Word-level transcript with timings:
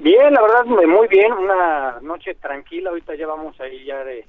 Bien, 0.00 0.32
la 0.32 0.40
verdad, 0.40 0.64
muy 0.64 1.08
bien, 1.08 1.32
una 1.32 1.98
noche 2.00 2.34
tranquila, 2.34 2.90
ahorita 2.90 3.16
ya 3.16 3.26
vamos 3.26 3.60
ahí 3.60 3.84
ya 3.84 4.02
de 4.04 4.24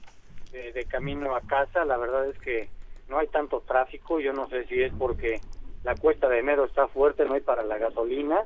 de, 0.51 0.85
camino 0.85 1.35
a 1.35 1.41
casa. 1.41 1.85
La 1.85 1.97
verdad 1.97 2.27
es 2.27 2.37
que 2.39 2.69
no 3.07 3.19
hay 3.19 3.27
tanto 3.27 3.61
tráfico. 3.61 4.19
Yo 4.19 4.33
no 4.33 4.47
sé 4.49 4.65
si 4.65 4.81
es 4.81 4.93
porque 4.97 5.39
la 5.83 5.95
cuesta 5.95 6.27
de 6.27 6.39
enero 6.39 6.65
está 6.65 6.87
fuerte, 6.87 7.25
no 7.25 7.33
hay 7.33 7.41
para 7.41 7.63
la 7.63 7.77
gasolina, 7.77 8.45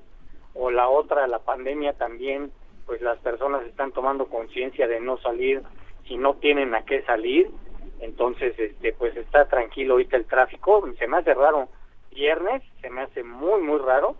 o 0.53 0.69
la 0.69 0.88
otra, 0.88 1.28
la 1.28 1.40
pandemia 1.40 1.94
también, 1.94 2.52
pues 2.86 3.02
las 3.02 3.18
personas 3.19 3.66
están 3.66 3.91
tomando 3.91 4.28
conciencia 4.28 4.88
de 4.88 5.00
no 5.00 5.18
salir 5.18 5.64
si 6.08 6.18
no 6.18 6.36
tienen 6.36 6.75
a 6.75 6.86
qué 6.86 7.02
salir. 7.03 7.50
Entonces, 8.00 8.58
este, 8.59 8.94
pues 8.94 9.16
está 9.16 9.46
tranquilo 9.46 9.94
ahorita 9.94 10.18
el 10.18 10.25
tráfico. 10.25 10.84
Se 11.00 11.08
me 11.08 11.18
hace 11.18 11.34
raro 11.34 11.70
viernes, 12.12 12.62
se 12.81 12.90
me 12.90 13.02
hace 13.02 13.24
muy, 13.24 13.62
muy 13.62 13.80
raro, 13.80 14.16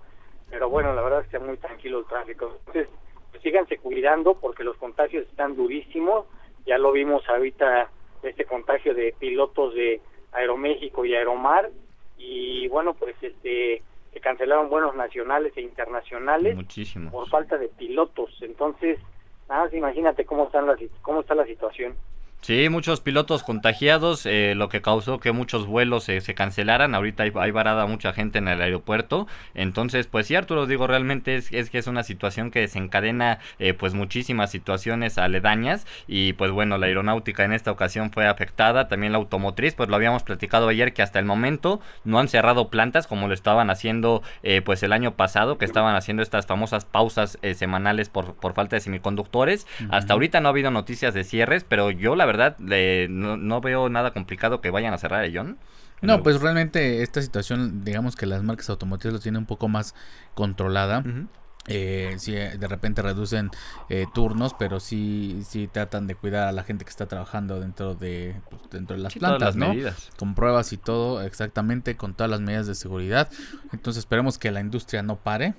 pero 0.50 0.70
bueno, 0.70 0.94
la 0.94 1.02
verdad 1.02 1.22
es 1.22 1.28
que 1.28 1.38
está 1.38 1.48
muy 1.48 1.58
tranquilo 1.58 2.00
el 2.00 2.06
tráfico. 2.06 2.56
Entonces, 2.60 2.88
pues 3.32 3.44
síganse 3.44 3.78
cuidando 3.78 4.36
porque 4.36 4.64
los 4.64 4.78
contagios 4.78 5.28
están 5.28 5.56
durísimos 5.56 6.26
ya 6.66 6.78
lo 6.78 6.92
vimos 6.92 7.28
ahorita 7.28 7.90
este 8.24 8.46
contagio 8.46 8.94
de 8.94 9.14
pilotos 9.20 9.74
de 9.76 10.02
Aeroméxico 10.32 11.06
y 11.06 11.16
Aeromar 11.16 11.70
y 12.18 12.68
bueno 12.70 12.94
pues 12.94 13.16
este 13.22 13.82
se 14.14 14.20
cancelaron 14.20 14.70
vuelos 14.70 14.96
nacionales 14.96 15.54
e 15.56 15.62
internacionales 15.62 16.56
Muchísimos. 16.56 17.12
por 17.12 17.28
falta 17.30 17.58
de 17.58 17.68
pilotos 17.70 18.32
entonces 18.42 19.00
nada 19.50 19.66
más 19.66 19.74
imagínate 19.74 20.26
cómo 20.26 20.46
están 20.46 20.68
las 20.68 20.80
cómo 21.02 21.22
está 21.22 21.36
la 21.36 21.46
situación 21.46 21.96
Sí, 22.44 22.68
muchos 22.68 23.00
pilotos 23.00 23.42
contagiados, 23.42 24.26
eh, 24.26 24.54
lo 24.54 24.68
que 24.68 24.82
causó 24.82 25.18
que 25.22 25.32
muchos 25.32 25.66
vuelos 25.66 26.10
eh, 26.10 26.20
se 26.20 26.34
cancelaran. 26.34 26.94
Ahorita 26.94 27.24
hay, 27.24 27.32
hay, 27.34 27.52
varada 27.52 27.86
mucha 27.86 28.12
gente 28.12 28.40
en 28.40 28.50
el 28.50 28.62
aeropuerto. 28.62 29.28
Entonces, 29.54 30.08
pues 30.08 30.28
sí, 30.28 30.36
Arturo, 30.36 30.66
digo, 30.66 30.86
realmente 30.86 31.38
es, 31.38 31.54
es 31.54 31.70
que 31.70 31.78
es 31.78 31.88
una 31.88 32.04
situación 32.04 32.52
que 32.52 32.60
desencadena 32.60 33.40
eh, 33.60 33.74
pues 33.74 33.94
muchísimas 33.94 34.52
situaciones 34.52 35.18
aledañas. 35.18 35.88
Y 36.06 36.34
pues 36.34 36.52
bueno, 36.52 36.78
la 36.78 36.88
aeronáutica 36.88 37.46
en 37.46 37.54
esta 37.54 37.72
ocasión 37.72 38.12
fue 38.12 38.28
afectada. 38.28 38.90
También 38.90 39.14
la 39.14 39.20
automotriz, 39.20 39.74
pues 39.74 39.88
lo 39.88 39.96
habíamos 39.96 40.24
platicado 40.24 40.68
ayer 40.68 40.92
que 40.94 41.02
hasta 41.02 41.20
el 41.20 41.26
momento 41.26 41.80
no 42.04 42.20
han 42.20 42.28
cerrado 42.28 42.68
plantas 42.68 43.08
como 43.08 43.30
lo 43.30 43.34
estaban 43.34 43.70
haciendo 43.70 44.22
eh, 44.44 44.62
pues 44.62 44.84
el 44.84 44.92
año 44.92 45.16
pasado, 45.16 45.58
que 45.58 45.64
estaban 45.64 45.96
haciendo 45.96 46.22
estas 46.22 46.46
famosas 46.46 46.84
pausas 46.84 47.38
eh, 47.42 47.54
semanales 47.54 48.10
por, 48.10 48.36
por 48.36 48.54
falta 48.54 48.76
de 48.76 48.82
semiconductores. 48.82 49.66
Uh 49.80 49.84
-huh. 49.84 49.88
Hasta 49.92 50.12
ahorita 50.12 50.42
no 50.42 50.50
ha 50.50 50.52
habido 50.52 50.72
noticias 50.72 51.14
de 51.14 51.24
cierres, 51.24 51.64
pero 51.64 51.90
yo 51.90 52.18
la 52.18 52.26
verdad 52.26 52.33
verdad 52.34 52.58
no, 53.10 53.38
no, 53.38 53.62
veo 53.62 53.90
nada 53.90 54.12
complicado 54.12 54.62
que 54.62 54.70
vayan 54.70 54.94
a 54.94 54.98
cerrar, 54.98 55.24
¿eh, 55.26 55.32
John? 55.34 55.58
No, 56.02 56.22
pues 56.22 56.42
realmente 56.42 57.02
esta 57.02 57.22
situación, 57.22 57.86
digamos 57.86 58.18
que 58.18 58.26
las 58.26 58.44
marcas 58.44 58.70
automotrices 58.70 59.14
lo 59.14 59.20
tienen 59.20 59.40
un 59.40 59.46
poco 59.46 59.70
más 59.70 59.96
controlada. 60.34 61.00
Uh 61.00 61.04
-huh. 61.04 61.28
Eh, 61.68 62.16
si 62.18 62.34
de 62.34 62.68
repente 62.68 63.02
reducen 63.02 63.50
eh, 63.88 64.06
turnos, 64.14 64.54
pero 64.54 64.82
sí, 64.82 65.44
sí 65.48 65.70
tratan 65.72 66.08
de 66.08 66.16
cuidar 66.16 66.50
a 66.50 66.52
la 66.52 66.64
gente 66.64 66.84
que 66.84 66.90
está 66.90 67.06
trabajando 67.06 67.62
dentro 67.62 67.96
de 67.96 68.36
pues, 68.50 68.64
dentro 68.70 68.98
de 68.98 69.04
las 69.04 69.14
sí, 69.14 69.20
plantas, 69.20 69.42
las 69.42 69.56
¿no? 69.56 69.70
Medidas. 69.70 70.10
Con 70.18 70.36
pruebas 70.36 70.74
y 70.74 70.78
todo, 70.78 71.22
exactamente, 71.22 71.96
con 71.96 72.16
todas 72.16 72.30
las 72.30 72.42
medidas 72.42 72.68
de 72.68 72.76
seguridad. 72.76 73.30
Entonces 73.72 74.00
esperemos 74.00 74.38
que 74.38 74.52
la 74.52 74.60
industria 74.60 75.04
no 75.04 75.16
pare. 75.16 75.54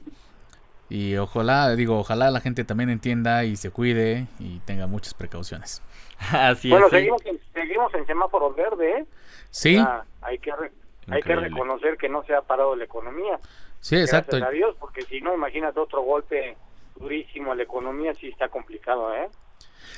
Y 0.91 1.17
ojalá, 1.17 1.75
digo, 1.75 1.99
ojalá 1.99 2.31
la 2.31 2.41
gente 2.41 2.65
también 2.65 2.91
entienda 2.91 3.45
y 3.45 3.57
se 3.57 3.71
cuide 3.71 4.29
y 4.39 4.59
tenga 4.61 4.87
muchas 4.87 5.15
precauciones. 5.15 5.81
Así 6.33 6.71
bueno, 6.71 6.87
es. 6.87 6.93
seguimos, 6.93 7.25
en, 7.27 7.41
seguimos 7.53 7.95
en 7.95 8.07
semáforo 8.07 8.53
verde, 8.55 8.99
¿eh? 8.99 9.07
Sí. 9.51 9.83
Hay 10.23 10.39
que 10.39 10.55
re, 10.55 10.73
hay 11.09 11.23
que 11.23 11.37
reconocer 11.37 11.97
que 11.97 12.09
no 12.09 12.23
se 12.25 12.35
ha 12.35 12.43
parado 12.43 12.75
la 12.77 12.85
economía. 12.85 13.39
Sí, 13.81 13.97
exacto. 13.97 14.37
Gracias 14.37 14.49
a 14.49 14.53
Dios, 14.53 14.77
porque 14.81 15.03
si 15.03 15.21
no, 15.21 15.35
imagínate 15.35 15.79
otro 15.79 16.03
golpe 16.03 16.57
durísimo 16.97 17.53
a 17.53 17.55
la 17.55 17.63
economía, 17.65 18.15
sí 18.15 18.29
está 18.29 18.49
complicado, 18.49 19.15
¿eh? 19.15 19.29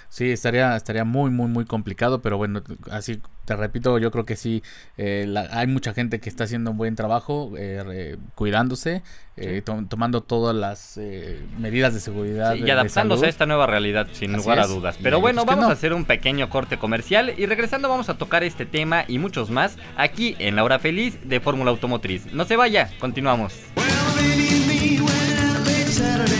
Sí, 0.08 0.30
estaría, 0.30 0.76
estaría 0.76 1.04
muy, 1.04 1.30
muy, 1.30 1.48
muy 1.48 1.64
complicado, 1.64 2.22
pero 2.22 2.36
bueno, 2.36 2.62
así 2.90 3.20
te 3.46 3.56
repito, 3.56 3.98
yo 3.98 4.10
creo 4.10 4.26
que 4.26 4.36
sí, 4.36 4.62
eh, 4.98 5.24
la, 5.26 5.48
hay 5.52 5.68
mucha 5.68 5.94
gente 5.94 6.20
que 6.20 6.28
está 6.28 6.44
haciendo 6.44 6.72
un 6.72 6.76
buen 6.76 6.96
trabajo, 6.96 7.52
eh, 7.56 7.82
re, 7.84 8.18
cuidándose, 8.34 9.02
eh, 9.36 9.62
to 9.64 9.84
tomando 9.88 10.22
todas 10.22 10.54
las 10.54 10.98
medidas 11.58 11.94
de 11.94 12.00
seguridad. 12.00 12.54
Sí, 12.54 12.64
y 12.66 12.70
adaptándose 12.70 13.26
a 13.26 13.28
esta 13.28 13.46
nueva 13.46 13.66
realidad, 13.66 14.08
sin 14.12 14.34
así 14.34 14.42
lugar 14.42 14.58
es. 14.58 14.64
a 14.64 14.68
dudas. 14.68 14.98
Pero 15.00 15.18
y 15.18 15.20
bueno, 15.20 15.44
vamos 15.44 15.64
no. 15.64 15.70
a 15.70 15.72
hacer 15.72 15.92
un 15.92 16.04
pequeño 16.04 16.50
corte 16.50 16.76
comercial 16.78 17.32
y 17.36 17.46
regresando 17.46 17.88
vamos 17.88 18.08
a 18.08 18.18
tocar 18.18 18.42
este 18.42 18.66
tema 18.66 19.04
y 19.06 19.18
muchos 19.18 19.50
más 19.50 19.76
aquí 19.96 20.34
en 20.40 20.56
La 20.56 20.64
Hora 20.64 20.78
Feliz 20.78 21.18
de 21.22 21.38
Fórmula 21.38 21.70
Automotriz. 21.70 22.32
No 22.32 22.44
se 22.44 22.56
vaya, 22.56 22.90
continuamos. 22.98 23.54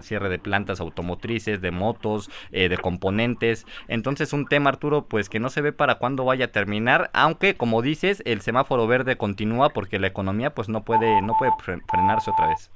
cierre 0.00 0.28
de 0.28 0.38
plantas 0.38 0.80
automotrices, 0.80 1.60
de 1.60 1.70
motos, 1.70 2.30
eh, 2.50 2.68
de 2.68 2.78
componentes. 2.78 3.66
Entonces 3.88 4.32
un 4.32 4.46
tema, 4.46 4.70
Arturo, 4.70 5.02
pues 5.02 5.28
que 5.28 5.40
no 5.40 5.50
se 5.50 5.60
ve 5.60 5.72
para 5.72 5.96
cuándo 5.96 6.24
vaya 6.24 6.46
a 6.46 6.52
terminar, 6.52 7.10
aunque 7.12 7.54
como 7.54 7.82
dices, 7.82 8.22
el 8.26 8.40
semáforo 8.40 8.86
verde 8.86 9.16
continúa 9.16 9.70
porque 9.70 9.98
la 9.98 10.06
economía 10.06 10.54
pues 10.54 10.68
no 10.68 10.84
puede, 10.84 11.22
no 11.22 11.36
puede 11.38 11.52
frenarse 11.88 12.30
otra 12.30 12.48
vez. 12.48 12.70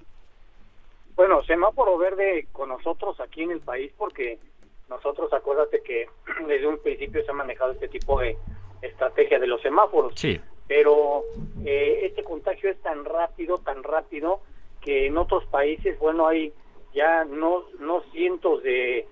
Bueno, 1.17 1.43
semáforo 1.45 1.97
verde 1.97 2.47
con 2.53 2.69
nosotros 2.69 3.19
aquí 3.21 3.43
en 3.43 3.53
el 3.53 3.61
país 3.61 3.91
porque 3.97 4.39
nosotros 4.89 5.33
acuérdate 5.33 5.83
que 5.83 6.09
desde 6.47 6.67
un 6.67 6.79
principio 6.79 7.25
se 7.25 7.31
ha 7.31 7.35
manejado 7.35 7.73
este 7.73 7.89
tipo 7.89 8.21
de 8.21 8.37
estrategia 8.83 9.39
de 9.39 9.47
los 9.47 9.61
semáforos. 9.62 10.12
Sí. 10.17 10.41
Pero 10.69 11.23
eh, 11.65 12.01
este 12.03 12.25
contagio 12.25 12.71
es 12.71 12.81
tan 12.83 13.05
rápido, 13.05 13.59
tan 13.59 13.83
rápido, 13.83 14.41
que 14.87 15.06
en 15.06 15.19
otros 15.19 15.44
países, 15.47 15.99
bueno, 15.99 16.29
hay 16.29 16.53
ya 16.94 17.25
no, 17.25 17.65
no 17.81 18.00
cientos 18.12 18.62
de, 18.62 19.06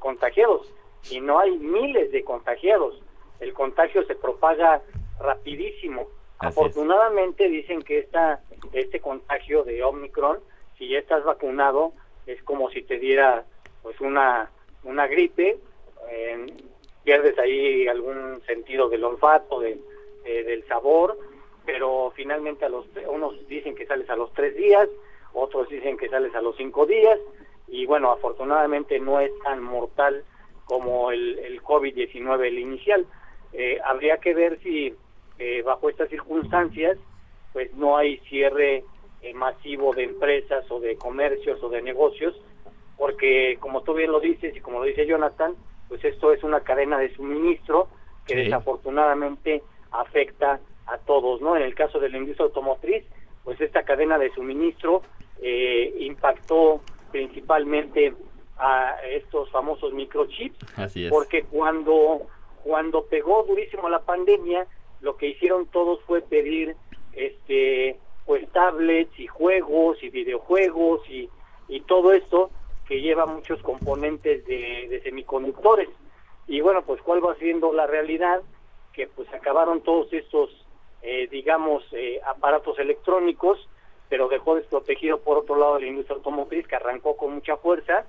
contagiados, 0.00 0.72
sino 1.02 1.38
hay 1.38 1.56
miles 1.58 2.10
de 2.10 2.24
contagiados. 2.24 3.00
El 3.38 3.52
contagio 3.52 4.04
se 4.06 4.14
propaga 4.14 4.82
rapidísimo. 5.20 6.08
Afortunadamente 6.38 7.48
dicen 7.48 7.82
que 7.82 7.98
esta, 7.98 8.40
este 8.72 9.00
contagio 9.00 9.62
de 9.62 9.82
Omicron, 9.84 10.38
si 10.78 10.88
ya 10.88 10.98
estás 10.98 11.22
vacunado, 11.22 11.92
es 12.26 12.42
como 12.42 12.70
si 12.70 12.82
te 12.82 12.98
diera 12.98 13.44
pues 13.82 14.00
una, 14.00 14.50
una 14.84 15.06
gripe, 15.06 15.58
eh, 16.10 16.46
pierdes 17.04 17.38
ahí 17.38 17.86
algún 17.88 18.40
sentido 18.46 18.88
del 18.88 19.04
olfato, 19.04 19.60
de, 19.60 19.78
del 20.24 20.66
sabor, 20.66 21.18
pero 21.64 22.12
finalmente 22.16 22.64
a 22.64 22.68
los 22.68 22.86
unos 23.08 23.46
dicen 23.48 23.74
que 23.74 23.86
sales 23.86 24.08
a 24.10 24.16
los 24.16 24.32
tres 24.32 24.56
días, 24.56 24.88
otros 25.32 25.68
dicen 25.68 25.96
que 25.96 26.08
sales 26.08 26.34
a 26.34 26.42
los 26.42 26.56
cinco 26.56 26.86
días 26.86 27.18
y 27.68 27.86
bueno, 27.86 28.10
afortunadamente 28.10 28.98
no 28.98 29.20
es 29.20 29.30
tan 29.44 29.62
mortal 29.62 30.24
como 30.64 31.10
el, 31.10 31.38
el 31.38 31.62
COVID-19, 31.62 32.46
el 32.46 32.58
inicial. 32.58 33.06
Eh, 33.52 33.78
habría 33.84 34.18
que 34.18 34.34
ver 34.34 34.58
si 34.62 34.94
eh, 35.38 35.62
bajo 35.62 35.88
estas 35.88 36.08
circunstancias 36.08 36.98
pues 37.52 37.74
no 37.74 37.96
hay 37.96 38.18
cierre 38.28 38.84
eh, 39.22 39.34
masivo 39.34 39.92
de 39.92 40.04
empresas 40.04 40.64
o 40.70 40.80
de 40.80 40.96
comercios 40.96 41.62
o 41.62 41.68
de 41.68 41.82
negocios, 41.82 42.34
porque 42.96 43.56
como 43.60 43.82
tú 43.82 43.94
bien 43.94 44.12
lo 44.12 44.20
dices 44.20 44.56
y 44.56 44.60
como 44.60 44.78
lo 44.78 44.84
dice 44.84 45.06
Jonathan, 45.06 45.54
pues 45.88 46.04
esto 46.04 46.32
es 46.32 46.42
una 46.44 46.60
cadena 46.60 46.98
de 46.98 47.12
suministro 47.14 47.88
que 48.26 48.36
desafortunadamente 48.36 49.62
afecta 49.90 50.60
a 50.86 50.98
todos, 50.98 51.40
¿no? 51.40 51.56
En 51.56 51.62
el 51.62 51.74
caso 51.74 51.98
de 51.98 52.08
la 52.08 52.18
industria 52.18 52.46
automotriz, 52.46 53.04
pues 53.50 53.62
esta 53.62 53.82
cadena 53.82 54.16
de 54.16 54.32
suministro 54.32 55.02
eh, 55.42 55.92
impactó 55.98 56.82
principalmente 57.10 58.14
a 58.56 58.94
estos 59.10 59.50
famosos 59.50 59.92
microchips, 59.92 60.56
porque 61.10 61.42
cuando 61.42 62.28
cuando 62.62 63.06
pegó 63.06 63.42
durísimo 63.42 63.88
la 63.88 64.02
pandemia, 64.02 64.68
lo 65.00 65.16
que 65.16 65.30
hicieron 65.30 65.66
todos 65.66 65.98
fue 66.04 66.22
pedir 66.22 66.76
este 67.12 67.98
pues 68.24 68.48
tablets 68.52 69.18
y 69.18 69.26
juegos 69.26 70.00
y 70.00 70.10
videojuegos 70.10 71.00
y, 71.10 71.28
y 71.66 71.80
todo 71.80 72.12
esto 72.12 72.52
que 72.86 73.00
lleva 73.00 73.26
muchos 73.26 73.60
componentes 73.62 74.46
de, 74.46 74.86
de 74.90 75.00
semiconductores. 75.02 75.88
Y 76.46 76.60
bueno, 76.60 76.82
pues 76.82 77.02
cuál 77.02 77.26
va 77.26 77.34
siendo 77.34 77.72
la 77.72 77.88
realidad, 77.88 78.42
que 78.92 79.08
pues 79.08 79.28
acabaron 79.34 79.80
todos 79.80 80.12
estos, 80.12 80.50
eh, 81.02 81.28
digamos, 81.30 81.84
eh, 81.92 82.20
aparatos 82.26 82.78
electrónicos 82.78 83.68
pero 84.10 84.28
dejó 84.28 84.56
desprotegido 84.56 85.20
por 85.20 85.38
otro 85.38 85.56
lado 85.56 85.78
la 85.78 85.86
industria 85.86 86.16
automotriz 86.16 86.66
que 86.66 86.76
arrancó 86.76 87.16
con 87.16 87.32
mucha 87.32 87.56
fuerza 87.56 88.04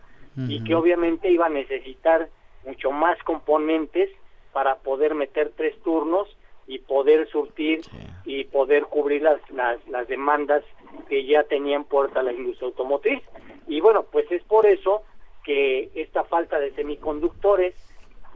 y 0.48 0.64
que 0.64 0.76
obviamente 0.76 1.30
iba 1.30 1.46
a 1.46 1.50
necesitar 1.50 2.30
mucho 2.66 2.92
más 2.92 3.22
componentes 3.24 4.10
para 4.54 4.78
poder 4.78 5.14
meter 5.14 5.52
tres 5.56 5.78
turnos 5.84 6.28
y 6.68 6.80
poder 6.80 7.30
surtir 7.30 7.82
y 8.26 8.46
poder 8.46 8.86
cubrir 8.86 9.22
las, 9.22 9.42
las, 9.52 10.08
demandas 10.08 10.64
que 11.10 11.26
ya 11.26 11.44
tenía 11.44 11.76
en 11.76 11.84
puerta 11.84 12.24
la 12.24 12.32
industria 12.32 12.68
automotriz. 12.68 13.22
Y 13.68 13.82
bueno, 13.82 14.04
pues 14.04 14.32
es 14.32 14.42
por 14.44 14.66
eso 14.66 15.04
que 15.44 15.90
esta 15.96 16.24
falta 16.24 16.60
de 16.60 16.72
semiconductores 16.72 17.76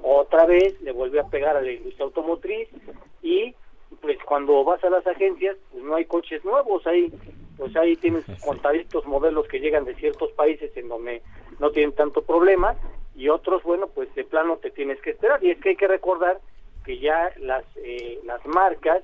otra 0.04 0.46
vez 0.46 0.80
le 0.82 0.92
volvió 0.92 1.22
a 1.22 1.30
pegar 1.30 1.56
a 1.56 1.62
la 1.62 1.72
industria 1.72 2.06
automotriz 2.06 2.68
y 3.24 3.56
pues 4.02 4.18
cuando 4.26 4.64
vas 4.64 4.84
a 4.84 4.90
las 4.90 5.06
agencias 5.08 5.58
pues 5.72 5.84
no 5.84 5.96
hay 5.96 6.06
coches 6.06 6.44
nuevos, 6.46 6.86
hay 6.88 7.12
pues 7.58 7.76
ahí 7.76 7.96
tienes 7.96 8.26
contaditos 8.44 9.06
modelos 9.06 9.48
que 9.48 9.60
llegan 9.60 9.86
de 9.86 9.96
ciertos 9.96 10.32
países 10.34 10.76
en 10.76 10.90
donde 10.90 11.22
no 11.60 11.72
tienen 11.72 11.94
tanto 11.94 12.22
problema 12.22 12.76
y 13.16 13.30
otros, 13.30 13.64
bueno, 13.64 13.88
pues 13.88 14.14
de 14.14 14.26
plano 14.26 14.58
te 14.58 14.72
tienes 14.72 15.02
que 15.02 15.12
esperar. 15.12 15.44
Y 15.44 15.52
es 15.52 15.60
que 15.60 15.70
hay 15.70 15.76
que 15.76 15.88
recordar 15.88 16.40
que 16.84 17.00
ya 17.00 17.32
las, 17.40 17.64
eh, 17.78 18.20
las 18.26 18.46
marcas 18.46 19.04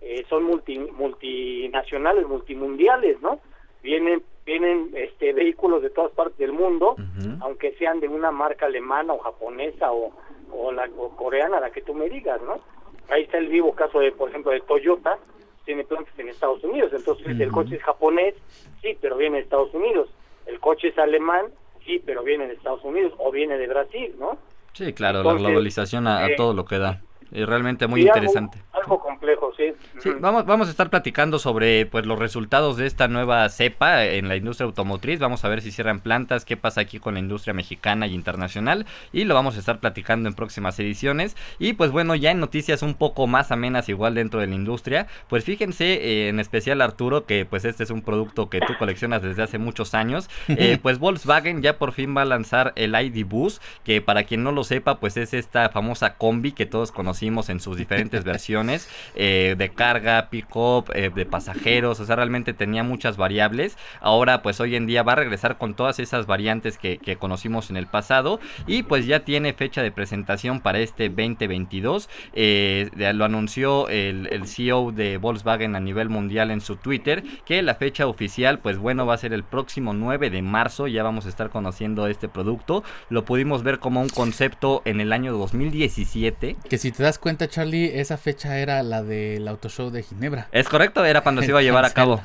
eh, 0.00 0.24
son 0.28 0.44
multi, 0.44 0.78
multinacionales, 0.78 2.26
multimundiales, 2.26 3.20
¿no? 3.22 3.38
Vienen, 3.82 4.22
vienen 4.44 4.90
este, 4.94 5.32
vehículos 5.32 5.82
de 5.82 5.90
todas 5.90 6.12
partes 6.12 6.38
del 6.38 6.52
mundo, 6.52 6.96
aunque 7.40 7.72
sean 7.74 8.00
de 8.00 8.08
una 8.08 8.30
marca 8.30 8.66
alemana 8.66 9.12
o 9.12 9.18
japonesa 9.18 9.92
o, 9.92 10.12
o, 10.52 10.72
la, 10.72 10.88
o 10.96 11.16
coreana, 11.16 11.60
la 11.60 11.70
que 11.70 11.82
tú 11.82 11.94
me 11.94 12.08
digas, 12.08 12.40
¿no? 12.42 12.60
Ahí 13.08 13.22
está 13.22 13.38
el 13.38 13.48
vivo 13.48 13.74
caso 13.74 14.00
de, 14.00 14.12
por 14.12 14.30
ejemplo, 14.30 14.52
de 14.52 14.60
Toyota, 14.60 15.18
tiene 15.64 15.84
plantas 15.84 16.18
en 16.18 16.28
Estados 16.28 16.62
Unidos. 16.64 16.92
Entonces, 16.94 17.26
el 17.38 17.50
coche 17.50 17.76
es 17.76 17.82
japonés, 17.82 18.34
sí, 18.80 18.96
pero 19.00 19.16
viene 19.16 19.36
de 19.36 19.42
Estados 19.44 19.72
Unidos. 19.74 20.08
El 20.46 20.58
coche 20.60 20.88
es 20.88 20.98
alemán, 20.98 21.46
sí, 21.84 22.02
pero 22.04 22.22
viene 22.22 22.46
de 22.46 22.54
Estados 22.54 22.82
Unidos 22.84 23.12
o 23.18 23.30
viene 23.30 23.58
de 23.58 23.66
Brasil, 23.66 24.14
¿no? 24.18 24.38
Sí, 24.72 24.92
claro, 24.92 25.22
la 25.22 25.34
globalización 25.34 26.06
a, 26.06 26.26
eh, 26.26 26.34
todo 26.36 26.54
lo 26.54 26.64
que 26.64 26.78
da. 26.78 27.02
Es 27.30 27.46
realmente 27.46 27.86
muy 27.86 28.02
interesante. 28.02 28.58
Algo, 28.82 29.00
complejo, 29.00 29.52
sí. 29.56 29.72
Sí, 29.98 30.10
vamos, 30.20 30.46
vamos 30.46 30.68
a 30.68 30.70
estar 30.70 30.90
platicando 30.90 31.38
sobre 31.38 31.86
pues 31.86 32.06
los 32.06 32.18
resultados 32.18 32.76
de 32.76 32.86
esta 32.86 33.08
nueva 33.08 33.48
cepa 33.48 34.04
en 34.04 34.28
la 34.28 34.36
industria 34.36 34.66
automotriz. 34.66 35.18
Vamos 35.18 35.44
a 35.44 35.48
ver 35.48 35.62
si 35.62 35.72
cierran 35.72 36.00
plantas, 36.00 36.44
qué 36.44 36.56
pasa 36.56 36.80
aquí 36.80 36.98
con 36.98 37.14
la 37.14 37.20
industria 37.20 37.54
mexicana 37.54 38.06
y 38.06 38.14
internacional. 38.14 38.86
Y 39.12 39.24
lo 39.24 39.34
vamos 39.34 39.56
a 39.56 39.58
estar 39.58 39.80
platicando 39.80 40.28
en 40.28 40.34
próximas 40.34 40.78
ediciones. 40.78 41.36
Y 41.58 41.74
pues 41.74 41.90
bueno, 41.90 42.14
ya 42.14 42.30
en 42.30 42.40
noticias 42.40 42.82
un 42.82 42.94
poco 42.94 43.26
más 43.26 43.52
amenas 43.52 43.88
igual 43.88 44.14
dentro 44.14 44.40
de 44.40 44.46
la 44.46 44.54
industria. 44.54 45.06
Pues 45.28 45.44
fíjense, 45.44 45.94
eh, 45.94 46.28
en 46.28 46.40
especial 46.40 46.80
Arturo, 46.80 47.26
que 47.26 47.44
pues 47.44 47.64
este 47.64 47.84
es 47.84 47.90
un 47.90 48.02
producto 48.02 48.48
que 48.48 48.60
tú 48.60 48.74
coleccionas 48.78 49.22
desde 49.22 49.42
hace 49.42 49.58
muchos 49.58 49.94
años. 49.94 50.28
Eh, 50.48 50.78
pues 50.82 50.98
Volkswagen 50.98 51.62
ya 51.62 51.78
por 51.78 51.92
fin 51.92 52.16
va 52.16 52.22
a 52.22 52.26
lanzar 52.26 52.72
el 52.76 52.94
ID 52.94 53.26
Bus, 53.26 53.60
que 53.84 54.00
para 54.00 54.24
quien 54.24 54.42
no 54.42 54.52
lo 54.52 54.64
sepa, 54.64 54.98
pues 54.98 55.16
es 55.16 55.34
esta 55.34 55.68
famosa 55.68 56.14
combi 56.16 56.52
que 56.52 56.66
todos 56.66 56.92
conocimos 56.92 57.48
en 57.48 57.60
sus 57.60 57.76
diferentes 57.76 58.24
versiones, 58.32 58.71
eh, 59.14 59.54
de 59.58 59.68
carga, 59.70 60.28
pick-up, 60.30 60.90
eh, 60.94 61.10
de 61.14 61.26
pasajeros, 61.26 62.00
o 62.00 62.06
sea, 62.06 62.16
realmente 62.16 62.52
tenía 62.52 62.82
muchas 62.82 63.16
variables. 63.16 63.76
Ahora, 64.00 64.42
pues 64.42 64.60
hoy 64.60 64.76
en 64.76 64.86
día 64.86 65.02
va 65.02 65.12
a 65.12 65.16
regresar 65.16 65.58
con 65.58 65.74
todas 65.74 65.98
esas 65.98 66.26
variantes 66.26 66.78
que, 66.78 66.98
conocimos 67.18 67.70
en 67.70 67.76
el 67.76 67.86
pasado 67.86 68.40
y 68.66 68.84
pues 68.84 69.06
ya 69.06 69.20
tiene 69.20 69.52
fecha 69.52 69.82
de 69.82 69.92
presentación 69.92 70.60
para 70.60 70.78
este 70.78 71.08
2022. 71.08 72.08
Eh, 72.32 72.90
lo 73.14 73.24
anunció 73.24 73.88
el, 73.88 74.28
el 74.32 74.46
CEO 74.46 74.92
de 74.92 75.18
Volkswagen 75.18 75.76
a 75.76 75.80
nivel 75.80 76.08
mundial 76.08 76.50
en 76.50 76.60
su 76.60 76.76
Twitter, 76.76 77.22
que 77.44 77.62
la 77.62 77.74
fecha 77.74 78.06
oficial, 78.06 78.58
pues 78.58 78.78
bueno, 78.78 79.06
va 79.06 79.14
a 79.14 79.18
ser 79.18 79.32
el 79.32 79.44
próximo 79.44 79.92
9 79.92 80.30
de 80.30 80.42
marzo, 80.42 80.86
ya 80.86 81.02
vamos 81.02 81.26
a 81.26 81.28
estar 81.28 81.50
conociendo 81.50 82.06
este 82.06 82.28
producto. 82.28 82.82
Lo 83.08 83.24
pudimos 83.24 83.62
ver 83.62 83.78
como 83.78 84.00
un 84.00 84.08
concepto 84.08 84.82
en 84.84 85.00
el 85.00 85.12
año 85.12 85.32
2017. 85.32 86.56
Que 86.68 86.78
si 86.78 86.92
te 86.92 87.02
das 87.02 87.18
cuenta, 87.18 87.48
Charlie, 87.48 88.00
esa 88.00 88.16
fecha 88.16 88.58
era 88.62 88.82
la 88.82 89.02
del 89.02 89.46
Auto 89.48 89.68
Show 89.68 89.90
de 89.90 90.02
Ginebra. 90.02 90.48
Es 90.52 90.68
correcto, 90.68 91.04
era 91.04 91.20
cuando 91.22 91.42
se 91.42 91.48
iba 91.48 91.58
a 91.58 91.62
llevar 91.62 91.84
a 91.84 91.90
cabo. 91.90 92.20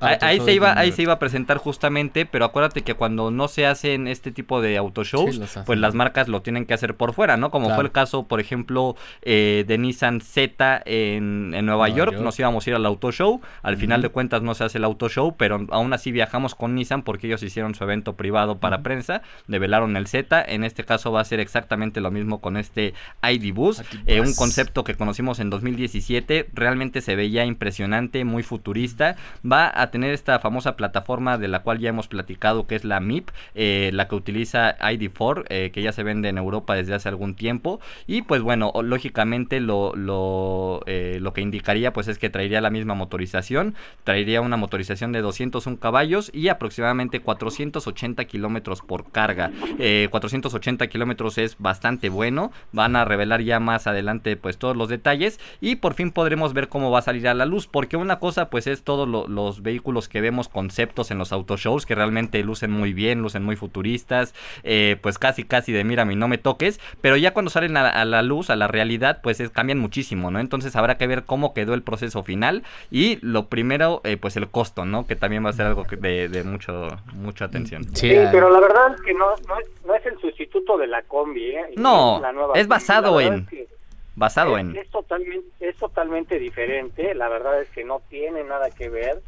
ahí, 0.00 0.40
se 0.40 0.52
iba, 0.52 0.78
ahí 0.78 0.92
se 0.92 1.02
iba 1.02 1.14
a 1.14 1.18
presentar 1.18 1.58
justamente, 1.58 2.26
pero 2.26 2.44
acuérdate 2.44 2.82
que 2.82 2.94
cuando 2.94 3.30
no 3.30 3.48
se 3.48 3.66
hacen 3.66 4.06
este 4.06 4.32
tipo 4.32 4.60
de 4.60 4.76
auto 4.76 5.04
shows, 5.04 5.40
pues 5.66 5.78
las 5.78 5.94
marcas 5.94 6.28
lo 6.28 6.42
tienen 6.42 6.66
que 6.66 6.74
hacer 6.74 6.94
por 6.94 7.12
fuera, 7.12 7.36
¿no? 7.36 7.50
Como 7.50 7.74
fue 7.74 7.84
el 7.84 7.92
caso, 7.92 8.24
por 8.24 8.40
ejemplo, 8.40 8.96
eh, 9.22 9.64
de 9.66 9.78
Nissan 9.78 10.20
Z 10.20 10.82
en, 10.84 11.50
Nueva, 11.64 11.88
York. 11.88 12.16
Nos 12.20 12.38
íbamos 12.38 12.66
a 12.66 12.70
ir 12.70 12.76
al 12.76 12.86
auto 12.86 13.12
show. 13.12 13.40
Al 13.62 13.76
final 13.76 14.02
de 14.02 14.08
cuentas 14.08 14.42
no 14.42 14.54
se 14.54 14.64
hace 14.64 14.78
el 14.78 14.84
auto 14.84 15.08
show, 15.08 15.36
pero 15.36 15.66
aún 15.70 15.92
así 15.92 16.12
viajamos 16.12 16.54
con 16.54 16.74
Nissan 16.74 17.02
porque 17.02 17.26
ellos 17.26 17.42
hicieron 17.42 17.74
su 17.74 17.84
evento 17.84 18.14
privado 18.14 18.58
para 18.58 18.82
prensa, 18.82 19.22
develaron 19.46 19.96
el 19.96 20.06
Z. 20.06 20.42
En 20.46 20.64
este 20.64 20.84
caso 20.84 21.12
va 21.12 21.20
a 21.20 21.24
ser 21.24 21.40
exactamente 21.40 22.00
lo 22.00 22.10
mismo 22.10 22.40
con 22.40 22.56
este 22.56 22.94
ID 23.22 23.52
Bus, 23.54 23.82
eh, 24.06 24.20
un 24.20 24.34
concepto 24.34 24.84
que 24.84 24.94
conocimos 24.94 25.40
en 25.40 25.50
2017. 25.70 26.50
Realmente 26.52 27.00
se 27.00 27.16
veía 27.16 27.44
impresionante, 27.44 28.24
muy 28.24 28.42
futurista. 28.42 29.16
Va 29.50 29.70
a 29.74 29.90
tener 29.90 30.12
esta 30.12 30.38
famosa 30.38 30.76
plataforma 30.76 31.38
de 31.38 31.48
la 31.48 31.62
cual 31.62 31.78
ya 31.78 31.90
hemos 31.90 32.08
platicado, 32.08 32.66
que 32.66 32.74
es 32.74 32.84
la 32.84 33.00
MIP, 33.00 33.30
eh, 33.54 33.90
la 33.92 34.08
que 34.08 34.14
utiliza 34.14 34.76
ID4, 34.78 35.44
eh, 35.48 35.70
que 35.72 35.82
ya 35.82 35.92
se 35.92 36.02
vende 36.02 36.28
en 36.28 36.38
Europa 36.38 36.74
desde 36.74 36.94
hace 36.94 37.08
algún 37.08 37.34
tiempo. 37.34 37.80
Y 38.06 38.22
pues 38.22 38.42
bueno, 38.42 38.72
lógicamente 38.82 39.60
lo, 39.60 39.94
lo, 39.94 40.80
lo 40.86 41.32
que 41.32 41.40
indicaría 41.40 41.92
pues 41.92 42.08
es 42.08 42.18
que 42.18 42.30
traería 42.30 42.60
la 42.60 42.70
misma 42.70 42.94
motorización, 42.94 43.74
traería 44.04 44.40
una 44.40 44.56
motorización 44.56 45.12
de 45.12 45.20
201 45.20 45.78
caballos 45.78 46.30
y 46.34 46.48
aproximadamente 46.48 47.20
480 47.20 48.24
kilómetros 48.24 48.82
por 48.82 49.10
carga. 49.10 49.50
480 50.10 50.86
kilómetros 50.88 51.38
es 51.38 51.56
bastante 51.58 52.08
bueno, 52.08 52.52
van 52.72 52.96
a 52.96 53.04
revelar 53.04 53.42
ya 53.42 53.60
más 53.60 53.86
adelante 53.86 54.36
pues 54.36 54.58
todos 54.58 54.76
los 54.76 54.88
detalles 54.88 55.38
y 55.60 55.76
por 55.76 55.94
fin 55.94 56.10
podremos 56.12 56.54
ver 56.54 56.68
cómo 56.68 56.90
va 56.90 57.00
a 57.00 57.02
salir 57.02 57.28
a 57.28 57.34
la 57.34 57.46
luz, 57.46 57.66
porque 57.66 57.96
una 57.96 58.18
cosa 58.18 58.50
pues 58.50 58.66
es 58.66 58.82
todos 58.82 59.08
los 59.08 59.62
vehículos 59.62 60.08
que 60.08 60.20
vemos 60.20 60.48
conceptos 60.48 61.10
en 61.10 61.18
los 61.18 61.32
autoshows 61.32 61.86
que 61.86 61.94
realmente 61.94 62.42
lucen 62.42 62.70
muy 62.70 62.92
bien, 62.92 63.22
lucen 63.22 63.44
muy 63.44 63.56
futuristas, 63.56 64.34
eh, 64.62 64.96
pues 65.02 65.18
casi 65.18 65.44
casi 65.44 65.72
de 65.72 65.84
mira, 65.84 66.04
mi 66.04 66.16
no 66.16 66.28
me 66.28 66.38
toques, 66.38 66.80
pero 67.00 67.16
ya 67.16 67.32
cuando 67.32 67.50
salen 67.50 67.76
a, 67.76 68.04
la 68.04 68.22
luz, 68.22 68.50
a 68.50 68.56
la 68.56 68.68
realidad, 68.68 69.20
pues 69.22 69.42
cambian 69.50 69.78
muchísimo, 69.78 70.30
¿no? 70.30 70.40
Entonces 70.40 70.76
habrá 70.76 70.96
que 70.96 71.06
ver 71.06 71.24
cómo 71.24 71.54
quedó 71.54 71.74
el 71.74 71.82
proceso 71.82 72.22
final 72.22 72.62
y 72.90 73.18
lo 73.22 73.46
primero, 73.46 74.00
eh, 74.04 74.16
pues 74.16 74.36
el 74.36 74.48
costo, 74.48 74.84
¿no? 74.84 75.06
Que 75.06 75.16
también 75.16 75.44
va 75.44 75.50
a 75.50 75.52
ser 75.52 75.66
algo 75.66 75.84
de, 75.84 76.28
de 76.28 76.44
mucho, 76.44 76.88
mucha 77.14 77.46
atención. 77.46 77.84
Sí, 77.94 78.12
pero 78.32 78.50
la 78.50 78.60
verdad 78.60 78.94
es 78.94 79.02
que 79.02 79.14
no, 79.14 79.26
no, 79.86 79.94
es, 79.94 80.06
el 80.06 80.18
sustituto 80.20 80.78
de 80.78 80.86
la 80.86 81.02
combi, 81.02 81.50
¿eh? 81.50 81.74
No, 81.76 82.22
es, 82.54 82.68
basado 82.68 83.20
en 83.20 83.46
basado 84.20 84.58
en... 84.58 84.76
Es 84.76 84.90
totalmente, 84.90 85.48
es 85.60 85.76
totalmente 85.76 86.38
diferente, 86.38 87.14
la 87.14 87.28
verdad 87.28 87.60
es 87.62 87.70
que 87.70 87.84
no 87.84 88.02
tiene 88.10 88.44
nada 88.44 88.70
que 88.70 88.90
ver. 88.90 89.22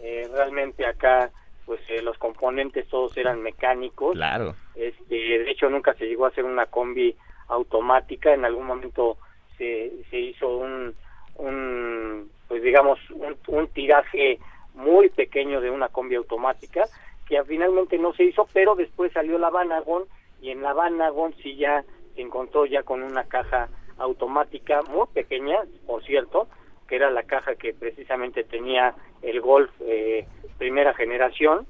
Eh, 0.00 0.26
realmente 0.32 0.86
acá, 0.86 1.30
pues 1.66 1.80
eh, 1.90 2.00
los 2.02 2.16
componentes 2.16 2.88
todos 2.88 3.14
eran 3.18 3.42
mecánicos. 3.42 4.14
Claro. 4.14 4.56
Este, 4.74 5.14
de 5.14 5.50
hecho, 5.50 5.68
nunca 5.68 5.92
se 5.94 6.06
llegó 6.06 6.24
a 6.24 6.28
hacer 6.28 6.44
una 6.44 6.64
combi 6.64 7.14
automática. 7.48 8.32
En 8.32 8.46
algún 8.46 8.66
momento 8.66 9.18
se, 9.58 9.92
se 10.10 10.18
hizo 10.18 10.48
un, 10.56 10.94
un 11.36 12.30
pues 12.48 12.62
digamos, 12.62 12.98
un, 13.10 13.36
un 13.48 13.68
tiraje 13.68 14.38
muy 14.72 15.10
pequeño 15.10 15.60
de 15.60 15.70
una 15.70 15.88
combi 15.88 16.14
automática 16.14 16.84
que 17.28 17.44
finalmente 17.44 17.98
no 17.98 18.14
se 18.14 18.24
hizo, 18.24 18.48
pero 18.54 18.74
después 18.74 19.12
salió 19.12 19.38
la 19.38 19.50
Vanagon 19.50 20.04
y 20.40 20.50
en 20.52 20.62
la 20.62 20.72
Vanagon 20.72 21.34
sí 21.42 21.56
ya 21.56 21.84
se 22.14 22.22
encontró 22.22 22.64
ya 22.64 22.82
con 22.82 23.02
una 23.02 23.24
caja 23.24 23.68
automática 23.98 24.82
muy 24.82 25.06
pequeña, 25.12 25.58
por 25.86 26.02
cierto, 26.04 26.48
que 26.88 26.96
era 26.96 27.10
la 27.10 27.22
caja 27.24 27.54
que 27.56 27.74
precisamente 27.74 28.44
tenía 28.44 28.94
el 29.22 29.40
Golf 29.40 29.70
eh, 29.80 30.26
primera 30.58 30.94
generación. 30.94 31.66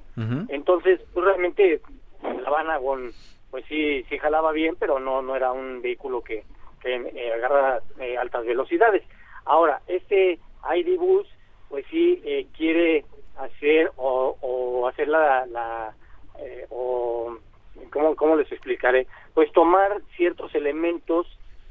Entonces, 0.48 1.00
pues, 1.12 1.24
realmente 1.24 1.80
la 2.42 2.50
Vanagon, 2.50 3.12
pues 3.50 3.64
sí, 3.68 4.04
sí 4.08 4.18
jalaba 4.18 4.50
bien, 4.50 4.74
pero 4.78 4.98
no, 4.98 5.22
no 5.22 5.36
era 5.36 5.52
un 5.52 5.80
vehículo 5.80 6.22
que, 6.22 6.44
que 6.80 6.94
eh, 6.96 7.32
agarra 7.32 7.80
eh, 8.00 8.16
altas 8.16 8.44
velocidades. 8.44 9.04
Ahora, 9.44 9.80
este 9.86 10.40
ID 10.76 10.98
Bus, 10.98 11.28
pues 11.68 11.84
sí 11.90 12.48
quiere 12.56 13.04
hacer 13.36 13.92
o, 13.96 14.36
o 14.40 14.88
hacer 14.88 15.06
la, 15.06 15.46
la 15.46 15.94
o 16.70 17.38
¿cómo, 17.92 18.16
¿cómo 18.16 18.36
les 18.36 18.50
explicaré? 18.50 19.06
Pues 19.34 19.52
tomar 19.52 20.00
ciertos 20.16 20.54
elementos 20.54 21.26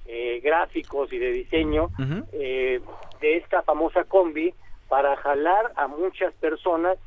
eh, 0.08 0.40
gráficos 0.44 1.12
y 1.12 1.18
de 1.18 1.32
diseño 1.32 1.90
eh, 2.32 2.80
de 3.20 3.38
esta 3.38 3.62
famosa 3.64 4.06
combi 4.06 4.54
para 4.88 5.16
jalar 5.18 5.74
a 5.76 5.88
muchas 5.88 6.34
personas 6.36 6.98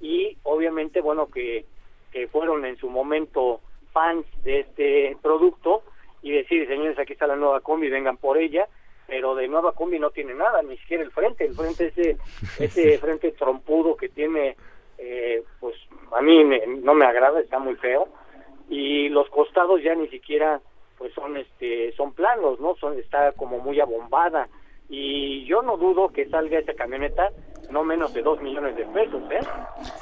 y 0.00 0.36
obviamente 0.44 1.00
bueno 1.00 1.30
que, 1.30 1.64
que 2.12 2.28
fueron 2.28 2.64
en 2.64 2.76
su 2.76 2.88
momento 2.88 3.60
fans 3.92 4.26
de 4.44 4.60
este 4.60 5.16
producto 5.22 5.82
y 6.22 6.32
decir 6.32 6.66
señores 6.68 6.98
aquí 6.98 7.12
está 7.12 7.26
la 7.26 7.36
nueva 7.36 7.60
combi 7.60 7.88
vengan 7.88 8.16
por 8.16 8.38
ella 8.38 8.68
pero 9.06 9.34
de 9.34 9.48
nueva 9.48 9.72
combi 9.72 9.98
no 9.98 10.10
tiene 10.10 10.34
nada 10.34 10.62
ni 10.62 10.76
siquiera 10.78 11.02
el 11.02 11.10
frente. 11.10 11.44
El 11.44 11.54
frente 11.54 11.86
ese 11.86 12.16
ese 12.58 12.98
frente 12.98 13.32
trompudo 13.32 13.96
que 13.96 14.08
tiene 14.08 14.56
eh, 14.98 15.42
pues 15.60 15.76
a 16.12 16.22
mí 16.22 16.44
no 16.82 16.94
me 16.94 17.04
agrada 17.04 17.40
está 17.40 17.58
muy 17.58 17.76
feo. 17.76 18.08
Y 18.68 19.08
los 19.10 19.28
costados 19.28 19.82
ya 19.82 19.94
ni 19.94 20.08
siquiera 20.08 20.60
pues 20.98 21.12
son 21.14 21.36
este 21.36 21.92
son 21.96 22.12
planos 22.12 22.60
no 22.60 22.74
son 22.76 22.98
está 22.98 23.32
como 23.32 23.58
muy 23.58 23.80
abombada. 23.80 24.48
Y 24.86 25.46
yo 25.46 25.62
no 25.62 25.78
dudo 25.78 26.10
que 26.10 26.28
salga 26.28 26.58
esa 26.58 26.74
camioneta 26.74 27.30
no 27.70 27.84
menos 27.84 28.12
de 28.14 28.22
dos 28.22 28.40
millones 28.40 28.76
de 28.76 28.84
pesos 28.86 29.22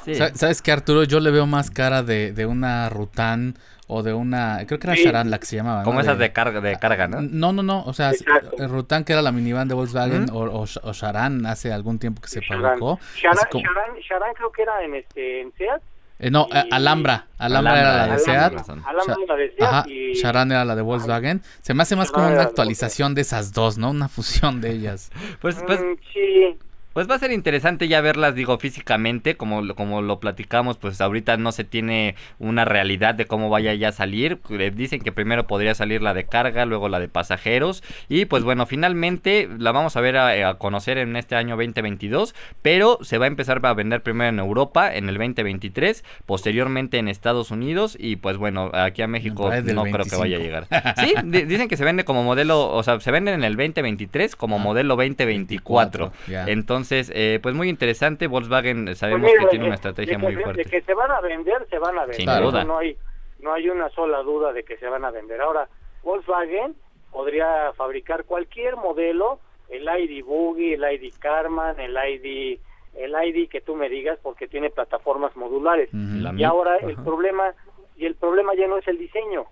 ¿eh? 0.07 0.15
sabes 0.33 0.61
qué 0.61 0.71
Arturo 0.71 1.03
yo 1.03 1.19
le 1.19 1.31
veo 1.31 1.45
más 1.45 1.71
cara 1.71 2.03
de, 2.03 2.33
de 2.33 2.45
una 2.45 2.89
Rutan 2.89 3.55
o 3.87 4.03
de 4.03 4.13
una 4.13 4.65
creo 4.65 4.79
que 4.79 4.87
era 4.87 4.95
Sharan 4.95 5.29
la 5.29 5.39
que 5.39 5.45
se 5.45 5.57
llamaba 5.57 5.83
como 5.83 5.99
esas 5.99 6.17
de 6.17 6.31
carga 6.31 6.61
de 6.61 6.77
carga 6.77 7.07
no 7.07 7.21
no 7.21 7.51
no 7.51 7.63
no 7.63 7.83
o 7.85 7.93
sea 7.93 8.11
Rutan 8.57 9.03
que 9.03 9.13
era 9.13 9.21
la 9.21 9.31
minivan 9.31 9.67
de 9.67 9.75
Volkswagen 9.75 10.27
o, 10.31 10.61
o, 10.61 10.93
Sharan 10.93 11.45
hace 11.45 11.71
algún 11.71 11.99
tiempo 11.99 12.21
que 12.21 12.27
se 12.27 12.41
fabricó 12.41 12.99
Sharan, 13.15 13.99
Sharan, 13.99 14.33
creo 14.33 14.51
que 14.51 14.61
era 14.61 14.83
en 14.83 14.95
este 14.95 15.41
en 15.41 15.51
Seat 15.53 15.81
eh, 16.23 16.31
no, 16.31 16.47
Alhambra. 16.71 17.27
Alhambra. 17.37 17.79
era 17.79 18.07
la 18.07 18.13
de 18.13 18.19
Seat. 18.19 18.53
Alhambra 18.69 19.15
era 19.17 19.25
la 19.27 19.35
de 19.35 19.51
Seat. 19.51 19.61
Ajá, 19.61 19.85
y... 19.87 20.13
Charan 20.13 20.51
era 20.51 20.63
la 20.63 20.75
de 20.75 20.81
Volkswagen. 20.81 21.41
Se 21.61 21.73
me 21.73 21.83
hace 21.83 21.97
más 21.97 22.11
como 22.11 22.27
una 22.27 22.43
actualización 22.43 23.13
de 23.13 23.21
esas 23.21 23.51
dos, 23.51 23.77
¿no? 23.77 23.89
Una 23.89 24.07
fusión 24.07 24.61
de 24.61 24.71
ellas. 24.71 25.11
Pues, 25.41 25.57
pues. 25.67 25.81
Mm, 25.81 25.95
sí. 26.13 26.57
Pues 26.93 27.09
va 27.09 27.15
a 27.15 27.19
ser 27.19 27.31
interesante 27.31 27.87
ya 27.87 28.01
verlas, 28.01 28.35
digo, 28.35 28.59
físicamente, 28.59 29.35
como, 29.35 29.73
como 29.73 30.03
lo 30.03 30.19
platicamos, 30.19 30.77
pues 30.77 31.01
ahorita 31.01 31.37
no 31.37 31.51
se 31.51 31.63
tiene 31.63 32.15
una 32.37 32.65
realidad 32.65 33.15
de 33.15 33.25
cómo 33.25 33.49
vaya 33.49 33.73
ya 33.73 33.89
a 33.89 33.91
salir. 33.91 34.39
Eh, 34.51 34.71
dicen 34.73 35.01
que 35.01 35.11
primero 35.11 35.47
podría 35.47 35.73
salir 35.73 36.03
la 36.03 36.13
de 36.13 36.25
carga, 36.25 36.65
luego 36.67 36.89
la 36.89 36.99
de 36.99 37.07
pasajeros. 37.07 37.83
Y 38.09 38.25
pues 38.25 38.43
bueno, 38.43 38.67
finalmente 38.67 39.49
la 39.57 39.71
vamos 39.71 39.97
a 39.97 40.01
ver 40.01 40.17
a, 40.17 40.53
conocer 40.59 40.99
en 40.99 41.15
este 41.15 41.35
año 41.35 41.57
2022, 41.57 42.35
pero 42.61 42.99
se 43.01 43.17
va 43.17 43.25
a 43.25 43.27
empezar 43.27 43.59
a 43.65 43.73
vender 43.73 44.03
primero 44.03 44.29
en 44.29 44.37
Europa 44.37 44.93
en 44.93 45.09
el 45.09 45.15
2023, 45.15 46.03
posteriormente 46.27 46.99
en 46.99 47.07
Estados 47.07 47.49
Unidos 47.49 47.97
y 47.99 48.17
pues 48.17 48.37
bueno, 48.37 48.69
aquí 48.71 49.01
a 49.01 49.07
México 49.07 49.49
no 49.51 49.83
creo 49.85 50.05
que 50.05 50.15
vaya 50.15 50.37
a 50.37 50.39
llegar. 50.39 50.67
Sí, 50.97 51.15
dicen 51.23 51.67
que 51.67 51.77
se 51.77 51.85
vende 51.85 52.05
como 52.05 52.23
modelo, 52.23 52.69
o 52.69 52.83
sea, 52.83 52.99
se 52.99 53.09
venden 53.09 53.33
en 53.33 53.43
el 53.43 53.55
2023 53.55 54.35
como 54.35 54.57
ah, 54.57 54.59
modelo 54.59 54.95
2024. 54.95 56.11
Entonces, 56.27 56.82
entonces, 56.83 57.11
eh, 57.15 57.39
pues 57.41 57.55
muy 57.55 57.69
interesante. 57.69 58.27
Volkswagen 58.27 58.89
eh, 58.89 58.95
sabemos 58.95 59.29
pues 59.29 59.39
que 59.39 59.47
tiene 59.47 59.65
una 59.65 59.75
estrategia 59.75 60.17
muy 60.17 60.35
fuerte. 60.35 60.63
De 60.63 60.69
que 60.69 60.81
se 60.81 60.93
van 60.93 61.11
a 61.11 61.21
vender, 61.21 61.65
se 61.69 61.79
van 61.79 61.97
a 61.97 62.01
vender. 62.01 62.15
Sin 62.15 62.43
duda. 62.43 62.63
No 62.65 62.77
hay, 62.77 62.97
no 63.39 63.53
hay 63.53 63.69
una 63.69 63.89
sola 63.89 64.19
duda 64.19 64.51
de 64.51 64.63
que 64.63 64.77
se 64.77 64.87
van 64.87 65.05
a 65.05 65.11
vender. 65.11 65.41
Ahora, 65.41 65.69
Volkswagen 66.03 66.75
podría 67.11 67.71
fabricar 67.77 68.25
cualquier 68.25 68.75
modelo, 68.75 69.39
el 69.69 69.83
ID 69.83 70.25
Buggy, 70.25 70.73
el 70.73 70.83
ID 70.83 71.13
Carman, 71.19 71.79
el 71.79 71.95
ID 71.95 72.59
el 72.95 73.11
ID 73.11 73.49
que 73.49 73.59
tú 73.59 73.75
me 73.75 73.89
digas 73.89 74.19
porque 74.21 74.47
tiene 74.47 74.69
plataformas 74.69 75.35
modulares. 75.35 75.89
y 75.91 76.43
ahora 76.43 76.77
el 76.77 76.95
problema 76.97 77.55
y 77.95 78.05
el 78.05 78.13
problema 78.13 78.53
ya 78.53 78.67
no 78.67 78.77
es 78.77 78.87
el 78.87 78.99
diseño, 78.99 79.47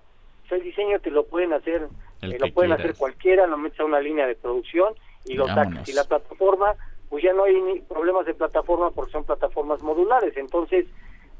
el 0.51 0.63
diseño 0.63 0.99
te 0.99 1.11
lo 1.11 1.25
pueden 1.25 1.53
hacer, 1.53 1.87
eh, 2.21 2.37
lo 2.39 2.53
pueden 2.53 2.71
hacer 2.73 2.95
cualquiera, 2.95 3.47
lo 3.47 3.57
metes 3.57 3.79
a 3.79 3.85
una 3.85 3.99
línea 3.99 4.27
de 4.27 4.35
producción 4.35 4.93
y 5.25 5.35
lo 5.35 5.47
sacas. 5.47 5.87
Y 5.87 5.93
la 5.93 6.03
plataforma, 6.03 6.75
pues 7.11 7.25
ya 7.25 7.33
no 7.33 7.43
hay 7.43 7.61
ni 7.61 7.81
problemas 7.81 8.25
de 8.25 8.33
plataforma 8.33 8.89
porque 8.91 9.11
son 9.11 9.25
plataformas 9.25 9.83
modulares. 9.83 10.35
Entonces, 10.37 10.85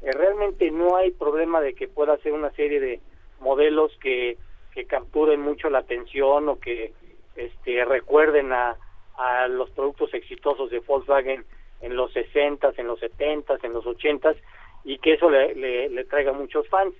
eh, 0.02 0.12
realmente 0.12 0.70
no 0.70 0.96
hay 0.96 1.12
problema 1.12 1.62
de 1.62 1.72
que 1.72 1.88
pueda 1.88 2.12
hacer 2.12 2.34
una 2.34 2.50
serie 2.50 2.78
de 2.78 3.00
modelos 3.40 3.90
que, 3.98 4.36
que 4.74 4.84
capturen 4.84 5.40
mucho 5.40 5.70
la 5.70 5.78
atención 5.78 6.50
o 6.50 6.60
que 6.60 6.92
este, 7.36 7.86
recuerden 7.86 8.52
a, 8.52 8.76
a 9.16 9.48
los 9.48 9.70
productos 9.70 10.12
exitosos 10.12 10.70
de 10.70 10.80
Volkswagen 10.80 11.42
en 11.80 11.96
los 11.96 12.12
60 12.12 12.74
en 12.76 12.86
los 12.86 13.00
70 13.00 13.56
en 13.62 13.72
los 13.72 13.86
80 13.86 14.34
y 14.84 14.98
que 14.98 15.14
eso 15.14 15.30
le, 15.30 15.54
le, 15.88 16.04
traiga 16.04 16.34
muchos 16.34 16.68
fans. 16.68 16.94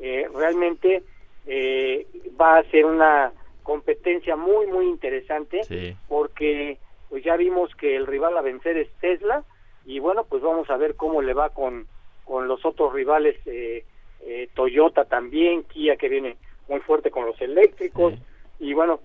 Eh, 0.00 0.28
realmente 0.34 1.02
eh, 1.46 2.06
va 2.38 2.58
a 2.58 2.64
ser 2.64 2.84
una 2.84 3.32
competencia 3.62 4.36
muy, 4.36 4.66
muy 4.66 4.86
interesante 4.86 5.62
porque 6.08 6.78
pues 7.08 7.24
ya 7.24 7.36
vimos 7.36 7.74
que 7.74 7.96
el 7.96 8.06
rival 8.06 8.36
a 8.36 8.42
vencer 8.42 8.76
es 8.76 8.88
Tesla 9.00 9.44
y 9.84 9.98
bueno, 10.00 10.24
pues 10.24 10.42
vamos 10.42 10.68
a 10.70 10.76
ver 10.76 10.96
cómo 10.96 11.22
le 11.22 11.34
va 11.34 11.50
con, 11.50 11.86
con 12.24 12.48
los 12.48 12.64
otros 12.64 12.92
rivales, 12.92 13.36
eh, 13.46 13.84
eh 14.20 14.48
Toyota 14.54 15.04
también, 15.04 15.64
Kia 15.64 15.96
que 15.96 16.08
viene 16.08 16.36
muy 16.68 16.80
fuerte 16.80 17.10
con 17.10 17.26
los 17.26 17.40
eléctricos 17.40 18.14
y 18.58 18.74
bueno, 18.74 19.00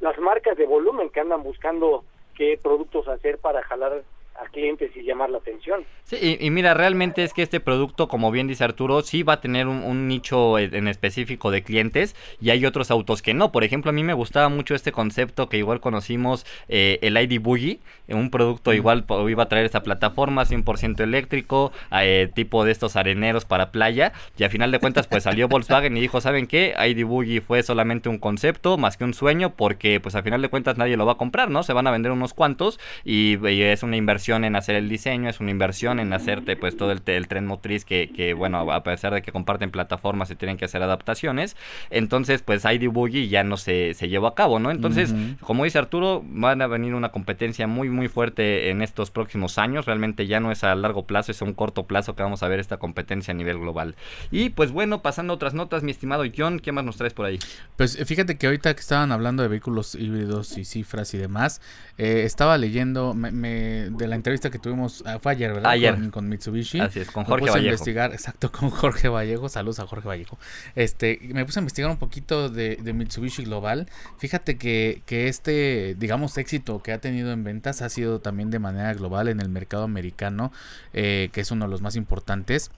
las 0.00 0.18
marcas 0.18 0.56
de 0.56 0.66
volumen 0.66 1.10
que 1.10 1.20
andan 1.20 1.42
buscando 1.42 2.04
qué 2.34 2.58
productos 2.62 3.08
hacer 3.08 3.38
para 3.38 3.62
jalar 3.62 4.02
a 4.38 4.48
clientes 4.50 4.90
y 4.94 5.02
llamar 5.02 5.30
la 5.30 5.38
atención. 5.38 5.84
Sí, 6.04 6.38
y, 6.38 6.50
mira, 6.50 6.72
realmente 6.74 7.24
es 7.24 7.32
que 7.32 7.42
este 7.42 7.58
producto, 7.58 8.06
como 8.06 8.30
bien 8.30 8.46
dice 8.46 8.62
Arturo, 8.62 9.02
sí 9.02 9.22
va 9.22 9.34
a 9.34 9.40
tener 9.40 9.66
un, 9.66 10.06
nicho 10.06 10.58
en 10.58 10.86
específico 10.86 11.50
de 11.50 11.62
clientes 11.62 12.14
y 12.40 12.50
hay 12.50 12.64
otros 12.64 12.90
autos 12.90 13.22
que 13.22 13.34
no. 13.34 13.50
Por 13.50 13.64
ejemplo, 13.64 13.90
a 13.90 13.92
mí 13.92 14.04
me 14.04 14.12
gustaba 14.12 14.48
mucho 14.48 14.74
este 14.74 14.92
concepto 14.92 15.48
que 15.48 15.58
igual 15.58 15.80
conocimos, 15.80 16.46
eh, 16.68 16.98
el 17.02 17.16
ID 17.16 17.40
Buggy, 17.40 17.80
un 18.08 18.30
producto 18.30 18.72
igual 18.72 19.04
iba 19.28 19.42
a 19.42 19.48
traer 19.48 19.66
esa 19.66 19.82
plataforma 19.82 20.44
100% 20.44 21.00
eléctrico, 21.00 21.72
eh, 21.90 22.30
tipo 22.34 22.64
de 22.64 22.70
estos 22.70 22.94
areneros 22.94 23.44
para 23.44 23.72
playa 23.72 24.12
y 24.38 24.44
a 24.44 24.50
final 24.50 24.70
de 24.70 24.78
cuentas 24.78 25.08
pues 25.08 25.24
salió 25.24 25.48
Volkswagen 25.48 25.96
y 25.96 26.00
dijo, 26.00 26.20
¿saben 26.20 26.46
qué? 26.46 26.74
ID 26.78 27.04
Buggy 27.04 27.40
fue 27.40 27.64
solamente 27.64 28.08
un 28.08 28.18
concepto 28.18 28.78
más 28.78 28.96
que 28.96 29.02
un 29.02 29.14
sueño 29.14 29.54
porque 29.56 29.98
pues 29.98 30.14
a 30.14 30.22
final 30.22 30.40
de 30.40 30.48
cuentas 30.48 30.76
nadie 30.76 30.96
lo 30.96 31.04
va 31.04 31.12
a 31.12 31.16
comprar, 31.16 31.50
¿no? 31.50 31.64
Se 31.64 31.72
van 31.72 31.88
a 31.88 31.90
vender 31.90 32.12
unos 32.12 32.32
cuantos 32.32 32.78
y 33.04 33.34
es 33.44 33.82
una 33.82 33.96
inversión 33.96 34.25
en 34.34 34.56
hacer 34.56 34.74
el 34.74 34.88
diseño, 34.88 35.30
es 35.30 35.40
una 35.40 35.50
inversión 35.50 36.00
en 36.00 36.12
hacerte 36.12 36.56
pues 36.56 36.76
todo 36.76 36.90
el, 36.90 37.02
tren 37.02 37.46
motriz 37.46 37.84
que, 37.84 38.10
que, 38.14 38.34
bueno, 38.34 38.72
a 38.72 38.82
pesar 38.82 39.14
de 39.14 39.22
que 39.22 39.30
comparten 39.30 39.70
plataformas 39.70 40.28
se 40.28 40.36
tienen 40.36 40.56
que 40.56 40.64
hacer 40.64 40.82
adaptaciones, 40.82 41.56
entonces 41.90 42.42
pues 42.42 42.64
ID 42.64 42.88
Boogie 42.88 43.28
ya 43.28 43.44
no 43.44 43.56
se, 43.56 43.94
se 43.94 44.08
llevó 44.08 44.26
a 44.26 44.34
cabo, 44.34 44.58
¿no? 44.58 44.70
Entonces, 44.70 45.14
como 45.40 45.64
dice 45.64 45.78
Arturo, 45.78 46.22
van 46.26 46.62
a 46.62 46.66
venir 46.66 46.94
una 46.94 47.10
competencia 47.10 47.66
muy 47.66 47.88
muy 47.88 48.08
fuerte 48.08 48.70
en 48.70 48.82
estos 48.82 49.10
próximos 49.10 49.58
años, 49.58 49.86
realmente 49.86 50.26
ya 50.26 50.40
no 50.40 50.50
es 50.50 50.64
a 50.64 50.74
largo 50.74 51.06
plazo, 51.06 51.30
es 51.30 51.40
a 51.42 51.44
un 51.44 51.54
corto 51.54 51.86
plazo 51.86 52.16
que 52.16 52.22
vamos 52.22 52.42
a 52.42 52.48
ver 52.48 52.58
esta 52.58 52.78
competencia 52.78 53.32
a 53.32 53.36
nivel 53.36 53.58
global. 53.58 53.94
Y 54.30 54.50
pues 54.50 54.72
bueno, 54.72 55.02
pasando 55.02 55.32
a 55.32 55.36
otras 55.36 55.54
notas, 55.54 55.82
mi 55.82 55.90
estimado 55.92 56.24
John, 56.36 56.58
¿qué 56.58 56.72
más 56.72 56.84
nos 56.84 56.96
traes 56.96 57.14
por 57.14 57.26
ahí? 57.26 57.38
Pues 57.76 57.96
fíjate 58.04 58.36
que 58.36 58.46
ahorita 58.46 58.74
que 58.74 58.80
estaban 58.80 59.12
hablando 59.12 59.42
de 59.42 59.48
vehículos 59.48 59.94
híbridos 59.94 60.56
y 60.58 60.64
cifras 60.64 61.14
y 61.14 61.18
demás, 61.18 61.60
eh, 61.98 62.22
estaba 62.24 62.58
leyendo 62.58 63.14
me, 63.14 63.90
de 63.90 64.06
la 64.06 64.15
entrevista 64.16 64.50
que 64.50 64.58
tuvimos, 64.58 65.02
ah, 65.06 65.18
fue 65.20 65.32
ayer, 65.32 65.52
¿verdad? 65.52 65.70
Ayer. 65.70 66.10
Con, 66.10 66.28
Mitsubishi. 66.28 66.80
Así 66.80 67.00
es, 67.00 67.10
con 67.10 67.24
Jorge 67.24 67.44
me 67.44 67.46
puse 67.46 67.52
Vallejo. 67.52 67.70
a 67.70 67.72
investigar, 67.72 68.12
exacto, 68.12 68.50
con 68.52 68.70
Jorge 68.70 69.08
Vallejo. 69.08 69.48
Saludos 69.48 69.78
a 69.80 69.86
Jorge 69.86 70.08
Vallejo. 70.08 70.38
Este, 70.74 71.20
me 71.32 71.44
puse 71.44 71.58
a 71.58 71.62
investigar 71.62 71.90
un 71.90 71.98
poquito 71.98 72.48
de, 72.48 72.78
Mitsubishi 72.94 73.44
Global. 73.44 73.86
Fíjate 74.18 74.58
que, 74.58 75.02
que 75.06 75.28
este, 75.28 75.94
digamos, 75.98 76.36
éxito 76.38 76.82
que 76.82 76.92
ha 76.92 77.00
tenido 77.00 77.32
en 77.32 77.44
ventas 77.44 77.82
ha 77.82 77.88
sido 77.88 78.20
también 78.20 78.50
de 78.50 78.58
manera 78.58 78.92
global 78.94 79.28
en 79.28 79.40
el 79.40 79.48
mercado 79.48 79.84
americano, 79.84 80.52
eh, 80.92 81.30
que 81.32 81.40
es 81.40 81.50
uno 81.50 81.66
de 81.66 81.70
los 81.70 81.82
más 81.82 81.96
importantes 81.96 82.70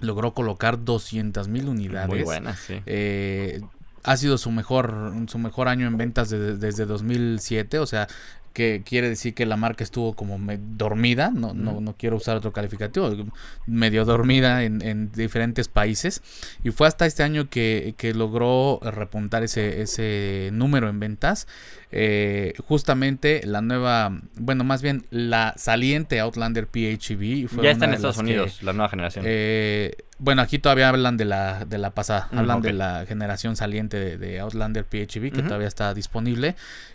logró 0.00 0.32
colocar 0.32 0.84
200 0.84 1.48
mil 1.48 1.68
unidades. 1.68 2.08
Muy 2.08 2.22
buenas, 2.22 2.58
sí. 2.60 2.80
Eh, 2.86 3.60
ha 4.04 4.16
sido 4.16 4.38
su 4.38 4.50
mejor 4.50 5.12
su 5.28 5.38
mejor 5.38 5.68
año 5.68 5.86
en 5.86 5.96
ventas 5.96 6.30
desde 6.30 6.86
2007, 6.86 7.78
o 7.78 7.86
sea, 7.86 8.08
que 8.52 8.82
quiere 8.84 9.08
decir 9.08 9.34
que 9.34 9.46
la 9.46 9.56
marca 9.56 9.84
estuvo 9.84 10.14
como 10.14 10.38
dormida, 10.76 11.30
no, 11.34 11.54
no, 11.54 11.80
no 11.80 11.94
quiero 11.96 12.16
usar 12.16 12.36
otro 12.36 12.52
calificativo, 12.52 13.10
medio 13.66 14.04
dormida 14.04 14.62
en, 14.62 14.82
en, 14.82 15.10
diferentes 15.12 15.68
países. 15.68 16.22
Y 16.62 16.70
fue 16.70 16.86
hasta 16.86 17.06
este 17.06 17.22
año 17.22 17.48
que, 17.48 17.94
que 17.96 18.14
logró 18.14 18.80
repuntar 18.82 19.42
ese, 19.42 19.82
ese 19.82 20.50
número 20.52 20.88
en 20.88 21.00
ventas. 21.00 21.46
Eh, 21.94 22.54
justamente 22.66 23.42
la 23.44 23.60
nueva, 23.60 24.18
bueno, 24.36 24.64
más 24.64 24.80
bien 24.80 25.04
la 25.10 25.54
saliente 25.56 26.20
Outlander 26.20 26.66
PHEV. 26.66 27.48
Fue 27.48 27.64
ya 27.64 27.70
está 27.70 27.84
en 27.84 27.94
Estados 27.94 28.16
Unidos, 28.16 28.62
la 28.62 28.72
nueva 28.72 28.88
generación. 28.88 29.24
Eh, 29.28 29.96
bueno, 30.22 30.40
aquí 30.40 30.60
todavía 30.60 30.88
hablan 30.88 31.16
de 31.16 31.24
la, 31.24 31.64
de 31.64 31.78
la 31.78 31.90
pasada, 31.90 32.28
mm, 32.30 32.38
hablan 32.38 32.62
de 32.62 32.72
la 32.72 33.06
generación 33.06 33.56
saliente 33.56 34.16
de, 34.16 34.38
Outlander 34.38 34.84
PHEV 34.84 35.32
que 35.32 35.42
todavía 35.42 35.66
está 35.66 35.92
disponible. 35.94 36.54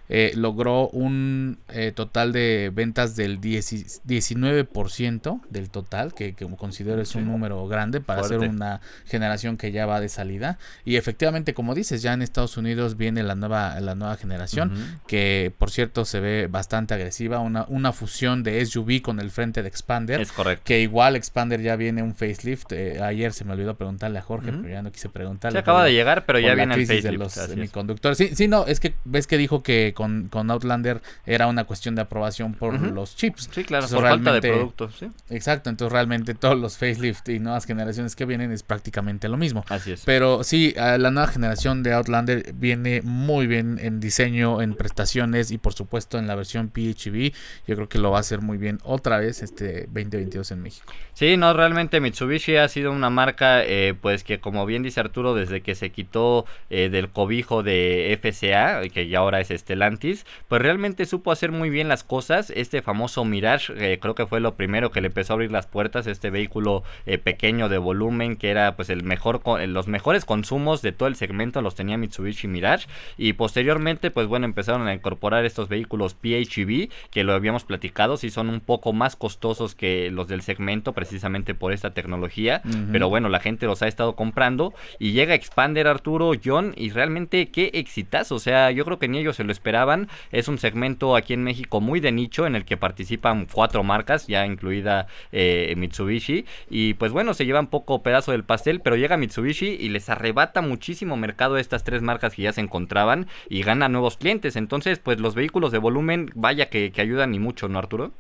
Eh, 0.10 0.32
logró 0.36 0.88
un 0.88 1.58
eh, 1.68 1.92
total 1.94 2.32
de 2.32 2.72
ventas 2.74 3.18
del 3.18 3.42
19% 3.42 5.42
del 5.50 5.70
total, 5.70 6.14
que, 6.14 6.34
que 6.34 6.48
considero 6.56 7.02
es 7.02 7.14
un 7.16 7.26
número 7.26 7.68
grande 7.68 8.00
para 8.00 8.24
ser 8.24 8.40
una 8.40 8.80
generación 9.06 9.58
que 9.58 9.74
ya 9.74 9.86
va 9.86 10.00
de 10.00 10.08
salida. 10.08 10.58
Y 10.86 10.96
efectivamente, 10.96 11.54
como 11.54 11.76
dices, 11.76 12.02
ya 12.02 12.14
en 12.14 12.22
Estados 12.22 12.56
Unidos 12.56 12.96
viene 12.96 13.22
la 13.24 13.36
nueva, 13.36 13.78
la 13.82 13.96
nueva 13.96 14.16
generación, 14.16 14.72
que 15.08 15.52
por 15.58 15.72
cierto 15.72 16.06
se 16.06 16.22
ve 16.22 16.48
bastante 16.48 16.94
agresiva, 16.94 17.40
una, 17.40 17.66
una 17.68 17.92
fusión 17.92 18.44
de 18.44 18.66
SUV 18.66 19.02
con 19.02 19.20
el 19.20 19.30
frente 19.30 19.62
de 19.62 19.68
Expander. 19.68 20.22
Es 20.22 20.32
correcto. 20.32 20.64
Que 20.64 20.80
igual 20.80 21.18
Expander 21.18 21.62
ya 21.62 21.76
viene 21.76 22.02
un 22.02 22.16
facelift. 22.16 22.72
Eh, 22.72 23.02
ayer 23.18 23.34
se 23.34 23.46
me 23.46 23.54
olvidó 23.54 23.76
preguntarle 23.76 24.20
a 24.20 24.22
Jorge, 24.22 24.52
pero 24.52 24.70
ya 24.70 24.82
no 24.82 24.92
quise 24.92 25.10
preguntarle. 25.10 25.56
Se 25.56 25.60
acaba 25.60 25.84
de 25.84 25.94
llegar, 25.94 26.26
pero 26.26 26.40
ya 26.40 26.56
viene 26.56 26.76
el 26.76 26.82
facelift. 26.86 27.06
De 27.06 27.12
los 27.18 27.34
semiconductores. 27.34 28.18
Sí, 28.18 28.36
sí, 28.36 28.48
no, 28.48 28.66
es 28.66 28.80
que 28.80 28.94
ves 29.06 29.28
que 29.28 29.38
dijo 29.38 29.64
que 29.64 29.94
con, 29.96 30.30
con 30.30 30.50
Outlander 30.52 31.02
era 31.26 31.48
una 31.48 31.64
cuestión 31.66 31.96
de 31.96 32.02
aprobación 32.02 32.54
por 32.54 32.80
los 32.80 33.16
chips. 33.16 33.50
Sí, 33.52 33.64
claro, 33.64 33.88
por 33.88 34.02
falta 34.02 34.34
de 34.34 34.42
productos. 34.42 34.96
¿sí? 34.98 35.12
Exacto, 35.30 35.70
entonces 35.70 35.92
realmente 35.92 36.36
todos 36.36 36.58
los 36.58 36.78
facelift 36.78 37.28
y 37.30 37.40
nuevas 37.40 37.66
generaciones 37.66 38.16
que 38.16 38.26
vienen 38.26 38.52
es 38.52 38.64
prácticamente 38.64 39.28
lo 39.28 39.38
mismo. 39.38 39.66
Así 39.70 39.94
es. 39.94 40.04
Pero 40.06 40.44
sí, 40.44 40.74
la 40.76 41.12
nueva 41.12 41.28
generación 41.28 41.84
de 41.84 41.94
Outlander 41.94 42.54
viene 42.54 43.02
muy 43.04 43.48
bien 43.48 43.80
en 43.82 44.00
diseño, 44.00 44.62
en 44.62 44.76
prestaciones 44.76 45.52
y 45.52 45.58
por 45.58 45.74
supuesto 45.74 46.18
en 46.18 46.28
la 46.28 46.36
versión 46.36 46.70
PHEV. 46.70 47.34
Yo 47.68 47.76
creo 47.76 47.90
que 47.90 48.00
lo 48.00 48.12
va 48.12 48.18
a 48.18 48.22
hacer 48.22 48.42
muy 48.42 48.58
bien 48.58 48.80
otra 48.84 49.18
vez 49.18 49.42
este 49.42 49.88
2022 49.88 50.52
en 50.52 50.62
México. 50.62 50.94
Sí, 51.14 51.38
no, 51.38 51.54
realmente 51.54 52.00
Mitsubishi 52.00 52.58
ha 52.58 52.68
sido 52.68 52.92
una 52.92 53.07
marca 53.10 53.64
eh, 53.64 53.94
pues 54.00 54.24
que 54.24 54.40
como 54.40 54.66
bien 54.66 54.84
dice 54.84 55.00
Arturo, 55.00 55.36
desde 55.36 55.62
que 55.62 55.76
se 55.76 55.92
quitó 55.92 56.46
eh, 56.70 56.90
del 56.90 57.10
cobijo 57.10 57.64
de 57.64 58.18
FCA, 58.22 58.88
que 58.90 59.08
ya 59.08 59.20
ahora 59.20 59.40
es 59.40 59.50
Stellantis, 59.50 60.26
pues 60.48 60.62
realmente 60.62 61.06
supo 61.06 61.32
hacer 61.32 61.52
muy 61.52 61.70
bien 61.70 61.88
las 61.88 62.04
cosas. 62.04 62.50
Este 62.50 62.82
famoso 62.82 63.26
Mirage, 63.26 63.74
eh, 63.78 64.00
creo 64.00 64.16
que 64.16 64.26
fue 64.26 64.40
lo 64.40 64.56
primero 64.56 64.92
que 64.92 65.02
le 65.02 65.08
empezó 65.08 65.34
a 65.34 65.36
abrir 65.36 65.52
las 65.52 65.68
puertas, 65.68 66.08
este 66.08 66.30
vehículo 66.30 66.84
eh, 67.06 67.18
pequeño 67.18 67.70
de 67.70 67.78
volumen, 67.78 68.36
que 68.36 68.50
era 68.50 68.76
pues 68.76 68.90
el 68.90 69.04
mejor, 69.04 69.42
los 69.68 69.88
mejores 69.88 70.26
consumos 70.26 70.82
de 70.82 70.92
todo 70.92 71.08
el 71.08 71.16
segmento 71.16 71.62
los 71.62 71.76
tenía 71.76 71.98
Mitsubishi 71.98 72.48
Mirage. 72.48 72.88
Y 73.18 73.34
posteriormente, 73.34 74.12
pues 74.12 74.28
bueno, 74.28 74.46
empezaron 74.46 74.88
a 74.88 74.94
incorporar 74.94 75.46
estos 75.46 75.70
vehículos 75.70 76.16
PHEV, 76.16 76.90
que 77.12 77.24
lo 77.24 77.34
habíamos 77.34 77.64
platicado, 77.64 78.18
si 78.18 78.30
son 78.30 78.50
un 78.50 78.60
poco 78.60 78.94
más 78.94 79.16
costosos 79.16 79.76
que 79.76 80.12
los 80.12 80.28
del 80.28 80.42
segmento, 80.42 80.94
precisamente 80.94 81.56
por 81.56 81.74
esta 81.74 81.94
tecnología. 81.94 82.62
Pero 82.98 83.10
bueno, 83.10 83.30
la 83.30 83.40
gente 83.40 83.68
los 83.68 83.84
ha 83.84 83.88
estado 83.88 84.16
comprando. 84.16 84.74
Y 84.98 85.12
llega 85.12 85.36
Expander 85.36 85.86
Arturo, 85.86 86.32
John, 86.44 86.74
y 86.76 86.90
realmente 86.90 87.52
qué 87.52 87.70
exitazo. 87.76 88.34
O 88.34 88.40
sea, 88.40 88.72
yo 88.72 88.86
creo 88.86 88.98
que 88.98 89.08
ni 89.08 89.20
ellos 89.20 89.36
se 89.36 89.44
lo 89.44 89.52
esperaban. 89.52 90.10
Es 90.32 90.48
un 90.48 90.58
segmento 90.58 91.16
aquí 91.16 91.34
en 91.34 91.44
México 91.44 91.80
muy 91.80 92.00
de 92.00 92.12
nicho 92.12 92.48
en 92.48 92.56
el 92.56 92.66
que 92.66 92.76
participan 92.76 93.46
cuatro 93.46 93.84
marcas, 93.84 94.26
ya 94.26 94.48
incluida 94.48 95.06
eh, 95.32 95.76
Mitsubishi. 95.78 96.46
Y 96.72 96.96
pues 96.96 97.12
bueno, 97.12 97.36
se 97.36 97.46
llevan 97.46 97.68
poco 97.68 98.02
pedazo 98.02 98.32
del 98.32 98.44
pastel, 98.44 98.82
pero 98.82 98.96
llega 98.96 99.16
Mitsubishi 99.16 99.78
y 99.80 99.90
les 99.90 100.10
arrebata 100.10 100.62
muchísimo 100.62 101.18
mercado 101.18 101.54
a 101.54 101.62
estas 101.62 101.84
tres 101.84 102.02
marcas 102.02 102.34
que 102.34 102.42
ya 102.42 102.52
se 102.52 102.62
encontraban 102.62 103.28
y 103.48 103.62
gana 103.62 103.90
nuevos 103.90 104.18
clientes. 104.18 104.56
Entonces, 104.56 104.98
pues 104.98 105.20
los 105.20 105.36
vehículos 105.36 105.72
de 105.72 105.78
volumen, 105.78 106.32
vaya 106.34 106.72
que, 106.72 106.92
ayudan 106.98 107.36
y 107.36 107.38
mucho, 107.38 107.70
¿no, 107.70 107.78
Arturo? 107.78 108.12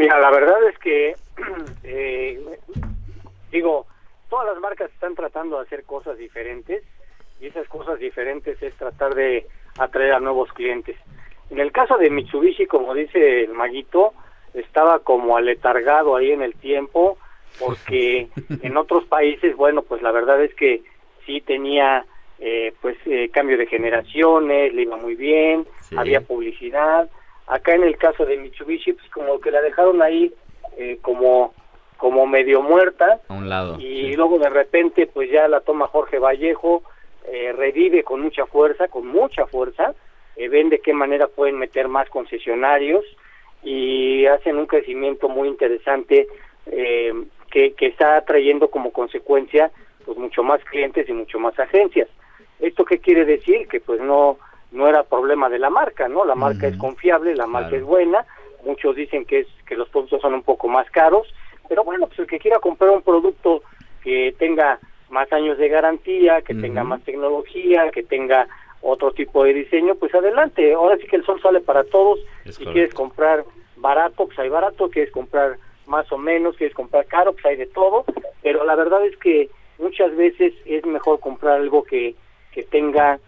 Mira, 0.00 0.18
la 0.18 0.30
verdad 0.30 0.66
es 0.66 0.78
que, 0.78 1.14
eh, 1.84 2.40
digo, 3.52 3.86
todas 4.30 4.46
las 4.46 4.58
marcas 4.58 4.90
están 4.90 5.14
tratando 5.14 5.58
de 5.58 5.64
hacer 5.64 5.84
cosas 5.84 6.16
diferentes 6.16 6.82
y 7.38 7.48
esas 7.48 7.68
cosas 7.68 7.98
diferentes 7.98 8.62
es 8.62 8.74
tratar 8.76 9.14
de 9.14 9.46
atraer 9.76 10.14
a 10.14 10.20
nuevos 10.20 10.50
clientes. 10.54 10.96
En 11.50 11.60
el 11.60 11.70
caso 11.70 11.98
de 11.98 12.08
Mitsubishi, 12.08 12.64
como 12.64 12.94
dice 12.94 13.44
el 13.44 13.52
maguito, 13.52 14.14
estaba 14.54 15.00
como 15.00 15.36
aletargado 15.36 16.16
ahí 16.16 16.32
en 16.32 16.40
el 16.40 16.54
tiempo, 16.54 17.18
porque 17.58 18.30
en 18.62 18.78
otros 18.78 19.04
países, 19.04 19.54
bueno, 19.54 19.82
pues 19.82 20.00
la 20.00 20.12
verdad 20.12 20.42
es 20.42 20.54
que 20.54 20.82
sí 21.26 21.42
tenía 21.42 22.06
eh, 22.38 22.72
pues 22.80 22.96
eh, 23.04 23.28
cambio 23.30 23.58
de 23.58 23.66
generaciones, 23.66 24.72
le 24.72 24.80
iba 24.80 24.96
muy 24.96 25.14
bien, 25.14 25.66
había 25.94 26.22
publicidad. 26.22 27.10
Acá 27.50 27.74
en 27.74 27.82
el 27.82 27.96
caso 27.96 28.24
de 28.24 28.36
Mitsubishi, 28.36 28.92
pues 28.92 29.10
como 29.10 29.40
que 29.40 29.50
la 29.50 29.60
dejaron 29.60 30.02
ahí 30.02 30.32
eh, 30.76 30.98
como 31.02 31.52
como 31.96 32.26
medio 32.26 32.62
muerta. 32.62 33.20
A 33.28 33.34
un 33.34 33.48
lado. 33.48 33.78
Y 33.78 34.14
luego 34.16 34.38
de 34.38 34.48
repente 34.48 35.06
pues 35.06 35.30
ya 35.30 35.48
la 35.48 35.60
toma 35.60 35.86
Jorge 35.86 36.18
Vallejo, 36.18 36.82
revive 37.54 38.02
con 38.02 38.22
mucha 38.22 38.46
fuerza, 38.46 38.88
con 38.88 39.06
mucha 39.06 39.46
fuerza, 39.46 39.94
ven 40.36 40.70
de 40.70 40.80
qué 40.80 40.94
manera 40.94 41.28
pueden 41.28 41.58
meter 41.58 41.88
más 41.88 42.08
concesionarios 42.08 43.04
y 43.62 44.24
hacen 44.26 44.56
un 44.56 44.66
crecimiento 44.66 45.28
muy 45.28 45.48
interesante 45.48 46.26
que, 46.64 47.74
que 47.74 47.86
está 47.86 48.24
trayendo 48.24 48.70
como 48.70 48.90
consecuencia 48.92 49.70
pues 50.06 50.16
mucho 50.16 50.42
más 50.42 50.64
clientes 50.64 51.08
y 51.08 51.12
mucho 51.12 51.38
más 51.38 51.58
agencias. 51.58 52.08
¿Esto 52.60 52.84
qué 52.84 52.98
quiere 52.98 53.24
decir? 53.24 53.68
Que 53.68 53.80
pues 53.80 54.00
no 54.00 54.38
no 54.72 54.88
era 54.88 55.02
problema 55.02 55.48
de 55.48 55.58
la 55.58 55.70
marca, 55.70 56.08
¿no? 56.08 56.24
La 56.24 56.34
marca 56.34 56.68
es 56.68 56.76
confiable, 56.76 57.34
la 57.34 57.46
marca 57.46 57.76
es 57.76 57.82
buena, 57.82 58.24
muchos 58.64 58.94
dicen 58.94 59.24
que 59.24 59.40
es 59.40 59.46
que 59.66 59.76
los 59.76 59.88
productos 59.88 60.20
son 60.20 60.34
un 60.34 60.42
poco 60.42 60.68
más 60.68 60.90
caros, 60.90 61.26
pero 61.68 61.84
bueno, 61.84 62.06
pues 62.06 62.20
el 62.20 62.26
que 62.26 62.38
quiera 62.38 62.58
comprar 62.58 62.90
un 62.90 63.02
producto 63.02 63.62
que 64.02 64.34
tenga 64.38 64.78
más 65.08 65.32
años 65.32 65.58
de 65.58 65.68
garantía, 65.68 66.42
que 66.42 66.54
tenga 66.54 66.84
más 66.84 67.02
tecnología, 67.02 67.90
que 67.90 68.02
tenga 68.02 68.46
otro 68.80 69.12
tipo 69.12 69.44
de 69.44 69.54
diseño, 69.54 69.96
pues 69.96 70.14
adelante. 70.14 70.72
Ahora 70.72 70.96
sí 70.96 71.06
que 71.06 71.16
el 71.16 71.24
sol 71.24 71.40
sale 71.42 71.60
para 71.60 71.84
todos. 71.84 72.20
si 72.44 72.64
quieres 72.64 72.94
comprar 72.94 73.44
barato, 73.76 74.26
pues 74.26 74.38
hay 74.38 74.48
barato, 74.48 74.88
quieres 74.88 75.12
comprar 75.12 75.58
más 75.86 76.10
o 76.12 76.18
menos, 76.18 76.56
quieres 76.56 76.74
comprar 76.74 77.06
caro, 77.06 77.32
pues 77.32 77.44
hay 77.44 77.56
de 77.56 77.66
todo, 77.66 78.04
pero 78.42 78.64
la 78.64 78.76
verdad 78.76 79.04
es 79.04 79.16
que 79.16 79.50
muchas 79.78 80.14
veces 80.16 80.54
es 80.64 80.86
mejor 80.86 81.18
comprar 81.18 81.60
algo 81.60 81.82
que 81.82 82.14
que 82.52 82.62
tenga, 82.64 83.18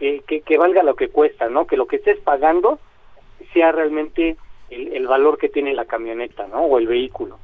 que, 0.00 0.58
valga 0.58 0.82
lo 0.82 0.96
que 0.96 1.08
cuesta, 1.08 1.48
¿no? 1.48 1.66
Que 1.66 1.76
lo 1.76 1.86
que 1.86 1.96
estés 1.96 2.18
pagando 2.20 2.78
sea 3.52 3.70
realmente 3.70 4.36
el, 4.70 4.92
el 4.94 5.06
valor 5.06 5.38
que 5.38 5.48
tiene 5.48 5.74
la 5.74 5.84
camioneta, 5.84 6.46
¿no? 6.46 6.62
O 6.62 6.78
el 6.78 6.86
vehículo. 6.86 7.38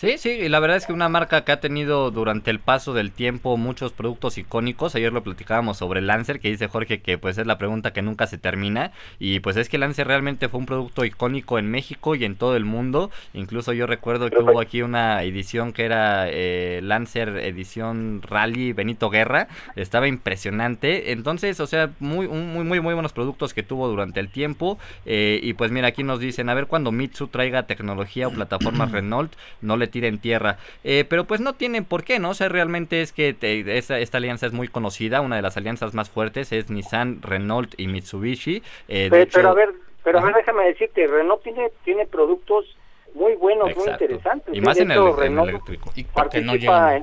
Sí, 0.00 0.16
sí, 0.16 0.30
y 0.30 0.48
la 0.48 0.60
verdad 0.60 0.76
es 0.76 0.86
que 0.86 0.92
una 0.92 1.08
marca 1.08 1.42
que 1.42 1.50
ha 1.50 1.58
tenido 1.58 2.12
durante 2.12 2.52
el 2.52 2.60
paso 2.60 2.94
del 2.94 3.10
tiempo 3.10 3.56
muchos 3.56 3.92
productos 3.92 4.38
icónicos, 4.38 4.94
ayer 4.94 5.12
lo 5.12 5.24
platicábamos 5.24 5.78
sobre 5.78 6.00
Lancer, 6.00 6.38
que 6.38 6.50
dice 6.50 6.68
Jorge 6.68 7.00
que 7.00 7.18
pues 7.18 7.36
es 7.36 7.48
la 7.48 7.58
pregunta 7.58 7.92
que 7.92 8.00
nunca 8.00 8.28
se 8.28 8.38
termina, 8.38 8.92
y 9.18 9.40
pues 9.40 9.56
es 9.56 9.68
que 9.68 9.76
Lancer 9.76 10.06
realmente 10.06 10.48
fue 10.48 10.60
un 10.60 10.66
producto 10.66 11.04
icónico 11.04 11.58
en 11.58 11.68
México 11.68 12.14
y 12.14 12.24
en 12.24 12.36
todo 12.36 12.54
el 12.54 12.64
mundo, 12.64 13.10
incluso 13.34 13.72
yo 13.72 13.88
recuerdo 13.88 14.30
que 14.30 14.38
hubo 14.38 14.60
aquí 14.60 14.82
una 14.82 15.24
edición 15.24 15.72
que 15.72 15.84
era 15.84 16.28
eh, 16.28 16.78
Lancer 16.80 17.30
edición 17.30 18.22
Rally 18.22 18.72
Benito 18.72 19.10
Guerra, 19.10 19.48
estaba 19.74 20.06
impresionante, 20.06 21.10
entonces, 21.10 21.58
o 21.58 21.66
sea, 21.66 21.90
muy, 21.98 22.28
muy, 22.28 22.62
muy, 22.62 22.78
muy 22.78 22.94
buenos 22.94 23.12
productos 23.12 23.52
que 23.52 23.64
tuvo 23.64 23.88
durante 23.88 24.20
el 24.20 24.28
tiempo, 24.28 24.78
eh, 25.06 25.40
y 25.42 25.54
pues 25.54 25.72
mira, 25.72 25.88
aquí 25.88 26.04
nos 26.04 26.20
dicen, 26.20 26.48
a 26.50 26.54
ver 26.54 26.66
cuando 26.66 26.92
Mitsu 26.92 27.26
traiga 27.26 27.64
tecnología 27.64 28.28
o 28.28 28.30
plataformas 28.30 28.92
Renault, 28.92 29.32
no 29.60 29.76
le 29.76 29.87
tira 29.88 30.08
en 30.08 30.18
tierra. 30.18 30.58
Eh, 30.84 31.04
pero 31.08 31.24
pues 31.24 31.40
no 31.40 31.54
tienen 31.54 31.84
por 31.84 32.04
qué, 32.04 32.18
¿no? 32.18 32.30
O 32.30 32.34
sea, 32.34 32.48
realmente 32.48 33.02
es 33.02 33.12
que 33.12 33.36
esta, 33.66 34.16
alianza 34.16 34.46
es 34.46 34.52
muy 34.52 34.68
conocida, 34.68 35.20
una 35.20 35.36
de 35.36 35.42
las 35.42 35.56
alianzas 35.56 35.94
más 35.94 36.10
fuertes 36.10 36.52
es 36.52 36.70
Nissan, 36.70 37.22
Renault 37.22 37.78
y 37.78 37.88
Mitsubishi. 37.88 38.62
Eh, 38.88 39.08
pero, 39.32 39.48
a 39.48 39.54
ver, 39.54 39.70
pero 40.04 40.18
a 40.18 40.22
ver, 40.22 40.34
déjame 40.34 40.64
decirte, 40.64 41.06
Renault 41.06 41.42
tiene, 41.42 41.70
tiene 41.84 42.06
productos 42.06 42.76
muy 43.14 43.34
buenos, 43.34 43.74
muy 43.76 43.88
interesantes. 43.88 44.54
Y 44.54 44.60
más 44.60 44.78
en 44.78 44.90
el, 44.90 44.98
eléctrico. 44.98 45.90
Y 45.94 46.04
participa, 46.04 46.96
en, 46.96 47.02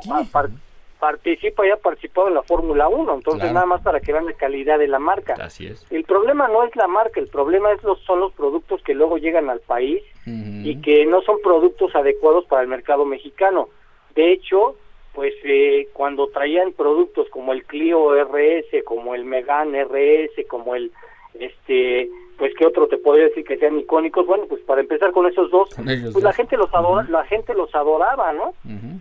participa 1.00 1.66
y 1.66 1.72
ha 1.72 1.78
participado 1.78 2.28
en 2.28 2.34
la 2.34 2.44
Fórmula 2.44 2.88
1, 2.88 3.14
entonces 3.14 3.52
nada 3.52 3.66
más 3.66 3.82
para 3.82 4.00
que 4.00 4.12
vean 4.12 4.26
la 4.26 4.34
calidad 4.34 4.80
de 4.80 4.88
la 4.88 5.00
marca. 5.00 5.36
Así 5.40 5.68
es. 5.68 5.86
El 5.92 6.04
problema 6.04 6.48
no 6.48 6.64
es 6.64 6.76
la 6.76 6.88
marca, 6.88 7.20
el 7.20 7.28
problema 7.28 7.72
es 7.72 7.84
los, 7.84 8.00
son 8.02 8.20
los 8.20 8.34
productos 8.34 8.82
que 8.84 8.94
luego 8.94 9.18
llegan 9.18 9.50
al 9.50 9.60
país 9.60 10.02
y 10.26 10.82
que 10.82 11.06
no 11.06 11.22
son 11.22 11.40
productos 11.44 11.96
adecuados 11.96 12.46
para 12.46 12.64
el 12.64 12.68
mercado 12.68 13.06
mexicano. 13.06 13.70
De 14.16 14.32
hecho, 14.32 14.76
pues 15.14 15.34
eh, 15.44 15.88
cuando 15.94 16.28
traían 16.28 16.74
productos 16.74 17.28
como 17.30 17.54
el 17.54 17.64
Clio 17.66 18.14
RS, 18.24 18.84
como 18.84 19.16
el 19.16 19.26
Megan 19.26 19.74
RS, 19.74 20.48
como 20.48 20.76
el 20.76 20.92
este 21.40 22.10
pues 22.38 22.54
qué 22.58 22.66
otro 22.66 22.88
te 22.88 22.98
podría 22.98 23.26
decir 23.26 23.44
que 23.44 23.58
sean 23.58 23.80
icónicos 23.80 24.26
bueno 24.26 24.46
pues 24.48 24.62
para 24.62 24.82
empezar 24.82 25.12
con 25.12 25.28
esos 25.28 25.50
dos 25.52 25.70
pues 25.76 26.24
la 26.24 26.34
gente 26.34 26.58
los 26.58 26.74
adora, 26.74 27.08
la 27.10 27.24
gente 27.26 27.54
los 27.54 27.74
adoraba 27.74 28.34
no 28.34 28.54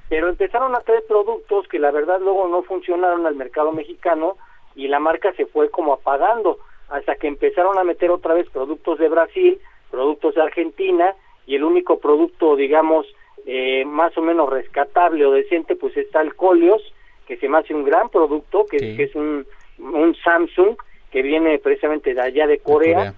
pero 0.08 0.28
empezaron 0.28 0.74
a 0.74 0.80
traer 0.80 1.02
productos 1.08 1.66
que 1.68 1.78
la 1.78 1.90
verdad 1.90 2.20
luego 2.20 2.48
no 2.48 2.62
funcionaron 2.62 3.26
al 3.26 3.34
mercado 3.34 3.72
mexicano 3.72 4.36
y 4.74 4.88
la 4.88 4.98
marca 4.98 5.32
se 5.34 5.46
fue 5.46 5.70
como 5.70 5.92
apagando 5.92 6.58
hasta 6.88 7.16
que 7.16 7.28
empezaron 7.28 7.78
a 7.78 7.84
meter 7.84 8.10
otra 8.10 8.34
vez 8.34 8.48
productos 8.50 8.98
de 8.98 9.08
Brasil 9.08 9.58
productos 9.90 10.34
de 10.34 10.42
Argentina 10.42 11.14
y 11.46 11.56
el 11.56 11.64
único 11.64 11.98
producto 11.98 12.56
digamos 12.56 13.06
eh, 13.46 13.84
más 13.84 14.16
o 14.16 14.22
menos 14.22 14.48
rescatable 14.48 15.26
o 15.26 15.32
decente 15.32 15.76
pues 15.76 15.96
está 15.96 16.20
el 16.20 16.34
Colios 16.34 16.82
que 17.26 17.36
se 17.38 17.48
me 17.48 17.58
hace 17.58 17.74
un 17.74 17.84
gran 17.84 18.10
producto 18.10 18.66
que, 18.66 18.78
que 18.78 19.02
es 19.04 19.14
un, 19.14 19.46
un 19.78 20.14
Samsung 20.16 20.76
que 21.14 21.22
viene 21.22 21.60
precisamente 21.60 22.12
de 22.12 22.20
allá 22.20 22.48
de 22.48 22.58
Corea, 22.58 23.14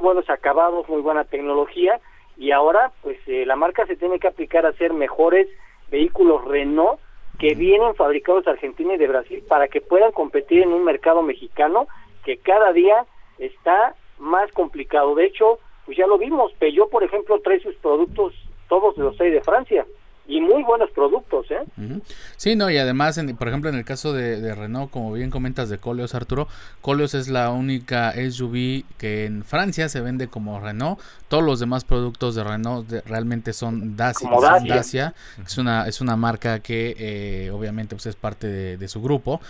buenos 0.00 0.28
acabados, 0.28 0.88
muy 0.88 1.00
buena 1.00 1.24
tecnología 1.24 2.00
y 2.36 2.52
ahora 2.52 2.92
pues 3.02 3.18
eh, 3.26 3.44
la 3.46 3.56
marca 3.56 3.86
se 3.86 3.96
tiene 3.96 4.18
que 4.18 4.28
aplicar 4.28 4.66
a 4.66 4.70
hacer 4.70 4.92
mejores 4.92 5.48
vehículos 5.90 6.44
Renault 6.44 7.00
que 7.38 7.54
vienen 7.54 7.94
fabricados 7.94 8.44
de 8.44 8.52
Argentina 8.52 8.94
y 8.94 8.98
de 8.98 9.08
Brasil 9.08 9.42
para 9.48 9.68
que 9.68 9.80
puedan 9.80 10.12
competir 10.12 10.62
en 10.62 10.72
un 10.72 10.84
mercado 10.84 11.22
mexicano 11.22 11.86
que 12.24 12.36
cada 12.36 12.72
día 12.72 13.06
está 13.38 13.94
más 14.18 14.52
complicado. 14.52 15.14
De 15.14 15.24
hecho, 15.24 15.58
pues 15.86 15.96
ya 15.96 16.06
lo 16.06 16.18
vimos, 16.18 16.52
Peugeot 16.54 16.90
por 16.90 17.02
ejemplo 17.02 17.40
trae 17.40 17.60
sus 17.60 17.74
productos 17.76 18.34
todos 18.68 18.96
los 18.98 19.16
seis 19.16 19.32
de 19.32 19.40
Francia 19.40 19.86
y 20.26 20.40
muy 20.40 20.62
buenos 20.62 20.90
productos, 20.92 21.46
¿eh? 21.50 22.00
Sí, 22.36 22.54
no, 22.54 22.70
y 22.70 22.78
además, 22.78 23.18
en, 23.18 23.36
por 23.36 23.48
ejemplo, 23.48 23.68
en 23.68 23.76
el 23.76 23.84
caso 23.84 24.12
de, 24.12 24.54
Renault, 24.54 24.90
como 24.90 25.12
bien 25.12 25.30
comentas 25.30 25.68
de 25.68 25.78
Coleos, 25.78 26.14
Arturo, 26.14 26.46
Coleos 26.80 27.14
es 27.14 27.28
la 27.28 27.50
única 27.50 28.12
SUV 28.12 28.84
que 28.96 29.26
en 29.26 29.44
Francia 29.44 29.88
se 29.88 30.00
vende 30.00 30.28
como 30.28 30.60
Renault. 30.60 31.00
Todos 31.28 31.42
los 31.42 31.58
demás 31.58 31.84
productos 31.84 32.34
de 32.36 32.44
Renault 32.44 32.90
realmente 33.06 33.52
son 33.52 33.96
Dacia. 33.96 34.30
Dacia. 34.66 35.14
Es, 35.44 35.58
una, 35.58 35.88
es 35.88 36.00
una 36.00 36.16
marca 36.16 36.60
que 36.60 36.94
eh, 36.98 37.50
obviamente 37.50 37.96
pues, 37.96 38.06
es 38.06 38.16
parte 38.16 38.46
de, 38.46 38.76
de 38.76 38.88
su 38.88 39.02
grupo. 39.02 39.40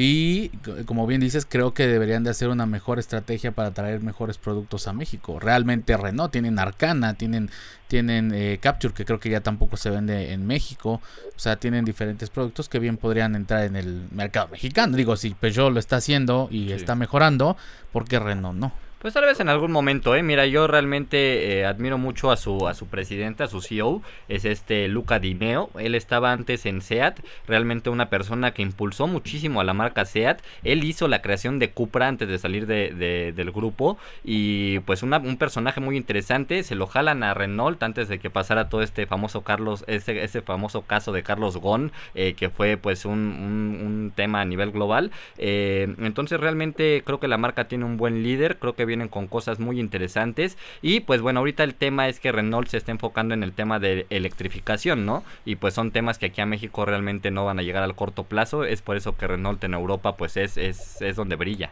Y 0.00 0.50
como 0.86 1.08
bien 1.08 1.20
dices, 1.20 1.44
creo 1.44 1.74
que 1.74 1.88
deberían 1.88 2.22
de 2.22 2.30
hacer 2.30 2.50
una 2.50 2.66
mejor 2.66 3.00
estrategia 3.00 3.50
para 3.50 3.72
traer 3.72 4.00
mejores 4.00 4.38
productos 4.38 4.86
a 4.86 4.92
México. 4.92 5.40
Realmente 5.40 5.96
Renault 5.96 6.30
tienen 6.30 6.60
Arcana, 6.60 7.14
tienen, 7.14 7.50
tienen 7.88 8.32
eh, 8.32 8.60
Capture, 8.62 8.94
que 8.94 9.04
creo 9.04 9.18
que 9.18 9.28
ya 9.28 9.40
tampoco 9.40 9.76
se 9.76 9.90
vende 9.90 10.32
en 10.32 10.46
México. 10.46 11.00
O 11.34 11.38
sea, 11.38 11.56
tienen 11.56 11.84
diferentes 11.84 12.30
productos 12.30 12.68
que 12.68 12.78
bien 12.78 12.96
podrían 12.96 13.34
entrar 13.34 13.64
en 13.64 13.74
el 13.74 14.06
mercado 14.12 14.46
mexicano. 14.46 14.96
Digo, 14.96 15.16
si 15.16 15.30
Peugeot 15.30 15.72
lo 15.72 15.80
está 15.80 15.96
haciendo 15.96 16.46
y 16.48 16.70
está 16.70 16.94
mejorando, 16.94 17.56
¿por 17.90 18.04
qué 18.04 18.20
Renault 18.20 18.56
no? 18.56 18.72
Pues 19.00 19.14
tal 19.14 19.26
vez 19.26 19.38
en 19.38 19.48
algún 19.48 19.70
momento, 19.70 20.16
¿eh? 20.16 20.24
Mira, 20.24 20.44
yo 20.46 20.66
realmente 20.66 21.60
eh, 21.60 21.64
admiro 21.64 21.98
mucho 21.98 22.32
a 22.32 22.36
su, 22.36 22.66
a 22.66 22.74
su 22.74 22.88
presidente, 22.88 23.44
a 23.44 23.46
su 23.46 23.60
CEO, 23.60 24.02
es 24.26 24.44
este 24.44 24.88
Luca 24.88 25.20
Di 25.20 25.36
Meo. 25.36 25.70
Él 25.78 25.94
estaba 25.94 26.32
antes 26.32 26.66
en 26.66 26.82
SEAT, 26.82 27.20
realmente 27.46 27.90
una 27.90 28.10
persona 28.10 28.50
que 28.54 28.62
impulsó 28.62 29.06
muchísimo 29.06 29.60
a 29.60 29.64
la 29.64 29.72
marca 29.72 30.04
SEAT. 30.04 30.40
Él 30.64 30.82
hizo 30.82 31.06
la 31.06 31.22
creación 31.22 31.60
de 31.60 31.70
Cupra 31.70 32.08
antes 32.08 32.28
de 32.28 32.40
salir 32.40 32.66
de, 32.66 33.32
del 33.32 33.52
grupo 33.52 33.98
y 34.24 34.80
pues 34.80 35.04
un 35.04 35.36
personaje 35.38 35.80
muy 35.80 35.96
interesante. 35.96 36.64
Se 36.64 36.74
lo 36.74 36.88
jalan 36.88 37.22
a 37.22 37.34
Renault 37.34 37.80
antes 37.84 38.08
de 38.08 38.18
que 38.18 38.30
pasara 38.30 38.68
todo 38.68 38.82
este 38.82 39.06
famoso 39.06 39.42
Carlos, 39.42 39.84
ese, 39.86 40.24
ese 40.24 40.42
famoso 40.42 40.82
caso 40.82 41.12
de 41.12 41.22
Carlos 41.22 41.56
Gon, 41.58 41.92
eh, 42.16 42.34
que 42.34 42.50
fue 42.50 42.76
pues 42.76 43.04
un, 43.04 43.20
un, 43.20 44.12
tema 44.16 44.40
a 44.40 44.44
nivel 44.44 44.72
global. 44.72 45.12
Eh, 45.36 45.94
entonces 45.98 46.40
realmente 46.40 47.04
creo 47.06 47.20
que 47.20 47.28
la 47.28 47.38
marca 47.38 47.68
tiene 47.68 47.84
un 47.84 47.96
buen 47.96 48.24
líder, 48.24 48.58
creo 48.58 48.74
que 48.74 48.87
vienen 48.88 49.06
con 49.06 49.28
cosas 49.28 49.60
muy 49.60 49.78
interesantes. 49.78 50.58
Y 50.82 51.00
pues 51.00 51.20
bueno, 51.20 51.38
ahorita 51.38 51.62
el 51.62 51.76
tema 51.76 52.08
es 52.08 52.18
que 52.18 52.32
Renault 52.32 52.68
se 52.68 52.76
está 52.76 52.90
enfocando 52.90 53.34
en 53.34 53.44
el 53.44 53.52
tema 53.52 53.78
de 53.78 54.06
electrificación, 54.10 55.06
¿no? 55.06 55.22
Y 55.44 55.56
pues 55.56 55.74
son 55.74 55.92
temas 55.92 56.18
que 56.18 56.26
aquí 56.26 56.40
a 56.40 56.46
México 56.46 56.84
realmente 56.84 57.30
no 57.30 57.44
van 57.44 57.60
a 57.60 57.62
llegar 57.62 57.84
al 57.84 57.94
corto 57.94 58.24
plazo. 58.24 58.64
Es 58.64 58.82
por 58.82 58.96
eso 58.96 59.16
que 59.16 59.28
Renault 59.28 59.62
en 59.62 59.74
Europa 59.74 60.16
pues 60.16 60.36
es, 60.36 60.56
es, 60.56 61.00
es 61.00 61.14
donde 61.14 61.36
brilla. 61.36 61.70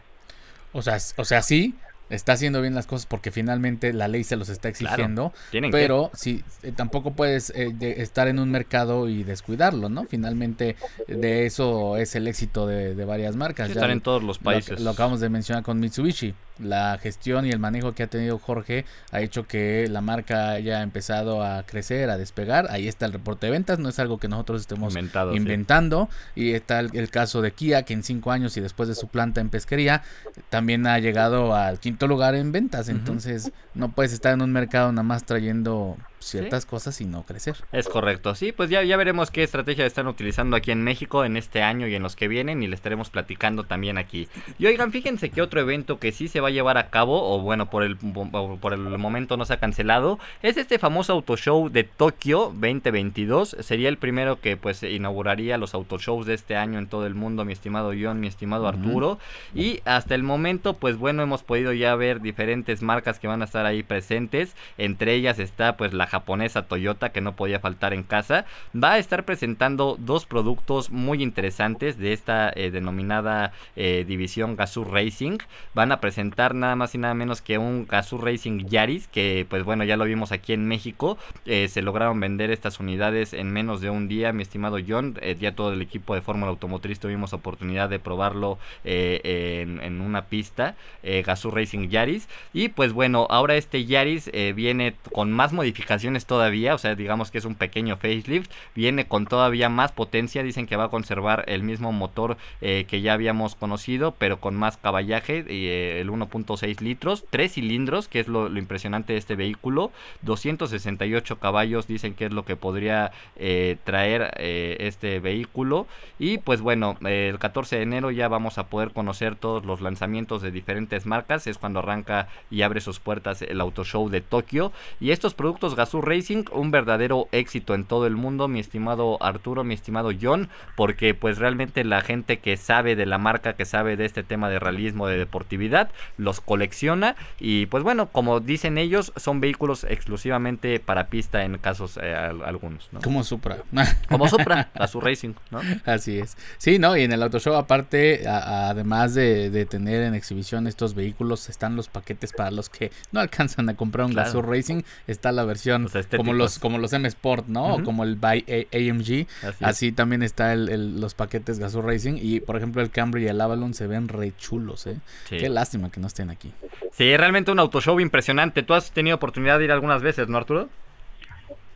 O 0.71 0.81
sea, 0.81 0.97
o 1.17 1.25
sea, 1.25 1.41
sí, 1.41 1.75
está 2.09 2.33
haciendo 2.33 2.61
bien 2.61 2.75
las 2.75 2.87
cosas 2.87 3.05
porque 3.05 3.31
finalmente 3.31 3.93
la 3.93 4.07
ley 4.07 4.23
se 4.23 4.35
los 4.35 4.49
está 4.49 4.69
exigiendo. 4.69 5.33
pero 5.71 6.11
si 6.13 6.43
eh, 6.63 6.71
tampoco 6.75 7.11
puedes 7.11 7.51
eh, 7.51 7.73
estar 7.97 8.27
en 8.27 8.39
un 8.39 8.49
mercado 8.49 9.09
y 9.09 9.23
descuidarlo, 9.23 9.89
¿no? 9.89 10.05
Finalmente 10.05 10.75
de 11.07 11.45
eso 11.45 11.97
es 11.97 12.15
el 12.15 12.27
éxito 12.27 12.67
de, 12.67 12.93
varias 13.05 13.35
marcas. 13.35 13.69
están 13.69 13.91
en 13.91 14.01
todos 14.01 14.23
los 14.23 14.39
países. 14.39 14.79
Lo, 14.81 14.91
acabamos 14.91 15.19
de 15.19 15.29
mencionar 15.29 15.63
con 15.63 15.79
Mitsubishi. 15.79 16.33
La 16.59 16.97
gestión 17.01 17.45
y 17.45 17.51
el 17.51 17.59
manejo 17.59 17.93
que 17.93 18.03
ha 18.03 18.07
tenido 18.07 18.39
Jorge 18.39 18.85
ha 19.11 19.21
hecho 19.21 19.47
que 19.47 19.87
la 19.89 20.01
marca 20.01 20.51
haya 20.51 20.81
empezado 20.81 21.43
a 21.43 21.63
crecer, 21.63 22.09
a 22.09 22.17
despegar. 22.17 22.67
Ahí 22.69 22.87
está 22.87 23.05
el 23.05 23.13
reporte 23.13 23.47
de 23.47 23.51
ventas, 23.51 23.79
no 23.79 23.89
es 23.89 23.99
algo 23.99 24.17
que 24.17 24.27
nosotros 24.27 24.61
estemos 24.61 24.95
inventando. 25.33 26.09
Y 26.35 26.51
está 26.51 26.79
el, 26.79 27.09
caso 27.09 27.41
de 27.41 27.51
Kia, 27.51 27.83
que 27.83 27.93
en 27.93 28.03
cinco 28.03 28.31
años 28.31 28.57
y 28.57 28.61
después 28.61 28.89
de 28.89 28.95
su 28.95 29.07
planta 29.07 29.41
en 29.41 29.49
pesquería, 29.49 30.03
también 30.49 30.87
ha 30.87 30.99
llegado 30.99 31.55
al 31.55 31.79
quinto 31.79 32.07
lugar 32.07 32.35
en 32.35 32.51
ventas. 32.51 32.89
Entonces, 32.89 33.51
no 33.73 33.91
puedes 33.91 34.13
estar 34.13 34.33
en 34.33 34.41
un 34.41 34.51
mercado 34.51 34.91
nada 34.91 35.03
más 35.03 35.23
trayendo 35.23 35.97
ciertas 36.19 36.65
cosas 36.65 36.99
y 37.01 37.05
no 37.05 37.23
crecer. 37.23 37.55
Es 37.71 37.87
correcto, 37.87 38.35
sí, 38.35 38.51
pues 38.51 38.69
ya, 38.69 38.83
ya 38.83 38.97
veremos 38.97 39.31
qué 39.31 39.43
estrategia 39.43 39.85
están 39.85 40.07
utilizando 40.07 40.55
aquí 40.55 40.71
en 40.71 40.83
México 40.83 41.25
en 41.25 41.37
este 41.37 41.61
año 41.61 41.87
y 41.87 41.95
en 41.95 42.03
los 42.03 42.15
que 42.15 42.27
vienen 42.27 42.63
y 42.63 42.67
le 42.67 42.75
estaremos 42.75 43.09
platicando 43.09 43.63
también 43.63 43.97
aquí. 43.97 44.27
Y 44.59 44.65
oigan, 44.65 44.91
fíjense 44.91 45.29
que 45.29 45.41
otro 45.41 45.61
evento 45.61 45.99
que 45.99 46.11
sí 46.11 46.27
se 46.27 46.39
va 46.39 46.49
a 46.49 46.51
llevar 46.51 46.77
a 46.77 46.89
cabo, 46.89 47.33
o 47.33 47.41
bueno, 47.41 47.69
por 47.69 47.83
el, 47.83 47.97
por 47.97 48.73
el 48.73 48.79
momento 48.97 49.37
no 49.37 49.45
se 49.45 49.53
ha 49.53 49.59
cancelado, 49.59 50.19
es 50.41 50.57
este 50.57 50.79
famoso 50.79 51.13
auto 51.13 51.37
show 51.37 51.69
de 51.69 51.83
Tokio 51.83 52.53
2022. 52.53 53.57
Sería 53.59 53.89
el 53.89 53.97
primero 53.97 54.39
que 54.39 54.57
pues 54.57 54.83
inauguraría 54.83 55.57
los 55.57 55.73
autoshows 55.73 56.25
de 56.25 56.33
este 56.33 56.55
año 56.55 56.79
en 56.79 56.87
todo 56.87 57.05
el 57.05 57.15
mundo, 57.15 57.45
mi 57.45 57.53
estimado 57.53 57.93
John, 57.99 58.19
mi 58.19 58.27
estimado 58.27 58.67
Arturo. 58.67 59.19
Y 59.53 59.81
hasta 59.85 60.15
el 60.15 60.23
momento, 60.23 60.73
pues 60.73 60.97
bueno, 60.97 61.23
hemos 61.23 61.43
podido 61.43 61.73
ya 61.73 61.95
ver 61.95 62.21
diferentes 62.21 62.81
marcas 62.81 63.19
que 63.19 63.27
van 63.27 63.41
a 63.41 63.45
estar 63.45 63.65
ahí 63.65 63.83
presentes. 63.83 64.55
Entre 64.77 65.13
ellas 65.13 65.39
está 65.39 65.77
pues 65.77 65.93
la 65.93 66.06
japonesa 66.07 66.63
Toyota 66.63 67.09
que 67.09 67.21
no 67.21 67.35
podía 67.35 67.59
faltar 67.59 67.93
en 67.93 68.03
casa, 68.03 68.45
va 68.75 68.93
a 68.93 68.97
estar 68.97 69.25
presentando 69.25 69.97
dos 69.99 70.25
productos 70.25 70.89
muy 70.89 71.21
interesantes 71.21 71.97
de 71.97 72.13
esta 72.13 72.51
eh, 72.55 72.71
denominada 72.71 73.51
eh, 73.75 74.05
división 74.07 74.55
Gazoo 74.55 74.83
Racing. 74.83 75.37
Van 75.73 75.91
a 75.91 75.99
presentar 75.99 76.55
nada 76.55 76.75
más 76.75 76.95
y 76.95 76.97
nada 76.97 77.13
menos 77.13 77.41
que 77.41 77.57
un 77.57 77.85
Gazoo 77.85 78.19
Racing 78.19 78.67
Yaris 78.67 79.07
que 79.07 79.45
pues 79.49 79.63
bueno 79.63 79.83
ya 79.83 79.97
lo 79.97 80.05
vimos 80.05 80.31
aquí 80.31 80.53
en 80.53 80.67
México. 80.67 81.17
Eh, 81.45 81.67
se 81.67 81.81
lograron 81.81 82.19
vender 82.19 82.51
estas 82.51 82.79
unidades 82.79 83.33
en 83.33 83.51
menos 83.51 83.81
de 83.81 83.89
un 83.89 84.07
día, 84.07 84.33
mi 84.33 84.43
estimado 84.43 84.77
John. 84.85 85.19
ya 85.39 85.55
todo 85.55 85.73
el 85.73 85.81
equipo 85.81 86.15
de 86.15 86.21
Fórmula 86.21 86.51
Automotriz 86.51 86.99
tuvimos 86.99 87.33
oportunidad 87.33 87.89
de 87.89 87.99
probarlo 87.99 88.57
en, 88.83 89.81
en, 89.81 90.01
una 90.01 90.25
pista, 90.25 90.75
Gazoo 91.03 91.51
Racing 91.51 91.89
Yaris. 91.89 92.27
Y 92.53 92.69
pues 92.69 92.93
bueno, 92.93 93.27
ahora 93.29 93.55
este 93.55 93.85
Yaris 93.85 94.31
viene 94.55 94.95
con 95.11 95.31
más 95.31 95.53
modificaciones 95.53 95.96
todavía, 96.25 96.75
o 96.75 96.77
sea, 96.77 96.95
digamos 96.95 97.31
que 97.31 97.37
es 97.37 97.45
un 97.45 97.55
pequeño 97.55 97.97
facelift, 97.97 98.51
viene 98.75 99.07
con 99.07 99.25
todavía 99.25 99.69
más 99.69 99.91
potencia, 99.91 100.43
dicen 100.43 100.67
que 100.67 100.75
va 100.75 100.85
a 100.85 100.89
conservar 100.89 101.45
el 101.47 101.63
mismo 101.63 101.91
motor 101.91 102.37
eh, 102.61 102.85
que 102.87 103.01
ya 103.01 103.13
habíamos 103.13 103.55
conocido, 103.55 104.13
pero 104.17 104.39
con 104.39 104.55
más 104.55 104.77
caballaje, 104.77 105.45
eh, 105.47 106.01
el 106.01 106.09
1.6 106.09 106.81
litros, 106.81 107.25
3 107.29 107.51
cilindros, 107.51 108.07
que 108.07 108.19
es 108.19 108.27
lo, 108.27 108.47
impresionante 108.57 109.13
de 109.13 109.19
este 109.19 109.35
vehículo, 109.35 109.91
268 110.21 111.39
caballos 111.39 111.87
dicen 111.87 112.13
que 112.13 112.25
es 112.25 112.33
lo 112.33 112.45
que 112.45 112.55
podría 112.55 113.11
eh, 113.35 113.77
traer 113.83 114.33
este 114.37 115.19
vehículo, 115.19 115.87
y 116.19 116.37
pues 116.37 116.61
bueno, 116.61 116.97
el 117.05 117.39
14 117.39 117.77
de 117.77 117.81
enero 117.83 118.11
ya 118.11 118.27
vamos 118.27 118.57
a 118.57 118.67
poder 118.67 118.91
conocer 118.91 119.35
todos 119.35 119.65
los 119.65 119.81
lanzamientos 119.81 120.41
de 120.41 120.51
diferentes 120.51 121.05
marcas, 121.05 121.47
es 121.47 121.57
cuando 121.57 121.79
arranca 121.79 122.27
y 122.49 122.61
abre 122.61 122.81
sus 122.81 122.99
puertas 122.99 123.41
el 123.41 123.61
Auto 123.61 123.83
Show 123.83 124.09
de 124.09 124.21
Tokio, 124.21 124.71
y 124.99 125.11
estos 125.11 125.33
productos 125.33 125.75
su 125.87 126.01
Racing, 126.01 126.43
un 126.51 126.69
verdadero 126.69 127.27
éxito 127.31 127.73
en 127.73 127.85
todo 127.85 128.05
el 128.05 128.15
mundo, 128.15 128.47
mi 128.47 128.59
estimado 128.59 129.17
Arturo, 129.23 129.63
mi 129.63 129.73
estimado 129.73 130.11
John, 130.19 130.49
porque 130.75 131.13
pues 131.13 131.39
realmente 131.39 131.83
la 131.83 132.01
gente 132.01 132.39
que 132.39 132.57
sabe 132.57 132.95
de 132.95 133.05
la 133.05 133.17
marca, 133.17 133.53
que 133.53 133.65
sabe 133.65 133.97
de 133.97 134.05
este 134.05 134.23
tema 134.23 134.49
de 134.49 134.59
realismo, 134.59 135.07
de 135.07 135.17
deportividad, 135.17 135.89
los 136.17 136.41
colecciona 136.41 137.15
y 137.39 137.65
pues 137.67 137.83
bueno, 137.83 138.09
como 138.09 138.39
dicen 138.39 138.77
ellos, 138.77 139.13
son 139.15 139.39
vehículos 139.39 139.85
exclusivamente 139.85 140.79
para 140.79 141.07
pista 141.07 141.43
en 141.43 141.57
casos 141.57 141.99
eh, 142.01 142.13
algunos. 142.13 142.89
Como 143.03 143.23
Supra. 143.23 143.57
Como 144.09 144.27
Supra, 144.27 144.69
su 144.87 145.01
Racing, 145.01 145.33
¿no? 145.51 145.61
Así 145.85 146.19
es. 146.19 146.37
Sí, 146.57 146.79
¿no? 146.79 146.95
Y 146.97 147.03
en 147.03 147.11
el 147.11 147.23
Auto 147.23 147.39
Show 147.39 147.55
aparte, 147.55 148.27
además 148.27 149.13
de, 149.13 149.65
tener 149.69 150.03
en 150.03 150.13
exhibición 150.13 150.67
estos 150.67 150.93
vehículos, 150.93 151.49
están 151.49 151.75
los 151.75 151.87
paquetes 151.87 152.33
para 152.33 152.51
los 152.51 152.69
que 152.69 152.91
no 153.11 153.19
alcanzan 153.19 153.69
a 153.69 153.75
comprar 153.75 154.05
un 154.05 154.13
claro. 154.13 154.41
Racing, 154.41 154.83
está 155.07 155.31
la 155.31 155.43
versión 155.45 155.76
como 156.15 156.33
los 156.33 156.59
como 156.59 156.77
los 156.77 156.93
M 156.93 157.07
Sport, 157.07 157.47
¿no? 157.47 157.75
O 157.75 157.83
como 157.83 158.03
el 158.03 158.15
By 158.15 158.45
AMG. 158.73 159.27
Así, 159.61 159.91
también 159.91 160.23
está 160.23 160.53
el, 160.53 160.99
los 160.99 161.13
paquetes 161.13 161.59
Gazoo 161.59 161.81
Racing 161.81 162.17
y 162.21 162.39
por 162.39 162.57
ejemplo 162.57 162.81
el 162.81 162.89
Camry 162.89 163.23
y 163.23 163.27
el 163.27 163.39
Avalon 163.39 163.73
se 163.73 163.87
ven 163.87 164.07
re 164.07 164.33
chulos, 164.37 164.87
¿eh? 164.87 164.97
Qué 165.29 165.49
lástima 165.49 165.91
que 165.91 165.99
no 165.99 166.07
estén 166.07 166.29
aquí. 166.29 166.51
Sí, 166.91 167.15
realmente 167.15 167.51
un 167.51 167.59
autoshow 167.59 167.99
impresionante. 167.99 168.63
Tú 168.63 168.73
has 168.73 168.91
tenido 168.91 169.15
oportunidad 169.15 169.59
de 169.59 169.65
ir 169.65 169.71
algunas 169.71 170.01
veces, 170.01 170.27
¿no, 170.27 170.37
Arturo? 170.37 170.69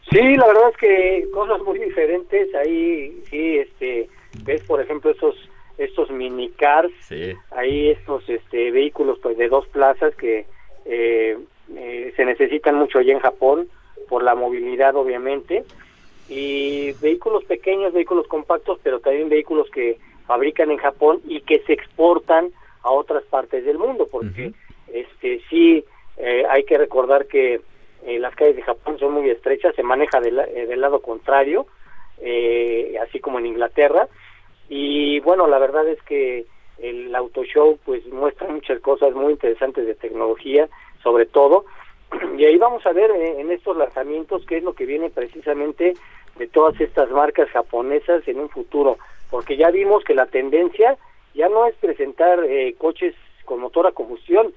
Sí, 0.10 0.36
la 0.36 0.48
verdad 0.48 0.70
es 0.72 0.78
que 0.78 1.28
cosas 1.34 1.62
muy 1.62 1.80
diferentes. 1.80 2.54
Ahí 2.56 3.24
sí, 3.30 3.58
este, 3.60 4.10
ves 4.44 4.62
por 4.64 4.82
ejemplo 4.82 5.12
esos 5.12 5.36
estos 5.78 6.12
mini 6.12 6.50
cars, 6.50 6.92
sí. 7.02 7.34
ahí 7.52 7.90
estos 7.90 8.28
este 8.30 8.72
vehículos 8.72 9.18
pues 9.22 9.38
de 9.38 9.50
dos 9.50 9.66
plazas 9.68 10.16
que 10.16 10.46
eh, 10.86 11.38
eh, 11.76 12.14
se 12.16 12.26
necesitan 12.26 12.76
mucho 12.76 13.00
allá 13.00 13.14
en 13.14 13.20
Japón 13.20 13.68
por 14.12 14.24
la 14.24 14.36
movilidad 14.36 14.94
obviamente, 14.98 15.64
y 16.28 16.92
vehículos 17.02 17.46
pequeños, 17.46 17.94
vehículos 17.94 18.28
compactos, 18.28 18.78
pero 18.84 19.00
también 19.00 19.30
vehículos 19.30 19.70
que 19.72 20.00
fabrican 20.28 20.70
en 20.70 20.80
Japón 20.80 21.22
y 21.26 21.40
que 21.40 21.60
se 21.60 21.72
exportan 21.72 22.52
a 22.84 22.92
otras 22.92 23.24
partes 23.24 23.64
del 23.64 23.78
mundo, 23.78 24.10
porque 24.12 24.52
este 24.94 25.42
sí 25.50 25.86
eh, 26.18 26.44
hay 26.50 26.66
que 26.66 26.78
recordar 26.78 27.28
que 27.28 27.62
eh, 28.06 28.20
las 28.20 28.36
calles 28.36 28.58
de 28.58 28.64
Japón 28.64 29.00
son 29.00 29.14
muy 29.14 29.30
estrechas, 29.30 29.74
se 29.76 29.84
maneja 29.84 30.20
del, 30.20 30.40
eh, 30.40 30.66
del 30.68 30.82
lado 30.82 31.02
contrario, 31.02 31.68
así 33.02 33.20
como 33.22 33.40
en 33.40 33.46
Inglaterra, 33.46 34.10
y 34.68 35.22
bueno, 35.22 35.48
la 35.48 35.58
verdad 35.58 35.88
es 35.88 36.02
que 36.04 36.46
el 36.80 37.16
auto 37.16 37.46
show 37.46 37.80
pues 37.86 38.06
muestra 38.08 38.50
muchas 38.50 38.82
cosas 38.82 39.14
muy 39.14 39.32
interesantes 39.32 39.88
de 39.88 39.96
tecnología, 39.96 40.68
sobre 41.02 41.26
todo, 41.26 41.64
y 42.38 42.46
ahí 42.46 42.58
vamos 42.58 42.86
a 42.86 42.94
ver 42.94 43.12
eh, 43.12 43.40
en 43.40 43.52
estos 43.52 43.78
lanzamientos 43.78 44.46
qué 44.46 44.58
es 44.58 44.64
lo 44.64 44.74
que 44.74 44.86
viene 44.86 45.10
precisamente 45.10 45.94
de 46.38 46.48
todas 46.48 46.80
estas 46.80 47.10
marcas 47.12 47.50
japonesas 47.50 48.28
en 48.28 48.40
un 48.40 48.50
futuro, 48.50 48.98
porque 49.30 49.58
ya 49.58 49.70
vimos 49.70 50.04
que 50.04 50.16
la 50.16 50.26
tendencia 50.26 50.98
ya 51.34 51.50
no 51.50 51.66
es 51.66 51.76
presentar 51.76 52.44
eh, 52.44 52.76
coches 52.78 53.16
con 53.46 53.60
motor 53.60 53.88
a 53.88 53.92
combustión, 53.92 54.54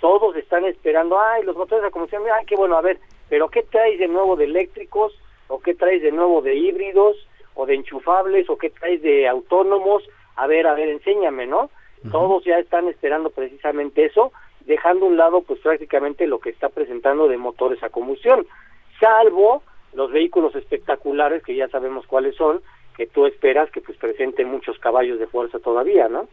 todos 0.00 0.36
están 0.36 0.64
esperando, 0.64 1.20
ay, 1.20 1.42
los 1.42 1.56
motores 1.56 1.84
a 1.84 1.90
combustión, 1.90 2.22
ay, 2.32 2.46
qué 2.46 2.56
bueno, 2.56 2.76
a 2.76 2.82
ver, 2.82 2.98
pero 3.28 3.48
¿qué 3.48 3.62
traes 3.62 3.98
de 3.98 4.08
nuevo 4.08 4.36
de 4.36 4.44
eléctricos? 4.44 5.18
¿O 5.48 5.60
qué 5.60 5.74
traes 5.74 6.02
de 6.02 6.12
nuevo 6.12 6.40
de 6.42 6.54
híbridos? 6.54 7.16
¿O 7.54 7.66
de 7.66 7.74
enchufables? 7.74 8.48
¿O 8.48 8.56
qué 8.56 8.70
traes 8.70 9.02
de 9.02 9.26
autónomos? 9.26 10.04
A 10.36 10.46
ver, 10.46 10.66
a 10.66 10.74
ver, 10.74 10.88
enséñame, 10.88 11.46
¿no? 11.46 11.70
Todos 12.12 12.44
ya 12.44 12.58
están 12.58 12.86
esperando 12.86 13.30
precisamente 13.30 14.04
eso, 14.04 14.30
dejando 14.68 15.06
a 15.06 15.08
un 15.08 15.16
lado 15.16 15.40
pues 15.42 15.58
prácticamente 15.60 16.26
lo 16.26 16.38
que 16.38 16.50
está 16.50 16.68
presentando 16.68 17.26
de 17.26 17.38
motores 17.38 17.82
a 17.82 17.88
combustión, 17.88 18.46
salvo 19.00 19.62
los 19.94 20.12
vehículos 20.12 20.54
espectaculares 20.54 21.42
que 21.42 21.56
ya 21.56 21.68
sabemos 21.68 22.06
cuáles 22.06 22.36
son, 22.36 22.60
que 22.96 23.06
tú 23.06 23.26
esperas 23.26 23.70
que 23.70 23.80
pues 23.80 23.96
presenten 23.96 24.48
muchos 24.48 24.78
caballos 24.78 25.18
de 25.18 25.26
fuerza 25.26 25.58
todavía, 25.58 26.08
¿no? 26.08 26.28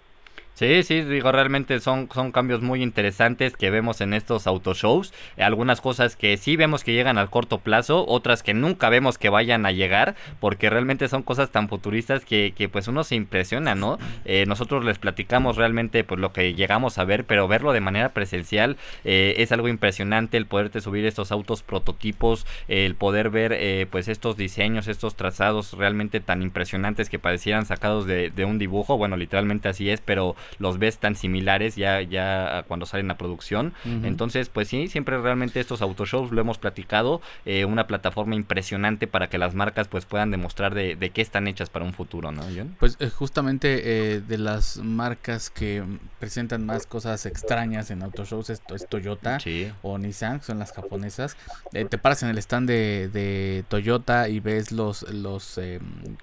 Sí, 0.56 0.84
sí, 0.84 1.02
digo, 1.02 1.34
realmente 1.34 1.82
son, 1.82 2.08
son 2.14 2.32
cambios 2.32 2.62
muy 2.62 2.82
interesantes 2.82 3.58
que 3.58 3.70
vemos 3.72 4.00
en 4.00 4.14
estos 4.14 4.48
autoshows. 4.48 5.14
Algunas 5.38 5.82
cosas 5.82 6.16
que 6.16 6.38
sí 6.38 6.56
vemos 6.56 6.86
que 6.86 6.94
llegan 6.94 7.18
al 7.18 7.30
corto 7.30 7.58
plazo, 7.58 8.06
otras 8.08 8.42
que 8.42 8.54
nunca 8.54 8.88
vemos 8.88 9.18
que 9.18 9.28
vayan 9.28 9.66
a 9.66 9.74
llegar, 9.74 10.16
porque 10.40 10.70
realmente 10.70 11.10
son 11.10 11.24
cosas 11.24 11.50
tan 11.50 11.68
futuristas 11.68 12.24
que, 12.24 12.54
que 12.56 12.70
pues 12.70 12.88
uno 12.88 13.04
se 13.04 13.16
impresiona, 13.16 13.76
¿no? 13.76 13.98
Eh, 14.24 14.46
nosotros 14.48 14.86
les 14.86 14.98
platicamos 14.98 15.58
realmente 15.58 16.06
pues 16.06 16.22
lo 16.22 16.32
que 16.32 16.54
llegamos 16.54 17.00
a 17.00 17.04
ver, 17.04 17.26
pero 17.26 17.50
verlo 17.50 17.74
de 17.74 17.82
manera 17.82 18.14
presencial 18.14 18.78
eh, 19.04 19.34
es 19.40 19.52
algo 19.52 19.68
impresionante, 19.68 20.38
el 20.38 20.46
poderte 20.46 20.80
subir 20.80 21.06
estos 21.06 21.34
autos 21.34 21.64
prototipos, 21.64 22.48
el 22.70 22.96
poder 22.96 23.30
ver 23.30 23.52
eh, 23.52 23.88
pues 23.92 24.08
estos 24.08 24.38
diseños, 24.38 24.88
estos 24.88 25.18
trazados 25.18 25.74
realmente 25.74 26.22
tan 26.22 26.42
impresionantes 26.42 27.10
que 27.10 27.20
parecieran 27.20 27.66
sacados 27.66 28.06
de, 28.06 28.30
de 28.30 28.46
un 28.46 28.58
dibujo, 28.58 28.98
bueno, 28.98 29.18
literalmente 29.18 29.68
así 29.68 29.90
es, 29.90 30.00
pero 30.00 30.38
los 30.60 30.80
ves 30.80 30.98
tan 30.98 31.16
similares 31.16 31.76
ya, 31.76 32.02
ya 32.02 32.64
cuando 32.68 32.86
salen 32.86 33.12
a 33.12 33.18
producción. 33.18 33.74
Entonces, 34.04 34.50
pues 34.50 34.68
sí, 34.68 34.88
siempre 34.88 35.18
realmente 35.20 35.60
estos 35.60 35.82
autoshows 35.82 36.32
lo 36.32 36.42
hemos 36.42 36.58
platicado, 36.58 37.22
eh, 37.46 37.66
una 37.66 37.88
plataforma 37.88 38.36
impresionante 38.36 39.08
para 39.08 39.30
que 39.30 39.38
las 39.38 39.56
marcas 39.56 39.88
pues 39.88 40.06
puedan 40.06 40.32
demostrar 40.32 40.74
de, 40.74 41.12
qué 41.14 41.22
están 41.22 41.48
hechas 41.48 41.70
para 41.70 41.86
un 41.86 41.94
futuro, 41.94 42.32
¿no, 42.32 42.44
Pues 42.80 42.98
eh, 43.00 43.10
justamente 43.10 44.16
eh, 44.16 44.22
de 44.22 44.38
las 44.38 44.78
marcas 44.78 45.50
que 45.50 45.84
presentan 46.20 46.66
más 46.66 46.86
cosas 46.88 47.26
extrañas 47.26 47.92
en 47.92 48.04
autoshows 48.04 48.50
es, 48.50 48.62
es 48.74 48.88
Toyota 48.88 49.38
o 49.82 49.98
Nissan, 49.98 50.42
son 50.42 50.60
las 50.60 50.72
japonesas. 50.72 51.38
te 51.72 51.98
paras 51.98 52.24
en 52.24 52.30
el 52.30 52.38
stand 52.38 52.70
de, 52.70 53.64
Toyota 53.68 54.30
y 54.30 54.40
ves 54.40 54.72
los, 54.72 55.04
los 55.12 55.60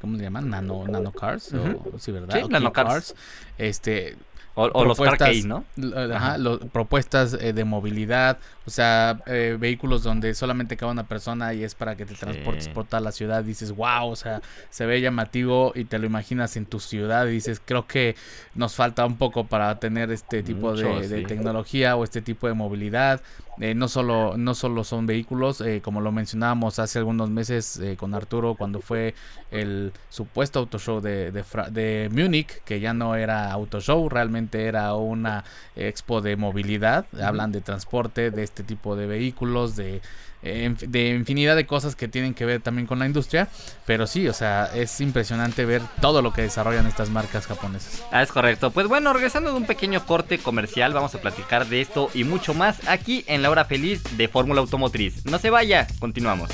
¿cómo 0.00 0.16
le 0.16 0.24
llaman? 0.24 0.50
Nano, 0.50 0.86
nano 0.88 1.12
cars, 1.12 1.54
sí, 1.98 2.12
¿verdad? 2.12 2.48
nano 2.48 2.72
cars. 2.72 3.14
Este, 3.58 4.16
o, 4.54 4.84
los 4.84 5.00
arcade, 5.00 5.42
¿no? 5.44 5.64
Ajá, 6.14 6.36
propuestas 6.72 7.34
eh, 7.34 7.52
de 7.52 7.64
movilidad, 7.64 8.38
o 8.64 8.70
sea, 8.70 9.20
eh, 9.26 9.56
vehículos 9.58 10.02
donde 10.04 10.34
solamente 10.34 10.76
cabe 10.76 10.92
una 10.92 11.06
persona 11.06 11.52
y 11.52 11.64
es 11.64 11.74
para 11.74 11.96
que 11.96 12.06
te 12.06 12.14
transportes 12.14 12.68
por 12.68 12.86
toda 12.86 13.00
la 13.00 13.10
ciudad. 13.10 13.42
Dices, 13.42 13.72
wow, 13.72 14.08
o 14.08 14.16
sea, 14.16 14.40
se 14.70 14.86
ve 14.86 15.00
llamativo 15.00 15.72
y 15.74 15.84
te 15.84 15.98
lo 15.98 16.06
imaginas 16.06 16.56
en 16.56 16.66
tu 16.66 16.78
ciudad. 16.78 17.26
Y 17.26 17.32
dices, 17.32 17.60
creo 17.64 17.86
que 17.86 18.14
nos 18.54 18.74
falta 18.74 19.04
un 19.04 19.16
poco 19.16 19.44
para 19.44 19.78
tener 19.80 20.12
este 20.12 20.42
tipo 20.42 20.74
de, 20.74 21.24
tecnología 21.24 21.96
o 21.96 22.04
este 22.04 22.22
tipo 22.22 22.46
de 22.46 22.54
movilidad. 22.54 23.20
Eh, 23.60 23.74
no 23.74 23.86
solo 23.86 24.38
no 24.38 24.54
solo 24.54 24.82
son 24.82 25.04
vehículos, 25.04 25.62
como 25.82 26.00
lo 26.00 26.10
mencionábamos 26.10 26.78
hace 26.78 26.98
algunos 26.98 27.28
meses 27.28 27.78
con 27.98 28.14
Arturo 28.14 28.54
cuando 28.54 28.80
fue 28.80 29.14
el 29.50 29.92
supuesto 30.08 30.60
auto 30.60 30.78
show 30.78 31.02
de, 31.02 31.30
de, 31.30 31.44
de 31.70 32.08
Múnich, 32.10 32.62
que 32.64 32.80
ya 32.80 32.94
no 32.94 33.14
era 33.14 33.52
auto 33.52 33.80
show, 33.80 34.08
realmente 34.08 34.64
era 34.64 34.94
una 34.94 35.44
expo 35.76 36.22
de 36.22 36.36
movilidad, 36.36 37.04
hablan 37.22 37.52
de 37.52 37.60
transporte, 37.60 38.30
de 38.30 38.42
este 38.52 38.62
tipo 38.62 38.96
de 38.96 39.06
vehículos, 39.06 39.76
de, 39.76 40.02
de 40.42 41.08
infinidad 41.08 41.56
de 41.56 41.66
cosas 41.66 41.96
que 41.96 42.06
tienen 42.06 42.34
que 42.34 42.44
ver 42.44 42.60
también 42.60 42.86
con 42.86 42.98
la 42.98 43.06
industria, 43.06 43.48
pero 43.86 44.06
sí, 44.06 44.28
o 44.28 44.34
sea, 44.34 44.70
es 44.74 45.00
impresionante 45.00 45.64
ver 45.64 45.80
todo 46.00 46.20
lo 46.20 46.32
que 46.32 46.42
desarrollan 46.42 46.86
estas 46.86 47.08
marcas 47.08 47.46
japonesas. 47.46 48.04
Ah, 48.10 48.22
es 48.22 48.30
correcto. 48.30 48.70
Pues 48.70 48.88
bueno, 48.88 49.12
regresando 49.14 49.50
de 49.50 49.56
un 49.56 49.66
pequeño 49.66 50.04
corte 50.04 50.38
comercial, 50.38 50.92
vamos 50.92 51.14
a 51.14 51.20
platicar 51.20 51.66
de 51.66 51.80
esto 51.80 52.10
y 52.12 52.24
mucho 52.24 52.52
más 52.52 52.86
aquí 52.88 53.24
en 53.26 53.40
la 53.40 53.50
hora 53.50 53.64
feliz 53.64 54.02
de 54.16 54.28
Fórmula 54.28 54.60
Automotriz. 54.60 55.24
No 55.24 55.38
se 55.38 55.48
vaya, 55.48 55.86
continuamos. 55.98 56.50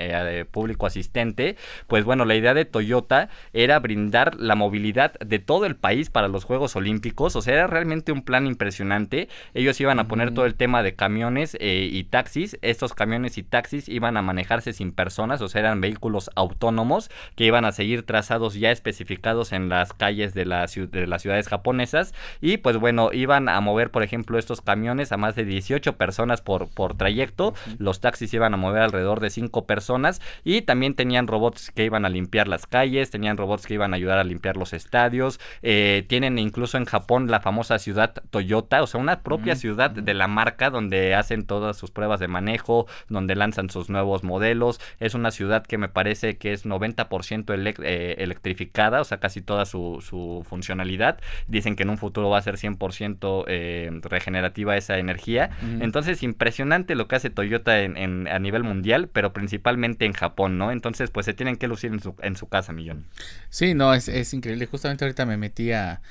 público 0.52 0.86
asistente, 0.86 1.41
pues 1.88 2.04
bueno, 2.04 2.26
la 2.26 2.36
idea 2.36 2.54
de 2.54 2.66
Toyota 2.66 3.30
era 3.54 3.80
brindar 3.80 4.36
la 4.36 4.56
movilidad 4.56 5.14
de 5.20 5.40
todo 5.40 5.66
el 5.66 5.76
país 5.76 6.10
para 6.10 6.28
los 6.28 6.44
Juegos 6.44 6.76
Olímpicos, 6.76 7.36
o 7.36 7.42
sea, 7.42 7.54
era 7.54 7.68
realmente 7.68 8.12
un 8.12 8.24
plan 8.24 8.48
impresionante. 8.48 9.30
Ellos 9.54 9.80
iban 9.80 10.00
a 10.00 10.08
poner 10.08 10.34
todo 10.34 10.46
el 10.46 10.56
tema 10.56 10.84
de 10.84 10.96
camiones 10.96 11.58
eh, 11.60 11.90
y 11.92 12.04
taxis, 12.06 12.58
estos 12.62 12.94
camiones 12.94 13.38
y 13.38 13.44
taxis 13.44 13.90
iban 13.90 14.18
a 14.18 14.22
manejarse 14.22 14.74
sin 14.74 14.92
personas, 14.92 15.42
o 15.42 15.48
sea, 15.48 15.62
eran 15.62 15.82
vehículos 15.82 16.30
autónomos 16.36 17.10
que 17.36 17.46
iban 17.46 17.66
a 17.66 17.72
seguir 17.72 18.04
trazados 18.04 18.56
ya 18.56 18.72
especificados 18.72 19.52
en 19.52 19.70
las 19.70 19.94
calles 19.94 20.34
de, 20.34 20.46
las 20.46 20.72
ciudades 20.72 21.48
japonesas. 21.48 22.14
Y 22.40 22.58
pues 22.58 22.78
bueno, 22.78 23.10
iban 23.14 23.50
a 23.50 23.60
mover, 23.62 23.92
por 23.92 24.04
ejemplo, 24.04 24.38
estos 24.38 24.62
camiones 24.62 25.12
a 25.12 25.18
más 25.18 25.36
de 25.36 25.46
18 25.46 25.98
personas 25.98 26.42
por, 26.42 26.70
por 26.70 26.96
trayecto, 26.96 27.54
los 27.78 28.00
taxis 28.00 28.34
iban 28.34 28.54
a 28.54 28.58
mover 28.58 28.82
alrededor 28.82 29.20
de 29.20 29.30
5 29.30 29.66
personas 29.66 30.22
y 30.44 30.62
también 30.62 30.96
tenían 30.96 31.28
robots 31.32 31.72
que 31.72 31.86
iban 31.86 32.06
a 32.06 32.10
limpiar 32.10 32.48
las 32.48 32.68
calles, 32.68 33.10
tenían 33.10 33.38
robots 33.38 33.66
que 33.66 33.74
iban 33.74 33.94
a 33.94 33.96
ayudar 33.96 34.20
a 34.20 34.24
limpiar 34.24 34.58
los 34.58 34.74
estadios, 34.74 35.40
eh, 35.64 36.06
tienen 36.08 36.38
incluso 36.38 36.78
en 36.78 36.86
Japón 36.86 37.32
la 37.32 37.40
famosa 37.40 37.80
ciudad 37.80 38.14
Toyota, 38.30 38.84
o 38.84 38.88
sea, 38.88 39.02
una 39.02 39.22
propia 39.22 39.56
ciudad 39.56 39.90
de 39.90 40.14
la 40.14 40.28
marca 40.28 40.70
donde 40.70 41.16
hacen 41.16 41.46
todas 41.46 41.78
sus 41.78 41.92
pruebas 41.92 42.20
de 42.20 42.28
manejo, 42.28 42.88
donde 43.10 43.36
lanzan 43.36 43.70
sus 43.70 43.90
nuevos 43.90 44.24
modelos. 44.24 44.80
Es 45.00 45.14
una 45.16 45.32
ciudad 45.32 45.66
que 45.66 45.78
me 45.78 45.90
parece 45.90 46.38
que 46.38 46.54
es 46.54 46.66
90% 46.66 47.80
eh, 47.84 48.16
electrificada, 48.20 49.02
o 49.02 49.04
sea, 49.04 49.20
casi 49.20 49.42
toda 49.42 49.66
su, 49.66 50.02
funcionalidad. 50.48 51.20
Dicen 51.48 51.76
que 51.76 51.84
en 51.84 51.90
un 51.90 51.98
futuro 51.98 52.30
va 52.30 52.38
a 52.38 52.42
ser 52.42 52.56
100% 52.56 53.46
eh, 53.48 53.90
regenerativa 54.04 54.78
esa 54.78 54.98
energía. 54.98 55.52
Entonces, 55.80 56.24
impresionante 56.24 56.96
lo 56.96 57.08
que 57.08 57.16
hace 57.16 57.30
Toyota 57.30 57.80
en, 57.80 58.28
a 58.28 58.40
nivel 58.40 58.64
mundial, 58.64 59.10
pero 59.12 59.34
principalmente 59.34 60.06
en 60.06 60.14
Japón, 60.14 60.58
¿no? 60.58 60.72
Entonces, 60.72 61.10
pues 61.12 61.21
se 61.24 61.34
tienen 61.34 61.58
que 61.58 61.68
lucir 61.68 61.92
en 61.92 62.00
su, 62.00 62.16
en 62.22 62.36
su 62.36 62.48
casa, 62.48 62.74
Millón. 62.74 63.08
Sí, 63.50 63.74
no, 63.74 63.94
es, 63.94 64.08
es 64.08 64.34
increíble. 64.34 64.66
Justamente 64.66 65.06
ahorita 65.06 65.26
me 65.26 65.38
metí 65.38 65.72
a, 65.72 66.02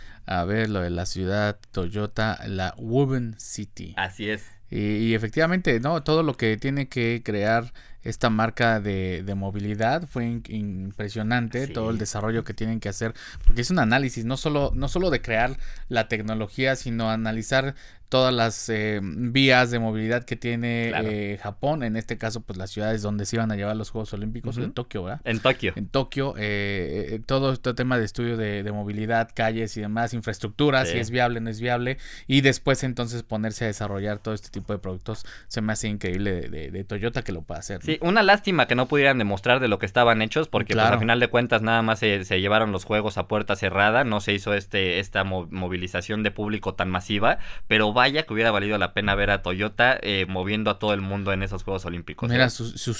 ver 0.46 0.70
lo 0.70 0.80
de 0.80 0.90
la 0.90 1.06
ciudad 1.06 1.58
Toyota, 1.72 2.38
la 2.46 2.74
Woven 2.76 3.34
City. 3.38 3.94
Así 3.96 4.30
es. 4.30 4.44
Y, 4.70 5.14
efectivamente, 5.14 5.80
no, 5.80 6.04
todo 6.04 6.22
lo 6.22 6.36
que 6.36 6.56
tiene 6.56 6.88
que 6.88 7.22
crear 7.24 7.72
esta 8.02 8.30
marca 8.30 8.78
de, 8.78 9.24
de 9.24 9.34
movilidad 9.34 10.06
fue 10.06 10.40
impresionante, 10.48 11.66
todo 11.66 11.90
el 11.90 11.98
desarrollo 11.98 12.44
que 12.44 12.54
tienen 12.54 12.78
que 12.78 12.88
hacer, 12.88 13.12
porque 13.44 13.62
es 13.62 13.70
un 13.70 13.80
análisis, 13.80 14.24
no 14.24 14.36
solo, 14.36 14.70
no 14.72 14.86
solo 14.86 15.10
de 15.10 15.20
crear 15.20 15.58
la 15.88 16.06
tecnología, 16.06 16.76
sino 16.76 17.10
analizar 17.10 17.74
todas 18.10 18.34
las 18.34 18.68
eh, 18.68 19.00
vías 19.02 19.70
de 19.70 19.78
movilidad 19.78 20.24
que 20.24 20.34
tiene 20.34 20.92
eh, 21.04 21.38
Japón, 21.40 21.84
en 21.84 21.96
este 21.96 22.18
caso 22.18 22.40
pues 22.40 22.58
las 22.58 22.70
ciudades 22.70 23.02
donde 23.02 23.24
se 23.24 23.36
iban 23.36 23.52
a 23.52 23.56
llevar 23.56 23.76
los 23.76 23.90
Juegos 23.90 24.12
Olímpicos, 24.12 24.58
en 24.58 24.72
Tokio, 24.72 25.04
¿verdad? 25.04 25.20
En 25.24 25.38
Tokio. 25.38 25.72
En 25.76 25.86
Tokio, 25.86 26.34
eh, 26.36 27.20
todo 27.24 27.52
este 27.52 27.72
tema 27.72 27.98
de 27.98 28.04
estudio 28.04 28.36
de, 28.36 28.70
movilidad, 28.72 29.30
calles 29.32 29.76
y 29.76 29.80
demás, 29.80 30.12
infraestructura, 30.12 30.84
si 30.84 30.98
es 30.98 31.10
viable, 31.10 31.40
no 31.40 31.50
es 31.50 31.60
viable, 31.60 31.98
y 32.26 32.40
después 32.40 32.82
entonces 32.82 33.22
ponerse 33.22 33.64
a 33.64 33.68
desarrollar 33.68 34.18
todo 34.18 34.34
este 34.34 34.50
tipo 34.50 34.72
de 34.72 34.80
productos, 34.80 35.24
se 35.46 35.60
me 35.60 35.72
hace 35.72 35.88
increíble 35.88 36.48
de, 36.50 36.84
Toyota 36.84 37.22
que 37.22 37.30
lo 37.30 37.42
pueda 37.42 37.60
hacer. 37.60 37.80
Sí, 37.82 37.98
una 38.00 38.24
lástima 38.24 38.66
que 38.66 38.74
no 38.74 38.88
pudieran 38.88 39.18
demostrar 39.18 39.60
de 39.60 39.68
lo 39.68 39.78
que 39.78 39.86
estaban 39.86 40.20
hechos, 40.20 40.48
porque 40.48 40.74
pues, 40.74 40.84
al 40.84 40.98
final 40.98 41.20
de 41.20 41.28
cuentas 41.28 41.62
nada 41.62 41.82
más 41.82 42.00
se, 42.00 42.40
llevaron 42.40 42.72
los 42.72 42.84
juegos 42.84 43.18
a 43.18 43.28
puerta 43.28 43.54
cerrada, 43.54 44.02
no 44.02 44.20
se 44.20 44.32
hizo 44.32 44.54
este 44.54 44.98
esta 44.98 45.22
movilización 45.22 46.24
de 46.24 46.32
público 46.32 46.74
tan 46.74 46.90
masiva, 46.90 47.38
pero 47.68 47.92
vaya 48.00 48.22
que 48.22 48.32
hubiera 48.32 48.50
valido 48.50 48.78
la 48.78 48.94
pena 48.94 49.14
ver 49.14 49.30
a 49.30 49.42
Toyota 49.42 49.98
eh, 50.00 50.24
moviendo 50.26 50.70
a 50.70 50.78
todo 50.78 50.94
el 50.94 51.02
mundo 51.02 51.34
en 51.34 51.42
esos 51.42 51.64
Juegos 51.64 51.84
Olímpicos. 51.84 52.30
Mira, 52.30 52.46
¿eh? 52.46 52.50
su, 52.50 52.94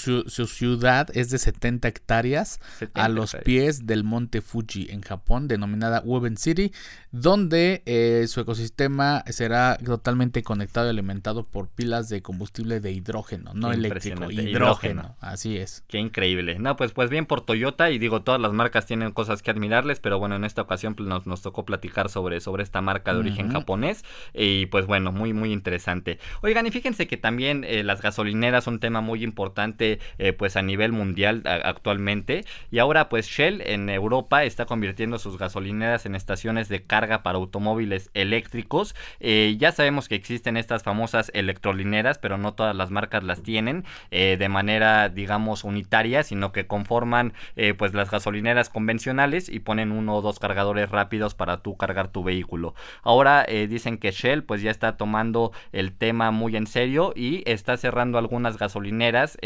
ciudad 0.45 1.09
es 1.15 1.31
de 1.31 1.39
70 1.39 1.87
hectáreas 1.87 2.59
a 2.93 3.09
los 3.09 3.35
pies 3.43 3.87
del 3.87 4.03
monte 4.03 4.41
Fuji 4.41 4.91
en 4.91 5.01
Japón, 5.01 5.47
denominada 5.47 6.01
Woven 6.05 6.37
City, 6.37 6.71
donde 7.11 7.81
eh, 7.87 8.25
su 8.27 8.41
ecosistema 8.41 9.23
será 9.25 9.79
totalmente 9.83 10.43
conectado 10.43 10.85
y 10.85 10.89
alimentado 10.91 11.47
por 11.47 11.69
pilas 11.69 12.07
de 12.09 12.21
combustible 12.21 12.79
de 12.79 12.91
hidrógeno, 12.91 13.55
no 13.55 13.71
eléctrico, 13.71 14.29
hidrógeno. 14.29 15.15
Así 15.19 15.57
es. 15.57 15.83
Qué 15.87 15.97
increíble. 15.97 16.59
No, 16.59 16.75
pues, 16.75 16.91
pues 16.91 17.09
bien 17.09 17.25
por 17.25 17.41
Toyota 17.41 17.89
y 17.89 17.97
digo, 17.97 18.21
todas 18.21 18.39
las 18.39 18.53
marcas 18.53 18.85
tienen 18.85 19.13
cosas 19.13 19.41
que 19.41 19.49
admirarles, 19.49 19.99
pero 19.99 20.19
bueno, 20.19 20.35
en 20.35 20.43
esta 20.43 20.61
ocasión 20.61 20.93
pues, 20.93 21.09
nos, 21.09 21.25
nos 21.25 21.41
tocó 21.41 21.65
platicar 21.65 22.07
sobre, 22.09 22.39
sobre 22.39 22.61
esta 22.61 22.81
marca 22.81 23.15
de 23.15 23.19
origen 23.19 23.51
japonés 23.51 24.05
y 24.31 24.67
pues 24.67 24.85
bueno, 24.91 25.13
muy, 25.13 25.31
muy 25.31 25.53
interesante. 25.53 26.19
Oigan, 26.41 26.67
y 26.67 26.71
fíjense 26.71 27.07
que 27.07 27.15
también 27.15 27.63
eh, 27.63 27.81
las 27.81 28.01
gasolineras 28.01 28.65
son 28.65 28.73
un 28.73 28.79
tema 28.81 28.99
muy 28.99 29.23
importante 29.23 29.99
eh, 30.17 30.33
pues 30.33 30.57
a 30.57 30.61
nivel 30.61 30.91
mundial 30.91 31.43
actualmente. 31.45 32.43
Y 32.71 32.79
ahora 32.79 33.07
pues 33.07 33.25
Shell 33.25 33.61
en 33.61 33.89
Europa 33.89 34.43
está 34.43 34.65
convirtiendo 34.65 35.17
sus 35.17 35.37
gasolineras 35.37 36.05
en 36.05 36.15
estaciones 36.15 36.67
de 36.67 36.83
carga 36.83 37.23
para 37.23 37.37
automóviles 37.37 38.09
eléctricos. 38.13 38.93
Eh, 39.21 39.55
ya 39.57 39.71
sabemos 39.71 40.09
que 40.09 40.15
existen 40.15 40.57
estas 40.57 40.83
famosas 40.83 41.31
electrolineras, 41.33 42.17
pero 42.17 42.37
no 42.37 42.53
todas 42.53 42.75
las 42.75 42.91
marcas 42.91 43.23
las 43.23 43.43
tienen 43.43 43.85
de 44.11 44.49
manera, 44.49 45.07
digamos, 45.07 45.63
unitaria, 45.63 46.23
sino 46.23 46.51
que 46.51 46.67
conforman 46.67 47.33
pues 47.77 47.93
las 47.93 48.11
gasolineras 48.11 48.69
convencionales 48.69 49.47
y 49.47 49.59
ponen 49.59 49.91
uno 49.91 50.15
o 50.15 50.21
dos 50.21 50.39
cargadores 50.39 50.89
rápidos 50.89 51.33
para 51.33 51.61
tú 51.61 51.77
cargar 51.77 52.09
tu 52.09 52.23
vehículo. 52.23 52.73
Ahora 53.03 53.45
dicen 53.45 53.97
que 53.97 54.11
Shell 54.11 54.43
pues 54.43 54.61
ya 54.61 54.71
está 54.71 54.80
tomando 54.97 55.51
el 55.71 55.93
tema 55.93 56.31
muy 56.31 56.55
en 56.55 56.67
serio 56.67 57.13
y 57.15 57.43
está 57.45 57.77
cerrando 57.77 58.17
algunas 58.17 58.57
gasolineras 58.57 59.37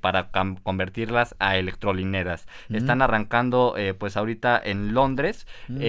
para 0.00 0.30
convertirlas 0.62 1.34
a 1.38 1.56
electrolineras. 1.56 2.46
Mm. 2.68 2.76
Están 2.76 3.02
arrancando 3.02 3.76
pues 3.98 4.16
ahorita 4.16 4.60
en 4.62 4.94
Londres. 4.94 5.46
Mm. 5.68 5.80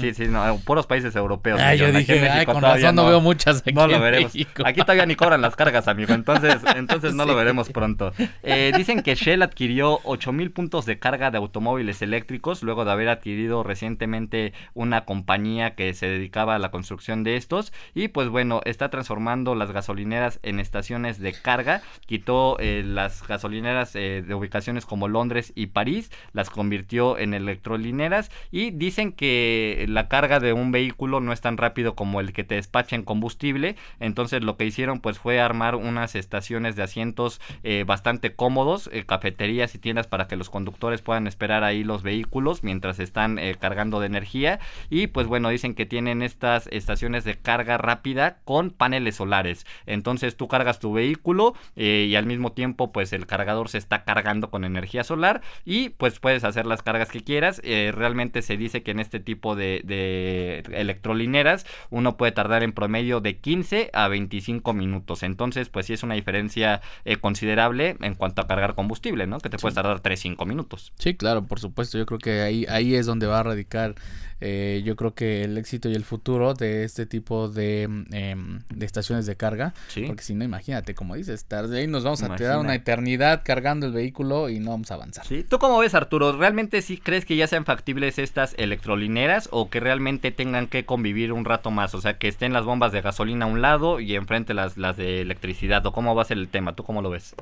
sí, 0.00 0.14
sí, 0.14 0.26
no, 0.28 0.58
puros 0.64 0.86
países 0.86 1.14
europeos. 1.16 1.60
Ah, 1.60 1.74
yo 1.74 1.90
dije, 1.92 2.44
con 2.44 2.62
razón 2.62 2.94
no, 2.94 3.06
veo 3.06 3.20
muchas 3.20 3.60
aquí 3.60 3.72
No 3.72 3.86
lo 3.86 4.00
veremos. 4.00 4.32
Aquí 4.64 4.80
todavía 4.80 5.06
ni 5.06 5.14
cobran 5.14 5.40
las 5.40 5.56
cargas, 5.56 5.88
amigo. 5.88 6.14
Entonces, 6.14 6.56
entonces 6.76 7.14
no 7.14 7.24
lo 7.24 7.34
veremos 7.34 7.68
pronto. 7.70 8.12
Eh, 8.42 8.72
dicen 8.76 9.02
que 9.02 9.14
Shell 9.14 9.42
adquirió 9.42 10.00
8000 10.04 10.50
puntos 10.50 10.86
de 10.86 10.98
carga 10.98 11.30
de 11.30 11.38
automóviles 11.38 12.02
eléctricos 12.02 12.62
luego 12.62 12.84
de 12.84 12.92
haber 12.92 13.08
adquirido 13.08 13.62
recientemente 13.62 14.52
una 14.74 15.04
compañía 15.04 15.74
que 15.74 15.94
se 15.94 16.06
dedicaba 16.06 16.54
a 16.54 16.58
la 16.58 16.70
construcción 16.70 17.24
de 17.24 17.36
estos. 17.36 17.72
Y 17.94 18.07
pues 18.08 18.28
bueno, 18.28 18.60
está 18.64 18.90
transformando 18.90 19.54
las 19.54 19.72
gasolineras 19.72 20.40
en 20.42 20.60
estaciones 20.60 21.18
de 21.18 21.32
carga. 21.32 21.82
Quitó 22.06 22.58
eh, 22.58 22.82
las 22.84 23.26
gasolineras 23.26 23.94
eh, 23.94 24.22
de 24.26 24.34
ubicaciones 24.34 24.86
como 24.86 25.08
Londres 25.08 25.52
y 25.54 25.66
París, 25.66 26.10
las 26.32 26.50
convirtió 26.50 27.18
en 27.18 27.34
electrolineras 27.34 28.30
y 28.50 28.70
dicen 28.70 29.12
que 29.12 29.86
la 29.88 30.08
carga 30.08 30.40
de 30.40 30.52
un 30.52 30.72
vehículo 30.72 31.20
no 31.20 31.32
es 31.32 31.40
tan 31.40 31.56
rápido 31.56 31.94
como 31.94 32.20
el 32.20 32.32
que 32.32 32.44
te 32.44 32.56
despachen 32.56 33.02
combustible. 33.02 33.76
Entonces 34.00 34.42
lo 34.42 34.56
que 34.56 34.66
hicieron 34.66 35.00
pues 35.00 35.18
fue 35.18 35.40
armar 35.40 35.74
unas 35.74 36.14
estaciones 36.14 36.76
de 36.76 36.82
asientos 36.82 37.40
eh, 37.62 37.84
bastante 37.86 38.34
cómodos, 38.34 38.90
cafeterías 39.06 39.74
y 39.74 39.78
tiendas 39.78 40.06
para 40.06 40.28
que 40.28 40.36
los 40.36 40.50
conductores 40.50 41.02
puedan 41.02 41.26
esperar 41.26 41.64
ahí 41.64 41.84
los 41.84 42.02
vehículos 42.02 42.62
mientras 42.62 42.98
están 43.00 43.40
cargando 43.58 44.00
de 44.00 44.06
energía. 44.06 44.60
Y 44.90 45.08
pues 45.08 45.26
bueno, 45.26 45.48
dicen 45.48 45.74
que 45.74 45.86
tienen 45.86 46.22
estas 46.22 46.66
estaciones 46.68 47.24
de 47.24 47.36
carga 47.36 47.78
rápida 47.88 48.38
con 48.44 48.70
paneles 48.70 49.16
solares. 49.16 49.66
Entonces 49.86 50.36
tú 50.36 50.48
cargas 50.48 50.78
tu 50.78 50.92
vehículo 50.92 51.54
y 51.74 52.14
al 52.14 52.26
mismo 52.26 52.52
tiempo 52.52 52.92
pues 52.92 53.12
el 53.12 53.26
cargador 53.26 53.68
se 53.68 53.78
está 53.78 54.04
cargando 54.04 54.50
con 54.50 54.64
energía 54.64 55.04
solar 55.04 55.40
y 55.64 55.90
pues 55.90 56.20
puedes 56.20 56.44
hacer 56.44 56.66
las 56.66 56.82
cargas 56.82 57.10
que 57.10 57.22
quieras. 57.22 57.60
realmente 57.64 58.42
se 58.42 58.56
dice 58.56 58.82
que 58.82 58.90
en 58.90 59.00
este 59.00 59.20
tipo 59.20 59.56
de, 59.56 59.82
de 59.84 60.62
electrolineras 60.72 61.66
uno 61.90 62.16
puede 62.16 62.32
tardar 62.32 62.62
en 62.62 62.72
promedio 62.72 63.20
de 63.20 63.38
15 63.38 63.90
a 63.92 64.08
25 64.08 64.72
minutos. 64.72 65.22
Entonces, 65.22 65.68
pues 65.68 65.86
sí 65.86 65.92
es 65.92 66.02
una 66.02 66.14
diferencia 66.14 66.80
eh, 67.04 67.16
considerable 67.16 67.96
en 68.00 68.14
cuanto 68.14 68.42
a 68.42 68.46
cargar 68.46 68.74
combustible, 68.74 69.26
¿no? 69.26 69.38
Que 69.38 69.50
te 69.50 69.58
puedes 69.58 69.74
tardar 69.74 70.02
3-5 70.02 70.46
minutos. 70.46 70.92
Sí, 70.98 71.14
claro, 71.14 71.46
por 71.46 71.60
supuesto. 71.60 71.98
Yo 71.98 72.06
creo 72.06 72.18
que 72.18 72.40
ahí, 72.42 72.66
ahí 72.68 72.94
es 72.94 73.06
donde 73.06 73.26
va 73.26 73.40
a 73.40 73.42
radicar 73.42 73.94
eh, 74.40 74.82
yo 74.84 74.94
creo 74.94 75.14
que 75.14 75.42
el 75.42 75.58
éxito 75.58 75.88
y 75.88 75.94
el 75.94 76.04
futuro 76.04 76.54
de 76.54 76.84
este 76.84 77.06
tipo 77.06 77.48
de, 77.48 77.77
em, 77.84 78.60
de 78.68 78.86
estaciones 78.86 79.26
de 79.26 79.36
carga. 79.36 79.74
Porque 80.06 80.22
si 80.22 80.34
no, 80.34 80.44
imagínate, 80.44 80.94
como 80.94 81.14
dices, 81.14 81.44
tarde 81.44 81.80
ahí 81.80 81.86
nos 81.86 82.04
vamos 82.04 82.22
a 82.22 82.34
quedar 82.36 82.58
una 82.58 82.74
eternidad 82.74 83.42
cargando 83.44 83.86
el 83.86 83.92
vehículo 83.92 84.48
y 84.48 84.58
no 84.58 84.70
vamos 84.70 84.90
a 84.90 84.94
avanzar. 84.94 85.24
Sí. 85.26 85.44
¿Tú 85.48 85.58
cómo 85.58 85.78
ves, 85.78 85.94
Arturo? 85.94 86.32
¿Realmente 86.32 86.82
sí 86.82 86.98
crees 86.98 87.24
que 87.24 87.36
ya 87.36 87.46
sean 87.46 87.64
factibles 87.64 88.18
estas 88.18 88.54
electrolineras 88.58 89.48
o 89.52 89.70
que 89.70 89.80
realmente 89.80 90.30
tengan 90.30 90.66
que 90.66 90.84
convivir 90.84 91.32
un 91.32 91.44
rato 91.44 91.70
más? 91.70 91.94
O 91.94 92.00
sea, 92.00 92.18
que 92.18 92.28
estén 92.28 92.52
las 92.52 92.64
bombas 92.64 92.92
de 92.92 93.00
gasolina 93.00 93.44
a 93.44 93.48
un 93.48 93.62
lado 93.62 94.00
y 94.00 94.14
enfrente 94.14 94.54
las, 94.54 94.76
las 94.76 94.96
de 94.96 95.20
electricidad. 95.20 95.84
¿O 95.86 95.92
cómo 95.92 96.14
va 96.14 96.22
a 96.22 96.26
ser 96.26 96.38
el 96.38 96.48
tema? 96.48 96.74
¿Tú 96.74 96.84
cómo 96.84 97.02
lo 97.02 97.10
ves? 97.10 97.34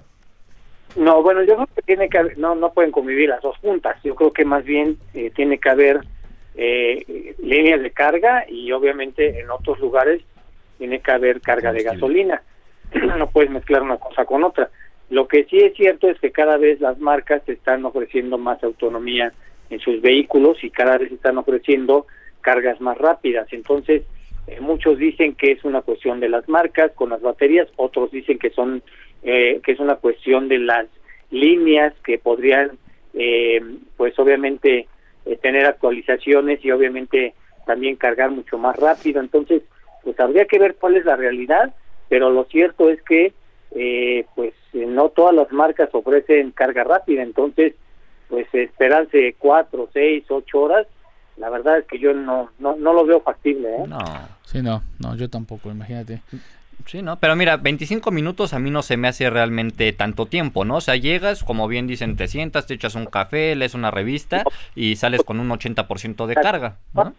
No, 0.97 1.23
bueno, 1.23 1.43
yo 1.43 1.57
creo 1.57 1.69
que 1.75 1.83
tiene 1.83 2.09
que 2.09 2.35
no 2.39 2.55
no 2.55 2.73
pueden 2.73 2.91
convivir 2.91 3.29
las 3.29 3.43
dos 3.43 3.57
juntas. 3.59 3.97
Yo 4.03 4.15
creo 4.15 4.33
que 4.33 4.45
más 4.45 4.65
bien 4.65 4.97
eh, 5.13 5.31
tiene 5.35 5.59
que 5.59 5.69
haber 5.69 6.01
eh, 6.57 7.35
líneas 7.43 7.83
de 7.83 7.91
carga 7.91 8.45
y 8.49 8.73
obviamente 8.73 9.41
en 9.41 9.51
otros 9.51 9.79
lugares 9.79 10.23
tiene 10.79 11.01
que 11.01 11.13
haber 11.13 11.41
carga 11.41 11.73
de 11.73 11.83
gasolina. 11.83 12.43
no 13.19 13.31
puedes 13.31 13.51
mezclar 13.51 13.83
una 13.83 13.99
cosa 13.99 14.25
con 14.25 14.45
otra. 14.45 14.71
Lo 15.11 15.29
que 15.29 15.45
sí 15.45 15.59
es 15.59 15.75
cierto 15.75 16.09
es 16.09 16.19
que 16.19 16.33
cada 16.33 16.57
vez 16.57 16.81
las 16.81 16.99
marcas 16.99 17.49
están 17.49 17.85
ofreciendo 17.85 18.39
más 18.39 18.63
autonomía 18.65 19.33
en 19.71 19.81
sus 19.81 20.01
vehículos 20.01 20.63
y 20.63 20.71
cada 20.71 20.99
vez 20.99 21.13
están 21.13 21.39
ofreciendo 21.39 22.07
cargas 22.41 22.81
más 22.81 22.99
rápidas. 22.99 23.47
Entonces, 23.53 24.03
eh, 24.47 24.61
muchos 24.61 24.99
dicen 24.99 25.35
que 25.35 25.53
es 25.53 25.65
una 25.65 25.83
cuestión 25.83 26.21
de 26.21 26.29
las 26.29 26.49
marcas 26.49 26.93
con 26.93 27.11
las 27.11 27.21
baterías, 27.21 27.69
otros 27.77 28.11
dicen 28.11 28.39
que 28.39 28.51
son 28.51 28.83
eh, 29.23 29.61
que 29.65 29.73
es 29.73 29.81
una 29.81 29.97
cuestión 29.97 30.49
de 30.49 30.59
las 30.59 30.87
líneas 31.31 31.93
que 32.05 32.19
podrían, 32.19 32.79
eh, 33.15 33.61
pues 33.97 34.17
obviamente 34.19 34.87
eh, 35.27 35.37
tener 35.37 35.67
actualizaciones 35.67 36.65
y 36.65 36.71
obviamente 36.71 37.35
también 37.67 37.97
cargar 37.97 38.31
mucho 38.31 38.59
más 38.59 38.77
rápido. 38.77 39.21
Entonces, 39.21 39.63
pues 40.03 40.19
habría 40.21 40.47
que 40.47 40.59
ver 40.59 40.77
cuál 40.77 40.97
es 40.97 41.05
la 41.05 41.17
realidad, 41.17 41.75
pero 42.09 42.31
lo 42.31 42.45
cierto 42.45 42.89
es 42.89 43.03
que 43.03 43.33
eh, 43.73 44.25
pues 44.35 44.55
no 44.73 45.09
todas 45.09 45.35
las 45.35 45.51
marcas 45.53 45.89
ofrecen 45.93 46.53
carga 46.53 46.85
rápida, 46.85 47.23
entonces 47.23 47.75
pues 48.29 48.47
esperarse 48.53 49.35
cuatro, 49.39 49.89
seis, 49.93 50.25
ocho 50.29 50.61
horas, 50.61 50.87
la 51.37 51.51
verdad 51.51 51.79
es 51.79 51.87
que 51.87 51.99
yo 51.99 52.13
no 52.15 52.51
no, 52.59 52.77
no 52.77 52.93
lo 52.93 53.05
veo 53.05 53.21
factible. 53.21 53.69
¿eh? 53.69 53.85
No, 53.87 53.99
sí, 54.45 54.63
no, 54.63 54.83
no, 54.99 55.17
yo 55.17 55.29
tampoco, 55.29 55.71
imagínate. 55.71 56.21
Sí, 56.85 57.03
¿no? 57.03 57.19
Pero 57.19 57.35
mira, 57.35 57.57
25 57.57 58.11
minutos 58.11 58.53
a 58.53 58.59
mí 58.59 58.71
no 58.71 58.83
se 58.83 58.97
me 58.97 59.09
hace 59.09 59.29
realmente 59.31 59.93
tanto 59.93 60.27
tiempo, 60.27 60.65
¿no? 60.65 60.77
O 60.77 60.81
sea, 60.81 60.97
llegas, 60.97 61.43
como 61.43 61.67
bien 61.67 61.87
dicen, 61.87 62.17
te 62.17 62.29
sientas, 62.29 62.67
te 62.67 62.75
echas 62.75 62.95
un 62.95 63.07
café, 63.07 63.57
lees 63.57 63.75
una 63.75 63.91
revista 63.91 64.45
y 64.75 64.97
sales 64.97 65.23
con 65.25 65.41
un 65.41 65.49
80% 65.49 66.27
de 66.27 66.35
carga, 66.35 66.77
¿no? 66.95 67.15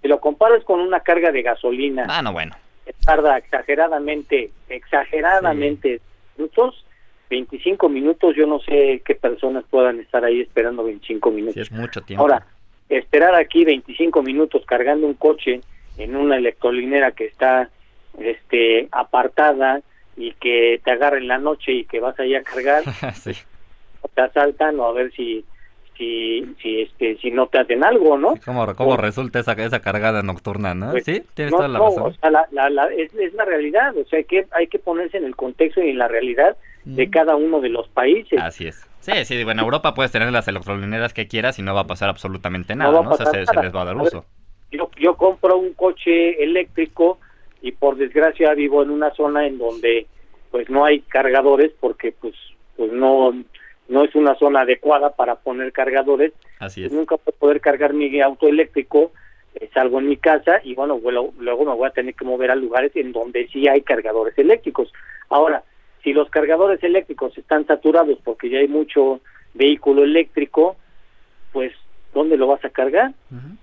Si 0.00 0.08
lo 0.08 0.18
comparas 0.20 0.64
con 0.64 0.80
una 0.80 1.00
carga 1.00 1.30
de 1.30 1.42
gasolina. 1.42 2.06
Ah, 2.08 2.22
no, 2.22 2.32
bueno. 2.32 2.56
Tarda 3.04 3.38
exageradamente, 3.38 4.50
exageradamente 4.68 6.00
minutos, 6.36 6.84
25 7.30 7.88
minutos, 7.88 8.34
yo 8.36 8.46
no 8.46 8.60
sé 8.60 9.02
qué 9.04 9.14
personas 9.14 9.64
puedan 9.70 10.00
estar 10.00 10.24
ahí 10.24 10.40
esperando 10.40 10.84
25 10.84 11.30
minutos. 11.30 11.54
Sí, 11.54 11.60
es 11.60 11.72
mucho 11.72 12.02
tiempo. 12.02 12.22
Ahora, 12.22 12.46
esperar 12.88 13.34
aquí 13.34 13.64
25 13.64 14.22
minutos 14.22 14.64
cargando 14.66 15.06
un 15.06 15.14
coche 15.14 15.60
en 15.96 16.16
una 16.16 16.36
electrolinera 16.36 17.12
que 17.12 17.26
está 17.26 17.70
este 18.18 18.88
apartada 18.92 19.80
y 20.16 20.32
que 20.32 20.80
te 20.84 20.90
agarren 20.90 21.28
la 21.28 21.38
noche 21.38 21.72
y 21.72 21.84
que 21.84 22.00
vas 22.00 22.18
allá 22.20 22.40
a 22.40 22.42
cargar 22.42 22.82
te 24.14 24.20
asaltan 24.20 24.78
o 24.78 24.86
a 24.86 24.92
ver 24.92 25.12
si 25.12 25.44
si 25.96 26.54
si 26.60 26.82
este 26.82 27.16
si 27.18 27.30
no 27.30 27.46
te 27.46 27.58
hacen 27.58 27.84
algo 27.84 28.18
no 28.18 28.34
cómo, 28.44 28.74
cómo 28.74 28.96
resulta 28.96 29.38
esa 29.38 29.52
esa 29.52 29.80
cargada 29.80 30.22
nocturna 30.22 30.74
no 30.74 30.90
pues, 30.90 31.04
sí 31.04 31.22
tienes 31.34 31.52
toda 31.52 31.68
la 31.68 31.78
razón. 31.78 32.14
es, 32.96 33.34
la 33.34 33.44
realidad 33.44 33.96
o 33.96 34.04
sea 34.06 34.22
que 34.24 34.46
hay 34.50 34.66
que 34.66 34.78
ponerse 34.78 35.16
en 35.16 35.24
el 35.24 35.36
contexto 35.36 35.82
y 35.82 35.90
en 35.90 35.98
la 35.98 36.08
realidad 36.08 36.56
de 36.84 37.10
cada 37.10 37.36
uno 37.36 37.60
de 37.60 37.68
los 37.68 37.88
países. 37.88 38.40
Así 38.40 38.66
es. 38.66 38.88
Sí 39.00 39.12
sí 39.24 39.40
en 39.40 39.58
Europa 39.58 39.94
puedes 39.94 40.12
tener 40.12 40.30
las 40.32 40.48
electrolineras 40.48 41.12
que 41.12 41.26
quieras 41.26 41.58
y 41.58 41.62
no 41.62 41.74
va 41.74 41.82
a 41.82 41.86
pasar 41.86 42.08
absolutamente 42.08 42.74
nada 42.76 43.02
no, 43.02 43.10
O 43.10 43.16
sea, 43.16 43.26
se, 43.26 43.38
les 43.38 43.74
va 43.74 43.82
a 43.82 43.84
dar 43.84 43.96
uso. 43.96 44.24
yo 44.70 44.90
yo 44.96 45.16
compro 45.16 45.56
un 45.58 45.74
coche 45.74 46.42
eléctrico 46.42 47.18
y 47.62 47.72
por 47.72 47.96
desgracia 47.96 48.52
vivo 48.54 48.82
en 48.82 48.90
una 48.90 49.14
zona 49.14 49.46
en 49.46 49.56
donde 49.56 50.06
pues 50.50 50.68
no 50.68 50.84
hay 50.84 51.00
cargadores 51.00 51.72
porque 51.80 52.12
pues 52.12 52.34
pues 52.76 52.92
no 52.92 53.32
no 53.88 54.04
es 54.04 54.14
una 54.14 54.34
zona 54.36 54.62
adecuada 54.62 55.10
para 55.10 55.36
poner 55.36 55.72
cargadores. 55.72 56.32
Así 56.58 56.84
es. 56.84 56.92
Nunca 56.92 57.16
voy 57.16 57.34
a 57.34 57.38
poder 57.38 57.60
cargar 57.60 57.92
mi 57.92 58.20
auto 58.20 58.48
eléctrico, 58.48 59.12
eh, 59.54 59.68
salgo 59.74 59.98
en 59.98 60.08
mi 60.08 60.16
casa 60.16 60.60
y 60.64 60.74
bueno, 60.74 60.98
luego, 61.02 61.34
luego 61.38 61.64
me 61.64 61.74
voy 61.74 61.88
a 61.88 61.92
tener 61.92 62.14
que 62.14 62.24
mover 62.24 62.50
a 62.50 62.54
lugares 62.54 62.92
en 62.96 63.12
donde 63.12 63.48
sí 63.48 63.68
hay 63.68 63.82
cargadores 63.82 64.36
eléctricos. 64.38 64.92
Ahora, 65.28 65.62
si 66.02 66.12
los 66.12 66.30
cargadores 66.30 66.82
eléctricos 66.82 67.36
están 67.36 67.66
saturados 67.66 68.18
porque 68.24 68.48
ya 68.48 68.58
hay 68.58 68.68
mucho 68.68 69.20
vehículo 69.54 70.04
eléctrico, 70.04 70.76
pues 71.52 71.72
¿dónde 72.14 72.36
lo 72.36 72.46
vas 72.46 72.64
a 72.64 72.70
cargar? 72.70 73.12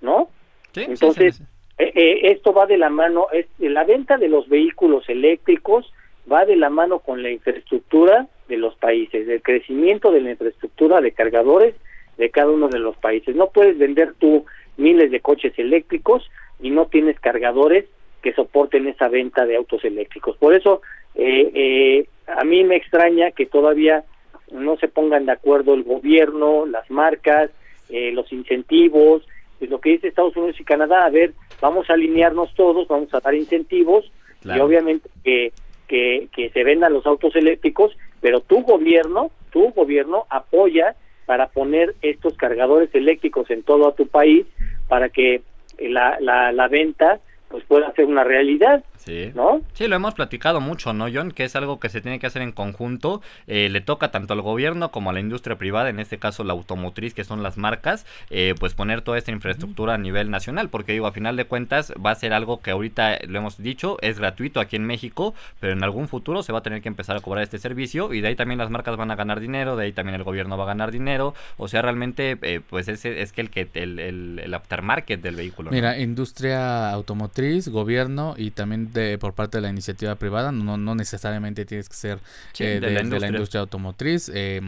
¿No? 0.01 0.29
Sí, 0.73 0.85
Entonces, 0.87 1.41
eh, 1.79 1.93
eh, 1.95 2.19
esto 2.31 2.51
va 2.51 2.65
de 2.65 2.77
la 2.77 2.89
mano, 2.89 3.27
la 3.57 3.85
venta 3.85 4.17
de 4.17 4.27
los 4.27 4.49
vehículos 4.49 5.07
eléctricos 5.07 5.93
va 6.29 6.45
de 6.45 6.57
la 6.57 6.69
mano 6.69 6.99
con 6.99 7.23
la 7.23 7.31
infraestructura 7.31 8.27
de 8.49 8.57
los 8.57 8.75
países, 8.75 9.25
el 9.29 9.41
crecimiento 9.41 10.11
de 10.11 10.19
la 10.19 10.31
infraestructura 10.31 10.99
de 10.99 11.13
cargadores 11.13 11.75
de 12.17 12.29
cada 12.31 12.51
uno 12.51 12.67
de 12.67 12.79
los 12.79 12.97
países. 12.97 13.33
No 13.33 13.51
puedes 13.51 13.77
vender 13.77 14.13
tú 14.19 14.45
miles 14.75 15.09
de 15.09 15.21
coches 15.21 15.57
eléctricos 15.57 16.29
y 16.59 16.69
no 16.69 16.87
tienes 16.87 17.17
cargadores 17.21 17.85
que 18.21 18.33
soporten 18.33 18.87
esa 18.87 19.07
venta 19.07 19.45
de 19.45 19.55
autos 19.55 19.85
eléctricos. 19.85 20.35
Por 20.35 20.53
eso, 20.53 20.81
eh, 21.15 22.05
a 22.27 22.43
mí 22.43 22.65
me 22.65 22.75
extraña 22.75 23.31
que 23.31 23.45
todavía 23.45 24.03
no 24.51 24.75
se 24.75 24.89
pongan 24.89 25.27
de 25.27 25.31
acuerdo 25.31 25.75
el 25.75 25.83
gobierno, 25.83 26.65
las 26.65 26.91
marcas, 26.91 27.51
los 27.89 28.31
incentivos, 28.33 29.23
es 29.65 29.69
lo 29.69 29.79
que 29.79 29.91
dice 29.91 30.07
Estados 30.07 30.35
Unidos 30.35 30.59
y 30.59 30.63
Canadá, 30.63 31.05
a 31.05 31.09
ver, 31.09 31.33
vamos 31.61 31.89
a 31.89 31.93
alinearnos 31.93 32.53
todos, 32.55 32.87
vamos 32.87 33.13
a 33.13 33.19
dar 33.19 33.33
incentivos 33.33 34.11
y 34.43 34.57
obviamente 34.59 35.09
que, 35.23 35.51
que, 35.87 36.29
que 36.33 36.49
se 36.51 36.63
vendan 36.63 36.93
los 36.93 37.05
autos 37.05 37.35
eléctricos, 37.35 37.95
pero 38.21 38.39
tu 38.41 38.61
gobierno, 38.63 39.31
tu 39.51 39.71
gobierno 39.71 40.25
apoya 40.29 40.95
para 41.25 41.47
poner 41.47 41.95
estos 42.01 42.35
cargadores 42.37 42.89
eléctricos 42.95 43.49
en 43.51 43.63
todo 43.63 43.91
tu 43.91 44.07
país 44.07 44.45
para 44.87 45.09
que 45.09 45.41
la, 45.79 46.17
la, 46.19 46.51
la 46.51 46.67
venta 46.67 47.19
pues 47.49 47.63
pueda 47.65 47.91
ser 47.93 48.05
una 48.05 48.23
realidad. 48.23 48.83
Sí. 48.99 49.31
¿No? 49.33 49.61
Sí, 49.73 49.87
lo 49.87 49.95
hemos 49.95 50.13
platicado 50.13 50.61
mucho, 50.61 50.93
¿no, 50.93 51.07
John? 51.11 51.31
Que 51.31 51.45
es 51.45 51.55
algo 51.55 51.79
que 51.79 51.89
se 51.89 52.01
tiene 52.01 52.19
que 52.19 52.27
hacer 52.27 52.41
en 52.41 52.51
conjunto. 52.51 53.21
Eh, 53.47 53.69
le 53.69 53.81
toca 53.81 54.11
tanto 54.11 54.33
al 54.33 54.41
gobierno 54.41 54.91
como 54.91 55.09
a 55.09 55.13
la 55.13 55.19
industria 55.19 55.57
privada, 55.57 55.89
en 55.89 55.99
este 55.99 56.19
caso 56.19 56.43
la 56.43 56.53
automotriz, 56.53 57.13
que 57.13 57.23
son 57.23 57.41
las 57.41 57.57
marcas, 57.57 58.05
eh, 58.29 58.55
pues 58.59 58.73
poner 58.73 59.01
toda 59.01 59.17
esta 59.17 59.31
infraestructura 59.31 59.93
a 59.93 59.97
nivel 59.97 60.29
nacional. 60.29 60.69
Porque 60.69 60.91
digo, 60.91 61.07
a 61.07 61.11
final 61.11 61.37
de 61.37 61.45
cuentas 61.45 61.93
va 62.05 62.11
a 62.11 62.15
ser 62.15 62.33
algo 62.33 62.61
que 62.61 62.71
ahorita 62.71 63.19
lo 63.27 63.39
hemos 63.39 63.57
dicho, 63.57 63.97
es 64.01 64.19
gratuito 64.19 64.59
aquí 64.59 64.75
en 64.75 64.85
México, 64.85 65.33
pero 65.59 65.73
en 65.73 65.83
algún 65.83 66.07
futuro 66.07 66.43
se 66.43 66.51
va 66.51 66.59
a 66.59 66.63
tener 66.63 66.81
que 66.81 66.89
empezar 66.89 67.15
a 67.15 67.21
cobrar 67.21 67.43
este 67.43 67.57
servicio 67.57 68.13
y 68.13 68.21
de 68.21 68.27
ahí 68.27 68.35
también 68.35 68.57
las 68.57 68.69
marcas 68.69 68.97
van 68.97 69.11
a 69.11 69.15
ganar 69.15 69.39
dinero, 69.39 69.75
de 69.75 69.85
ahí 69.85 69.91
también 69.93 70.15
el 70.15 70.23
gobierno 70.23 70.57
va 70.57 70.65
a 70.65 70.67
ganar 70.67 70.91
dinero. 70.91 71.33
O 71.57 71.67
sea, 71.67 71.81
realmente, 71.81 72.37
eh, 72.41 72.61
pues 72.67 72.87
es, 72.87 73.05
es 73.05 73.31
que 73.31 73.41
el, 73.41 73.49
que 73.49 73.69
el, 73.73 73.99
el, 73.99 74.41
el 74.43 74.53
aftermarket 74.53 75.21
del 75.21 75.35
vehículo. 75.35 75.71
Mira, 75.71 75.97
industria 75.99 76.91
automotriz, 76.91 77.69
gobierno 77.69 78.35
y 78.37 78.51
también 78.51 78.88
de, 78.93 79.17
por 79.17 79.33
parte 79.33 79.57
de 79.57 79.61
la 79.61 79.69
iniciativa 79.69 80.15
privada, 80.15 80.51
no, 80.51 80.77
no 80.77 80.95
necesariamente 80.95 81.65
tienes 81.65 81.89
que 81.89 81.95
ser 81.95 82.19
Sí, 82.53 82.63
eh, 82.63 82.67
de 82.67 82.79
de, 82.79 82.91
la 82.93 83.03
de 83.03 83.19
la 83.19 83.27
industria. 83.27 83.61
automotriz. 83.61 84.31
Eh, 84.33 84.61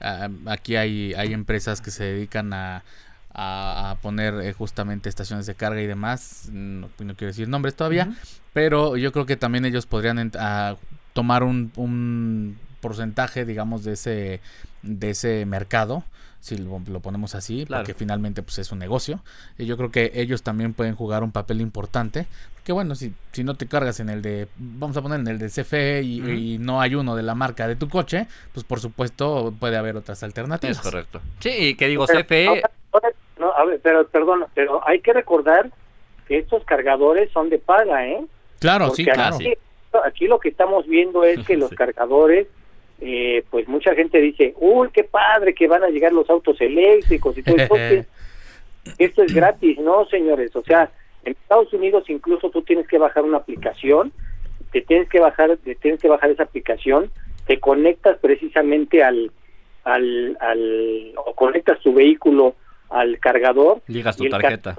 a- 0.00 0.28
aquí 0.46 0.76
hay, 0.76 1.14
hay 1.14 1.32
empresas 1.32 1.80
que 1.80 1.90
se 1.90 2.04
dedican 2.04 2.52
a, 2.52 2.82
a, 3.32 3.90
a 3.90 3.94
poner 3.96 4.34
eh, 4.34 4.52
justamente 4.52 5.08
estaciones 5.08 5.46
de 5.46 5.54
carga 5.54 5.80
y 5.82 5.86
demás. 5.86 6.48
No, 6.52 6.88
no 6.98 7.14
quiero 7.16 7.28
decir 7.32 7.48
nombres 7.48 7.74
todavía, 7.74 8.14
pero 8.52 8.96
yo 8.96 9.12
creo 9.12 9.26
que 9.26 9.36
también 9.36 9.64
ellos 9.64 9.86
podrían 9.86 10.30
a 10.38 10.76
tomar 11.12 11.42
un, 11.42 11.72
un 11.76 12.58
porcentaje, 12.80 13.44
digamos, 13.44 13.82
de 13.84 13.92
ese, 13.94 14.40
de 14.84 15.10
ese 15.10 15.44
mercado 15.46 16.04
si 16.40 16.58
lo, 16.58 16.78
lo 16.88 17.00
ponemos 17.00 17.34
así, 17.34 17.64
Claro. 17.64 17.82
porque 17.84 17.94
finalmente 17.94 18.42
pues 18.42 18.58
es 18.58 18.70
un 18.70 18.78
negocio. 18.78 19.20
Y 19.56 19.64
yo 19.64 19.78
creo 19.78 19.90
que 19.90 20.10
ellos 20.14 20.42
también 20.42 20.74
pueden 20.74 20.94
jugar 20.94 21.22
un 21.22 21.32
papel 21.32 21.62
importante. 21.62 22.26
Que 22.64 22.72
bueno, 22.72 22.94
si, 22.94 23.14
si 23.32 23.44
no 23.44 23.54
te 23.54 23.66
cargas 23.66 23.98
en 24.00 24.10
el 24.10 24.20
de, 24.20 24.46
vamos 24.58 24.94
a 24.98 25.00
poner 25.00 25.20
en 25.20 25.26
el 25.28 25.38
de 25.38 25.48
CFE 25.48 26.02
y, 26.02 26.20
y 26.54 26.58
no 26.58 26.82
hay 26.82 26.96
uno 26.96 27.16
de 27.16 27.22
la 27.22 27.34
marca 27.34 27.66
de 27.66 27.76
tu 27.76 27.88
coche, 27.88 28.26
pues 28.52 28.62
por 28.62 28.78
supuesto 28.78 29.54
puede 29.58 29.78
haber 29.78 29.96
otras 29.96 30.22
alternativas. 30.22 30.76
Es 30.76 30.82
correcto. 30.82 31.22
Sí, 31.40 31.48
y 31.48 31.74
que 31.76 31.88
digo, 31.88 32.04
Pero 32.06 32.20
CFE... 32.24 32.62
no, 33.38 33.50
a 33.52 33.64
ver, 33.64 33.80
pero 33.82 34.06
perdón, 34.08 34.44
pero 34.54 34.86
hay 34.86 35.00
que 35.00 35.14
recordar 35.14 35.70
que 36.28 36.36
estos 36.38 36.62
cargadores 36.64 37.30
son 37.32 37.48
de 37.48 37.58
paga, 37.58 38.06
¿eh? 38.06 38.22
Claro, 38.60 38.88
Porque 38.88 39.04
sí, 39.04 39.10
claro. 39.10 39.36
Aquí, 39.36 39.54
aquí 40.06 40.26
lo 40.26 40.38
que 40.40 40.50
estamos 40.50 40.86
viendo 40.86 41.24
es 41.24 41.38
que 41.46 41.56
los 41.56 41.70
Sí. 41.70 41.76
cargadores, 41.76 42.48
eh, 43.00 43.44
pues 43.50 43.68
mucha 43.68 43.94
gente 43.94 44.20
dice, 44.20 44.54
uy, 44.58 44.88
qué 44.92 45.04
padre 45.04 45.54
que 45.54 45.66
van 45.66 45.82
a 45.84 45.88
llegar 45.88 46.12
los 46.12 46.28
autos 46.30 46.60
eléctricos 46.60 47.36
y 47.36 47.42
todo 47.42 47.56
esto. 47.56 47.74
que 47.74 48.04
esto 48.98 49.22
es 49.22 49.34
gratis, 49.34 49.78
no, 49.78 50.06
señores. 50.06 50.54
O 50.56 50.62
sea, 50.62 50.90
en 51.24 51.32
Estados 51.32 51.72
Unidos 51.72 52.04
incluso 52.08 52.50
tú 52.50 52.62
tienes 52.62 52.86
que 52.86 52.98
bajar 52.98 53.24
una 53.24 53.38
aplicación, 53.38 54.12
te 54.72 54.82
tienes 54.82 55.08
que 55.08 55.20
bajar, 55.20 55.56
te 55.58 55.74
tienes 55.74 56.00
que 56.00 56.08
bajar 56.08 56.30
esa 56.30 56.44
aplicación, 56.44 57.10
te 57.46 57.60
conectas 57.60 58.18
precisamente 58.18 59.02
al, 59.02 59.30
al, 59.84 60.36
al 60.40 61.12
o 61.16 61.34
conectas 61.34 61.80
tu 61.80 61.94
vehículo 61.94 62.54
al 62.90 63.18
cargador 63.18 63.80
Ligas 63.88 64.16
tu 64.16 64.24
y 64.24 64.26
el 64.26 64.32
tarjeta. 64.32 64.76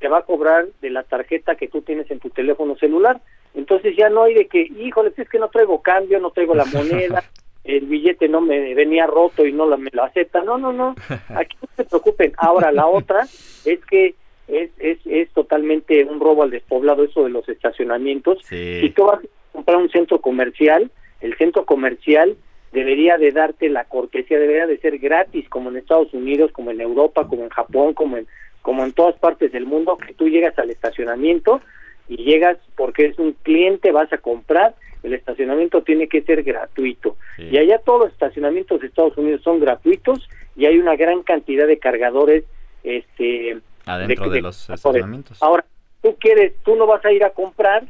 te 0.00 0.08
va 0.08 0.18
a 0.18 0.22
cobrar 0.22 0.66
de 0.80 0.90
la 0.90 1.02
tarjeta 1.04 1.54
que 1.54 1.68
tú 1.68 1.82
tienes 1.82 2.10
en 2.10 2.18
tu 2.18 2.30
teléfono 2.30 2.76
celular. 2.76 3.20
Entonces 3.54 3.94
ya 3.96 4.08
no 4.08 4.24
hay 4.24 4.34
de 4.34 4.48
que, 4.48 4.62
híjole, 4.62 5.12
es 5.16 5.28
que 5.28 5.38
no 5.38 5.48
traigo 5.48 5.80
cambio, 5.80 6.18
no 6.18 6.30
traigo 6.30 6.54
la 6.54 6.64
moneda, 6.72 7.22
el 7.64 7.86
billete 7.86 8.28
no 8.28 8.40
me 8.40 8.74
venía 8.74 9.06
roto 9.06 9.46
y 9.46 9.52
no 9.52 9.66
la, 9.66 9.76
me 9.76 9.90
lo 9.92 10.04
acepta. 10.04 10.42
No, 10.42 10.58
no, 10.58 10.72
no, 10.72 10.94
aquí 11.34 11.56
no 11.62 11.68
se 11.76 11.84
preocupen. 11.84 12.32
Ahora, 12.36 12.70
la 12.72 12.86
otra 12.86 13.22
es 13.64 13.84
que 13.86 14.14
es, 14.48 14.70
es, 14.78 14.98
es 15.06 15.30
totalmente 15.30 16.04
un 16.04 16.20
robo 16.20 16.42
al 16.42 16.50
despoblado 16.50 17.04
eso 17.04 17.24
de 17.24 17.30
los 17.30 17.48
estacionamientos. 17.48 18.38
Si 18.44 18.80
Sí. 18.82 18.90
tú 18.90 19.04
vas 19.06 19.20
a 19.24 19.52
comprar 19.52 19.78
un 19.78 19.88
centro 19.90 20.20
comercial, 20.20 20.90
el 21.20 21.36
centro 21.38 21.64
comercial 21.64 22.36
debería 22.72 23.16
de 23.18 23.30
darte 23.32 23.68
la 23.70 23.84
cortesía, 23.84 24.38
debería 24.38 24.66
de 24.66 24.78
ser 24.78 24.98
gratis, 24.98 25.48
como 25.48 25.70
en 25.70 25.76
Estados 25.76 26.12
Unidos, 26.12 26.50
como 26.52 26.70
en 26.72 26.80
Europa, 26.80 27.26
como 27.28 27.44
en 27.44 27.50
Japón, 27.50 27.94
como 27.94 28.16
en, 28.18 28.26
como 28.62 28.84
en 28.84 28.92
todas 28.92 29.16
partes 29.18 29.52
del 29.52 29.64
mundo, 29.64 29.96
que 29.96 30.12
tú 30.12 30.28
llegas 30.28 30.58
al 30.58 30.70
estacionamiento 30.70 31.60
y 32.08 32.16
llegas 32.24 32.58
porque 32.76 33.06
es 33.06 33.18
un 33.18 33.32
cliente, 33.44 33.92
vas 33.92 34.12
a 34.12 34.18
comprar, 34.18 34.74
el 35.04 35.12
estacionamiento 35.14 35.82
tiene 35.82 36.08
que 36.08 36.22
ser 36.22 36.42
gratuito. 36.42 37.16
Sí. 37.36 37.48
Y 37.52 37.58
allá 37.58 37.78
todos 37.78 38.00
los 38.00 38.12
estacionamientos 38.12 38.80
de 38.80 38.88
Estados 38.88 39.16
Unidos 39.16 39.42
son 39.42 39.60
gratuitos 39.60 40.28
y 40.56 40.66
hay 40.66 40.78
una 40.78 40.96
gran 40.96 41.22
cantidad 41.22 41.66
de 41.66 41.78
cargadores 41.78 42.44
este 42.82 43.58
Adentro 43.86 44.28
de, 44.30 44.36
de- 44.36 44.42
los 44.42 44.68
estacionamientos. 44.68 45.42
Ahora, 45.42 45.64
tú 46.02 46.16
quieres, 46.18 46.54
tú 46.64 46.74
no 46.76 46.86
vas 46.86 47.04
a 47.04 47.12
ir 47.12 47.22
a 47.22 47.30
comprar, 47.30 47.84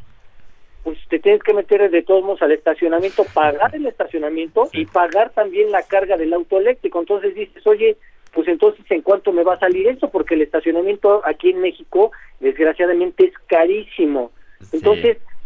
pues 0.83 0.99
te 1.09 1.19
tienes 1.19 1.43
que 1.43 1.55
meter 1.55 1.91
de 1.91 2.03
todos 2.03 2.23
modos 2.25 2.43
al 2.43 2.53
estacionamiento, 2.53 3.25
pagar 3.33 3.75
el 3.75 3.87
estacionamiento 3.87 4.67
Sí. 4.67 4.81
y 4.83 4.87
pagar 4.87 5.31
también 5.31 5.71
la 5.71 5.83
carga 5.83 6.17
del 6.17 6.33
auto 6.35 6.59
eléctrico. 6.59 6.99
Entonces 7.01 7.35
dices, 7.35 7.67
oye, 7.67 7.97
pues 8.33 8.49
entonces 8.49 8.85
en 8.91 9.03
cuánto 9.03 9.33
me 9.33 9.45
va 9.45 9.55
a 9.55 9.59
salir 9.61 9.87
eso, 9.87 10.11
porque 10.11 10.35
el 10.35 10.43
estacionamiento 10.43 11.23
aquí 11.25 11.51
en 11.51 11.61
México, 11.61 12.11
desgraciadamente, 12.41 13.27
es 13.27 13.35
carísimo. 13.47 14.33
Sí. 14.61 14.79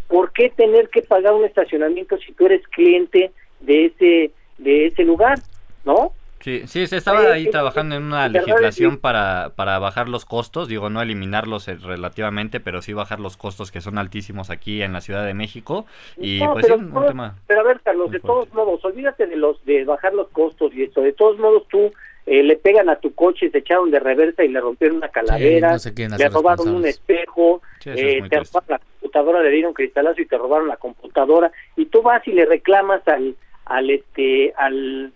¿Por 0.09 0.33
qué 0.33 0.51
tener 0.51 0.89
que 0.89 1.03
pagar 1.03 1.35
un 1.35 1.45
estacionamiento 1.45 2.19
si 2.19 2.33
tú 2.33 2.47
eres 2.47 2.67
cliente 2.69 3.31
de 3.61 3.87
ese 3.87 4.33
de 4.59 4.87
ese 4.87 5.05
lugar, 5.05 5.39
no? 5.85 6.13
Sí, 6.41 6.63
sí, 6.67 6.87
se 6.87 6.97
estaba 6.97 7.21
ahí 7.33 7.51
trabajando 7.51 7.97
en 7.97 8.05
una 8.05 8.29
legislación 8.29 8.99
para, 8.99 9.53
para 9.57 9.79
bajar 9.81 10.09
los 10.09 10.25
costos, 10.25 10.69
digo, 10.69 10.89
no 10.89 11.03
eliminarlos 11.03 11.67
eh, 11.67 11.77
relativamente, 11.77 12.61
pero 12.61 12.81
sí 12.81 12.93
bajar 12.93 13.19
los 13.19 13.37
costos 13.37 13.73
que 13.73 13.81
son 13.81 13.99
altísimos 13.99 14.49
aquí 14.49 14.83
en 14.83 14.93
la 14.93 15.01
Ciudad 15.01 15.27
de 15.27 15.35
México. 15.35 15.85
Y 16.17 16.39
No, 16.39 16.53
pues 16.53 16.67
sí, 16.67 16.73
pero, 16.73 16.87
un, 16.87 16.97
un 16.97 17.07
tema... 17.07 17.35
pero 17.49 17.61
a 17.61 17.65
ver, 17.65 17.81
Carlos, 17.81 18.13
de 18.13 18.21
todos 18.21 18.53
modos, 18.55 18.85
olvídate 18.85 19.27
de 19.27 19.37
los 19.37 19.65
de 19.65 19.85
bajar 19.85 20.15
los 20.15 20.29
costos 20.29 20.73
y 20.75 20.85
esto. 20.85 21.01
De 21.01 21.13
todos 21.13 21.39
modos, 21.39 21.67
tú 21.69 21.93
eh, 22.27 22.43
le 22.43 22.57
pegan 22.57 22.89
a 22.89 22.97
tu 22.97 23.15
coche, 23.15 23.51
se 23.51 23.59
echaron 23.59 23.91
de 23.91 23.99
reversa 23.99 24.45
y 24.45 24.49
le 24.49 24.61
rompieron 24.61 24.99
una 24.99 25.09
calavera, 25.09 25.77
no 25.77 26.17
le 26.17 26.29
robaron 26.29 26.69
un 26.69 26.87
espejo, 26.87 27.63
Sí, 27.81 27.91
eso 27.91 27.99
es 27.99 28.25
eh, 28.25 28.29
te 28.29 28.37
robaron 28.37 28.69
la 28.69 28.81
computadora, 29.09 29.43
le 29.43 29.51
dieron 29.51 29.73
cristalazo 29.75 30.21
y 30.21 30.27
te 30.27 30.37
robaron 30.37 30.69
la 30.69 30.77
computadora 30.77 31.51
y 31.77 31.87
tú 31.87 32.03
vas 32.03 32.27
y 32.29 32.33
le 32.33 32.45
reclamas 32.45 33.07
al 33.09 33.35
al 33.67 33.91
este 33.91 34.53
al 34.57 35.13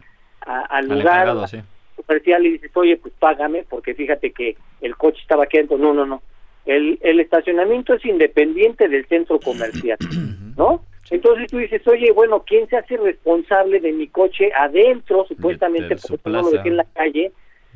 a- 0.47 0.61
al 0.63 0.91
Al 0.91 0.99
lugar 0.99 1.23
encargado, 1.23 1.47
sí. 1.47 1.59
comercial 1.97 2.47
y 2.47 2.53
dices, 2.53 2.71
oye, 2.75 2.97
pues 2.97 3.15
págame, 3.19 3.65
porque 3.69 3.95
fíjate 3.95 4.33
que 4.33 4.57
el 4.81 4.97
coche 4.97 5.21
estaba 5.23 5.45
aquí 5.45 5.59
adentro. 5.59 5.79
No, 5.79 5.93
no, 5.95 6.05
no. 6.07 6.23
El, 6.67 6.99
el 7.03 7.21
estacionamiento 7.21 7.95
es 7.95 8.05
independiente 8.05 8.89
del 8.89 9.07
centro 9.07 9.39
comercial, 9.41 9.99
¿no? 10.57 10.83
Entonces 11.11 11.51
tú 11.51 11.59
dices, 11.59 11.87
oye, 11.87 12.11
bueno, 12.13 12.43
¿quién 12.47 12.67
se 12.69 12.77
hace 12.77 12.97
responsable 12.97 13.81
de 13.81 13.93
mi 13.93 14.07
coche 14.09 14.51
adentro, 14.55 15.27
supuestamente, 15.29 15.95
de 15.95 15.99
su 16.01 16.09
porque 16.17 16.31
no 16.31 16.43
lo 16.43 16.51
dejé 16.51 16.69
en 16.69 16.77
la 16.79 16.85
calle? 16.85 17.33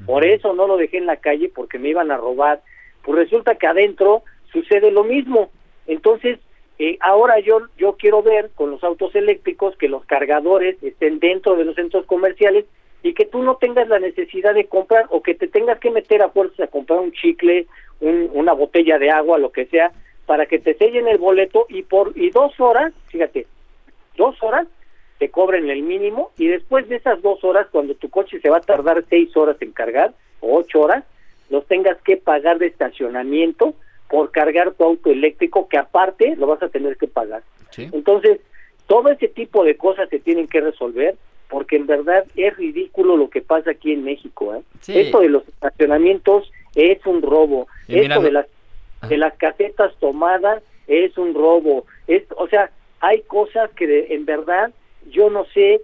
Por 0.06 0.24
eso 0.24 0.52
no 0.54 0.66
lo 0.66 0.76
dejé 0.76 0.98
en 0.98 1.06
la 1.06 1.16
calle, 1.16 1.50
porque 1.54 1.78
me 1.78 1.88
iban 1.90 2.10
a 2.10 2.16
robar. 2.16 2.62
Pues 3.02 3.18
resulta 3.18 3.54
que 3.56 3.66
adentro 3.66 4.22
sucede 4.52 4.90
lo 4.90 5.04
mismo. 5.04 5.50
Entonces, 5.86 6.38
eh, 6.78 6.98
ahora 7.00 7.38
yo, 7.40 7.60
yo 7.78 7.94
quiero 7.96 8.22
ver 8.22 8.50
con 8.54 8.70
los 8.70 8.84
autos 8.84 9.14
eléctricos 9.14 9.76
que 9.76 9.88
los 9.88 10.04
cargadores 10.04 10.76
estén 10.82 11.18
dentro 11.18 11.56
de 11.56 11.64
los 11.64 11.74
centros 11.74 12.04
comerciales 12.06 12.66
y 13.02 13.14
que 13.14 13.24
tú 13.24 13.42
no 13.42 13.56
tengas 13.56 13.88
la 13.88 13.98
necesidad 13.98 14.54
de 14.54 14.66
comprar 14.66 15.06
o 15.10 15.22
que 15.22 15.34
te 15.34 15.48
tengas 15.48 15.78
que 15.78 15.90
meter 15.90 16.22
a 16.22 16.28
fuerzas 16.30 16.60
a 16.60 16.66
comprar 16.66 16.98
un 17.00 17.12
chicle, 17.12 17.66
un- 18.00 18.30
una 18.34 18.52
botella 18.52 18.98
de 18.98 19.10
agua, 19.10 19.38
lo 19.38 19.52
que 19.52 19.66
sea, 19.66 19.92
para 20.26 20.46
que 20.46 20.58
te 20.58 20.74
sellen 20.74 21.06
el 21.08 21.18
boleto 21.18 21.66
y 21.68 21.82
por 21.82 22.12
y 22.16 22.30
dos 22.30 22.58
horas, 22.60 22.92
fíjate, 23.08 23.46
dos 24.16 24.42
horas 24.42 24.66
te 25.18 25.30
cobren 25.30 25.70
el 25.70 25.82
mínimo 25.82 26.30
y 26.36 26.48
después 26.48 26.88
de 26.88 26.96
esas 26.96 27.22
dos 27.22 27.42
horas, 27.44 27.68
cuando 27.70 27.94
tu 27.94 28.10
coche 28.10 28.40
se 28.40 28.50
va 28.50 28.58
a 28.58 28.60
tardar 28.60 29.04
seis 29.08 29.34
horas 29.36 29.56
en 29.62 29.72
cargar 29.72 30.12
o 30.40 30.56
ocho 30.58 30.80
horas, 30.80 31.04
los 31.48 31.64
tengas 31.66 31.96
que 32.02 32.16
pagar 32.16 32.58
de 32.58 32.66
estacionamiento 32.66 33.74
por 34.08 34.30
cargar 34.30 34.72
tu 34.74 34.84
auto 34.84 35.10
eléctrico 35.10 35.68
que 35.68 35.78
aparte 35.78 36.36
lo 36.36 36.46
vas 36.46 36.62
a 36.62 36.68
tener 36.68 36.96
que 36.96 37.06
pagar. 37.08 37.42
Sí. 37.70 37.88
Entonces, 37.92 38.40
todo 38.86 39.08
ese 39.10 39.28
tipo 39.28 39.64
de 39.64 39.76
cosas 39.76 40.08
se 40.08 40.18
tienen 40.20 40.46
que 40.46 40.60
resolver 40.60 41.16
porque 41.48 41.76
en 41.76 41.86
verdad 41.86 42.24
es 42.36 42.56
ridículo 42.56 43.16
lo 43.16 43.30
que 43.30 43.40
pasa 43.42 43.70
aquí 43.72 43.92
en 43.92 44.04
México. 44.04 44.54
¿eh? 44.54 44.62
Sí. 44.80 44.98
Esto 44.98 45.20
de 45.20 45.28
los 45.28 45.46
estacionamientos 45.48 46.50
es 46.74 47.04
un 47.06 47.22
robo. 47.22 47.68
Y 47.88 47.98
Esto 48.00 48.20
de 48.22 48.32
las 48.32 48.46
de 49.08 49.16
las 49.18 49.34
casetas 49.36 49.94
tomadas 50.00 50.62
es 50.88 51.16
un 51.18 51.34
robo. 51.34 51.84
Es, 52.08 52.24
o 52.36 52.48
sea, 52.48 52.70
hay 53.00 53.20
cosas 53.22 53.70
que 53.72 53.86
de- 53.86 54.06
en 54.14 54.24
verdad 54.24 54.72
yo 55.10 55.30
no 55.30 55.44
sé 55.54 55.80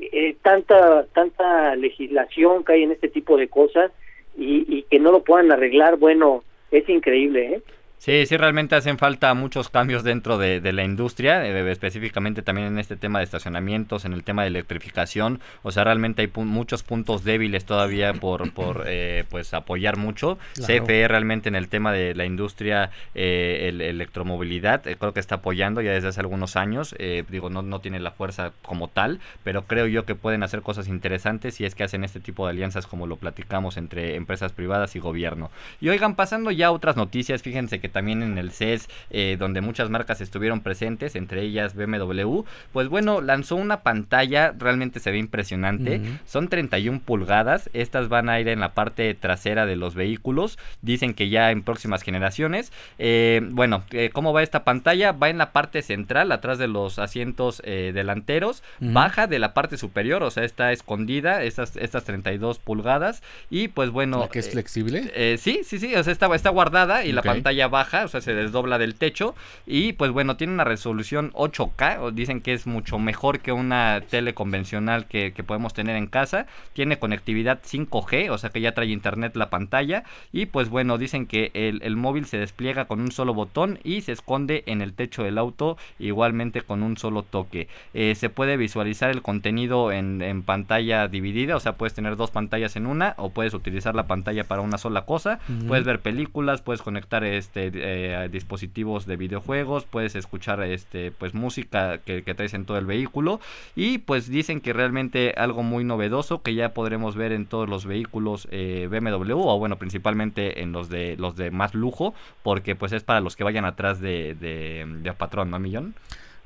eh, 0.00 0.36
tanta 0.42 1.04
tanta 1.12 1.74
legislación 1.76 2.64
que 2.64 2.72
hay 2.74 2.82
en 2.84 2.92
este 2.92 3.08
tipo 3.08 3.36
de 3.36 3.48
cosas 3.48 3.90
y, 4.36 4.64
y 4.68 4.82
que 4.84 4.98
no 4.98 5.12
lo 5.12 5.22
puedan 5.22 5.52
arreglar, 5.52 5.96
bueno, 5.96 6.42
es 6.78 6.88
increíble, 6.88 7.54
¿eh? 7.54 7.62
Sí, 8.04 8.26
sí, 8.26 8.36
realmente 8.36 8.74
hacen 8.74 8.98
falta 8.98 9.32
muchos 9.32 9.70
cambios 9.70 10.04
dentro 10.04 10.36
de, 10.36 10.60
la 10.74 10.84
industria, 10.84 11.46
eh, 11.46 11.70
específicamente 11.70 12.42
también 12.42 12.66
en 12.66 12.78
este 12.78 12.96
tema 12.96 13.20
de 13.20 13.24
estacionamientos, 13.24 14.04
en 14.04 14.12
el 14.12 14.24
tema 14.24 14.42
de 14.42 14.48
electrificación. 14.48 15.40
O 15.62 15.72
sea, 15.72 15.84
realmente 15.84 16.20
hay 16.20 16.30
muchos 16.44 16.82
puntos 16.82 17.24
débiles 17.24 17.64
todavía 17.64 18.12
por, 18.12 18.52
por 18.52 18.84
eh, 18.86 19.24
pues 19.30 19.54
apoyar 19.54 19.96
mucho. 19.96 20.36
CFE 20.52 21.08
realmente 21.08 21.48
en 21.48 21.54
el 21.54 21.68
tema 21.68 21.92
de 21.92 22.14
la 22.14 22.26
industria, 22.26 22.90
eh, 23.14 23.70
el, 23.70 23.80
electromovilidad, 23.80 24.82
creo 24.82 25.14
que 25.14 25.20
está 25.20 25.36
apoyando 25.36 25.80
ya 25.80 25.92
desde 25.92 26.08
hace 26.08 26.20
algunos 26.20 26.56
años. 26.56 26.94
digo, 27.30 27.48
no, 27.48 27.62
no 27.62 27.80
tiene 27.80 28.00
la 28.00 28.10
fuerza 28.10 28.52
como 28.60 28.88
tal, 28.88 29.20
pero 29.44 29.62
creo 29.62 29.86
yo 29.86 30.04
que 30.04 30.14
pueden 30.14 30.42
hacer 30.42 30.60
cosas 30.60 30.88
interesantes 30.88 31.54
si 31.54 31.64
es 31.64 31.74
que 31.74 31.84
hacen 31.84 32.04
este 32.04 32.20
tipo 32.20 32.44
de 32.44 32.50
alianzas 32.50 32.86
como 32.86 33.06
lo 33.06 33.16
platicamos 33.16 33.78
entre 33.78 34.16
empresas 34.16 34.52
privadas 34.52 34.94
y 34.94 34.98
gobierno. 34.98 35.50
Y 35.80 35.88
oigan, 35.88 36.16
pasando 36.16 36.50
ya 36.50 36.66
a 36.66 36.72
otras 36.72 36.96
noticias, 36.96 37.40
fíjense 37.40 37.80
que 37.80 37.83
también 37.88 38.22
en 38.22 38.38
el 38.38 38.50
CES, 38.50 38.88
eh, 39.10 39.36
donde 39.38 39.60
muchas 39.60 39.90
marcas 39.90 40.20
estuvieron 40.20 40.60
presentes, 40.60 41.16
entre 41.16 41.42
ellas 41.42 41.74
BMW, 41.74 42.42
pues 42.72 42.88
bueno, 42.88 43.20
lanzó 43.20 43.56
una 43.56 43.82
pantalla, 43.82 44.54
realmente 44.56 45.00
se 45.00 45.10
ve 45.10 45.18
impresionante, 45.18 46.00
son 46.26 46.48
31 46.48 47.00
pulgadas, 47.00 47.70
estas 47.72 48.08
van 48.08 48.28
a 48.28 48.40
ir 48.40 48.48
en 48.48 48.60
la 48.60 48.74
parte 48.74 49.12
trasera 49.14 49.66
de 49.66 49.76
los 49.76 49.94
vehículos, 49.94 50.58
dicen 50.82 51.14
que 51.14 51.28
ya 51.28 51.50
en 51.50 51.62
próximas 51.62 52.02
generaciones, 52.02 52.72
eh, 52.98 53.40
bueno, 53.50 53.84
eh, 53.90 54.10
¿cómo 54.12 54.32
va 54.32 54.42
esta 54.42 54.64
pantalla? 54.64 55.12
Va 55.12 55.30
en 55.30 55.38
la 55.38 55.52
parte 55.52 55.82
central, 55.82 56.32
atrás 56.32 56.58
de 56.58 56.68
los 56.68 56.98
asientos 56.98 57.62
delanteros, 57.64 58.62
baja 58.80 59.26
de 59.26 59.38
la 59.38 59.54
parte 59.54 59.76
superior, 59.76 60.22
o 60.22 60.30
sea, 60.30 60.44
está 60.44 60.72
escondida, 60.72 61.42
estas, 61.42 61.76
estas 61.76 62.04
32 62.04 62.58
pulgadas, 62.58 63.22
y 63.50 63.68
pues 63.68 63.90
bueno... 63.90 64.28
que 64.28 64.38
es 64.38 64.50
flexible? 64.50 65.38
sí, 65.38 65.60
sí, 65.64 65.78
sí, 65.78 65.94
o 65.94 66.02
sea, 66.02 66.12
está, 66.12 66.34
está 66.34 66.50
guardada 66.50 67.04
y 67.04 67.12
la 67.12 67.22
pantalla 67.22 67.68
baja 67.74 68.04
o 68.04 68.08
sea, 68.08 68.20
se 68.20 68.34
desdobla 68.34 68.78
del 68.78 68.94
techo 68.94 69.34
y 69.66 69.94
pues 69.94 70.12
bueno, 70.12 70.36
tiene 70.36 70.52
una 70.52 70.64
resolución 70.64 71.32
8K, 71.32 71.98
o 72.00 72.10
dicen 72.12 72.40
que 72.40 72.52
es 72.52 72.66
mucho 72.66 72.98
mejor 72.98 73.40
que 73.40 73.52
una 73.52 74.00
tele 74.08 74.32
convencional 74.32 75.06
que, 75.06 75.32
podemos 75.44 75.74
tener 75.74 75.96
en 75.96 76.06
casa, 76.06 76.46
tiene 76.72 76.98
conectividad 76.98 77.60
5G, 77.62 78.30
o 78.30 78.38
sea 78.38 78.50
que 78.50 78.60
ya 78.60 78.72
trae 78.72 78.88
internet 78.88 79.36
la 79.36 79.50
pantalla. 79.50 80.04
Y 80.32 80.46
pues 80.46 80.68
bueno, 80.68 80.96
dicen 80.96 81.26
que 81.26 81.50
el, 81.54 81.96
móvil 81.96 82.26
se 82.26 82.38
despliega 82.38 82.86
con 82.86 83.00
un 83.00 83.12
solo 83.12 83.34
botón 83.34 83.78
y 83.84 84.00
se 84.02 84.12
esconde 84.12 84.62
en 84.66 84.80
el 84.80 84.94
techo 84.94 85.22
del 85.22 85.38
auto 85.38 85.76
igualmente 85.98 86.62
con 86.62 86.82
un 86.82 86.96
solo 86.96 87.22
toque. 87.22 87.68
Eh, 87.92 88.14
se 88.14 88.30
puede 88.30 88.56
visualizar 88.56 89.10
el 89.10 89.22
contenido 89.22 89.92
en, 89.92 90.14
pantalla 90.44 91.08
dividida, 91.08 91.56
o 91.56 91.60
sea, 91.60 91.72
puedes 91.74 91.94
tener 91.94 92.16
dos 92.16 92.30
pantallas 92.30 92.76
en 92.76 92.86
una 92.86 93.14
o 93.18 93.30
puedes 93.30 93.54
utilizar 93.54 93.94
la 93.94 94.06
pantalla 94.06 94.44
para 94.44 94.62
una 94.62 94.78
sola 94.78 95.04
cosa, 95.04 95.40
puedes 95.68 95.84
ver 95.84 96.00
películas, 96.00 96.62
puedes 96.62 96.82
conectar 96.82 97.24
este 97.24 97.63
eh, 97.72 98.28
dispositivos 98.30 99.06
de 99.06 99.16
videojuegos, 99.16 99.84
puedes 99.84 100.14
escuchar 100.14 100.62
este 100.62 101.10
pues 101.10 101.34
música 101.34 101.98
que, 101.98 102.22
traes 102.22 102.54
en 102.54 102.64
todo 102.64 102.78
el 102.78 102.86
vehículo 102.86 103.40
y 103.76 103.98
pues 103.98 104.28
dicen 104.28 104.60
que 104.60 104.72
realmente 104.72 105.34
algo 105.36 105.62
muy 105.62 105.84
novedoso 105.84 106.42
que 106.42 106.54
ya 106.54 106.74
podremos 106.74 107.14
ver 107.14 107.32
en 107.32 107.46
todos 107.46 107.68
los 107.68 107.86
vehículos 107.86 108.48
eh, 108.50 108.88
BMW 108.90 109.32
o 109.34 109.58
bueno 109.58 109.78
principalmente 109.78 110.62
en 110.62 110.72
los 110.72 110.88
de 110.88 111.16
los 111.16 111.36
de 111.36 111.50
más 111.50 111.74
lujo 111.74 112.14
porque 112.42 112.74
pues 112.74 112.92
es 112.92 113.04
para 113.04 113.20
los 113.20 113.36
que 113.36 113.44
vayan 113.44 113.64
atrás 113.64 114.00
de, 114.00 114.34
de, 114.34 114.84
de 115.02 115.12
patrón, 115.12 115.50
¿no, 115.50 115.58
Millón? 115.58 115.94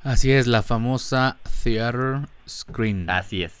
Así 0.03 0.31
es, 0.31 0.47
la 0.47 0.61
famosa 0.61 1.37
Theater 1.63 2.27
Screen. 2.47 3.09
Así 3.09 3.43
es. 3.43 3.53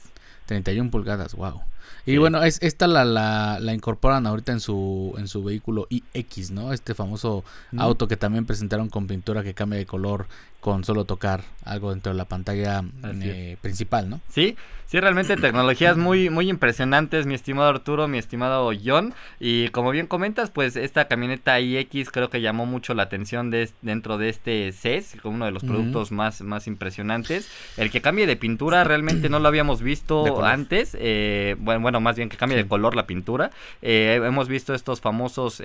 31 0.45 0.89
pulgadas, 0.89 1.35
wow. 1.35 1.61
Y 2.09 2.17
bueno, 2.17 2.41
es, 2.43 2.57
esta 2.63 2.87
la, 2.87 3.05
la, 3.05 3.59
la, 3.61 3.71
incorporan 3.71 4.25
ahorita 4.25 4.51
en 4.51 4.59
su, 4.59 5.13
en 5.19 5.27
su 5.27 5.43
vehículo 5.43 5.85
iX, 5.91 6.49
¿no? 6.49 6.73
Este 6.73 6.95
famoso 6.95 7.43
auto 7.77 8.07
que 8.07 8.17
también 8.17 8.47
presentaron 8.47 8.89
con 8.89 9.05
pintura 9.05 9.43
que 9.43 9.53
cambia 9.53 9.77
de 9.77 9.85
color 9.85 10.25
con 10.59 10.83
solo 10.83 11.05
tocar 11.05 11.43
algo 11.63 11.91
dentro 11.91 12.11
de 12.11 12.17
la 12.17 12.25
pantalla 12.25 12.83
eh, 13.21 13.57
principal, 13.61 14.09
¿no? 14.09 14.19
Sí, 14.29 14.57
sí, 14.85 14.99
realmente 14.99 15.37
tecnologías 15.37 15.97
muy, 15.97 16.29
muy 16.29 16.49
impresionantes, 16.49 17.27
mi 17.27 17.35
estimado 17.35 17.69
Arturo, 17.69 18.07
mi 18.07 18.17
estimado 18.17 18.71
John. 18.83 19.13
Y 19.39 19.69
como 19.69 19.91
bien 19.91 20.07
comentas, 20.07 20.49
pues 20.49 20.75
esta 20.75 21.07
camioneta 21.07 21.59
iX 21.59 22.09
creo 22.09 22.29
que 22.29 22.41
llamó 22.41 22.65
mucho 22.65 22.93
la 22.93 23.03
atención 23.03 23.51
de, 23.51 23.69
dentro 23.81 24.17
de 24.17 24.29
este 24.29 24.71
CES, 24.71 25.17
como 25.21 25.35
uno 25.35 25.45
de 25.45 25.51
los 25.51 25.63
productos 25.63 26.11
más, 26.11 26.41
más 26.41 26.65
impresionantes. 26.67 27.49
El 27.77 27.91
que 27.91 28.01
cambie 28.01 28.25
de 28.25 28.35
pintura 28.35 28.83
realmente 28.83 29.29
no 29.29 29.39
lo 29.39 29.47
habíamos 29.47 29.81
visto 29.81 30.43
antes. 30.43 30.97
Eh, 30.99 31.55
bueno, 31.59 31.81
bueno, 31.81 31.99
más 32.01 32.15
bien 32.15 32.29
que 32.29 32.37
cambie 32.37 32.57
de 32.57 32.67
color 32.67 32.95
la 32.95 33.05
pintura. 33.05 33.51
Eh, 33.81 34.19
hemos 34.23 34.47
visto 34.47 34.73
estos 34.73 35.01
famosos 35.01 35.61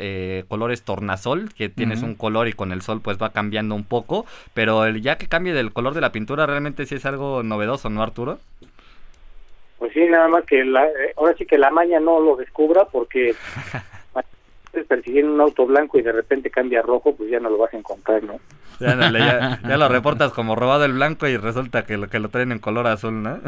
colores 0.48 0.82
tornasol, 0.82 1.52
que 1.54 1.68
tienes 1.68 2.02
un 2.02 2.14
color 2.14 2.48
y 2.48 2.52
con 2.52 2.72
el 2.72 2.82
sol 2.82 3.00
pues 3.00 3.16
va 3.20 3.30
cambiando 3.30 3.74
un 3.74 3.84
poco, 3.84 4.26
pero 4.52 4.83
ya 5.00 5.16
que 5.18 5.28
cambie 5.28 5.52
del 5.52 5.72
color 5.72 5.94
de 5.94 6.00
la 6.00 6.12
pintura 6.12 6.46
realmente 6.46 6.86
sí 6.86 6.96
es 6.96 7.06
algo 7.06 7.42
novedoso, 7.42 7.90
¿no, 7.90 8.02
Arturo? 8.02 8.38
Pues 9.78 9.92
sí, 9.92 10.04
nada 10.06 10.28
más 10.28 10.44
que 10.44 10.64
la, 10.64 10.86
eh, 10.86 11.12
ahora 11.16 11.34
sí 11.36 11.46
que 11.46 11.58
la 11.58 11.70
maña 11.70 12.00
no 12.00 12.20
lo 12.20 12.36
descubra 12.36 12.86
porque 12.86 13.34
persiguiendo 14.82 15.32
un 15.32 15.40
auto 15.40 15.66
blanco 15.66 15.98
y 15.98 16.02
de 16.02 16.12
repente 16.12 16.50
cambia 16.50 16.80
a 16.80 16.82
rojo, 16.82 17.14
pues 17.14 17.30
ya 17.30 17.40
no 17.40 17.50
lo 17.50 17.58
vas 17.58 17.72
a 17.74 17.78
encontrar, 17.78 18.22
¿no? 18.22 18.40
Ya, 18.80 19.58
ya, 19.68 19.76
lo 19.76 19.88
reportas 19.88 20.32
como 20.32 20.56
robado 20.56 20.84
el 20.84 20.94
blanco 20.94 21.26
y 21.28 21.36
resulta 21.36 21.84
que 21.84 21.96
lo 21.96 22.08
que 22.08 22.18
lo 22.18 22.28
traen 22.28 22.52
en 22.52 22.58
color 22.58 22.86
azul, 22.86 23.22
¿no? 23.22 23.38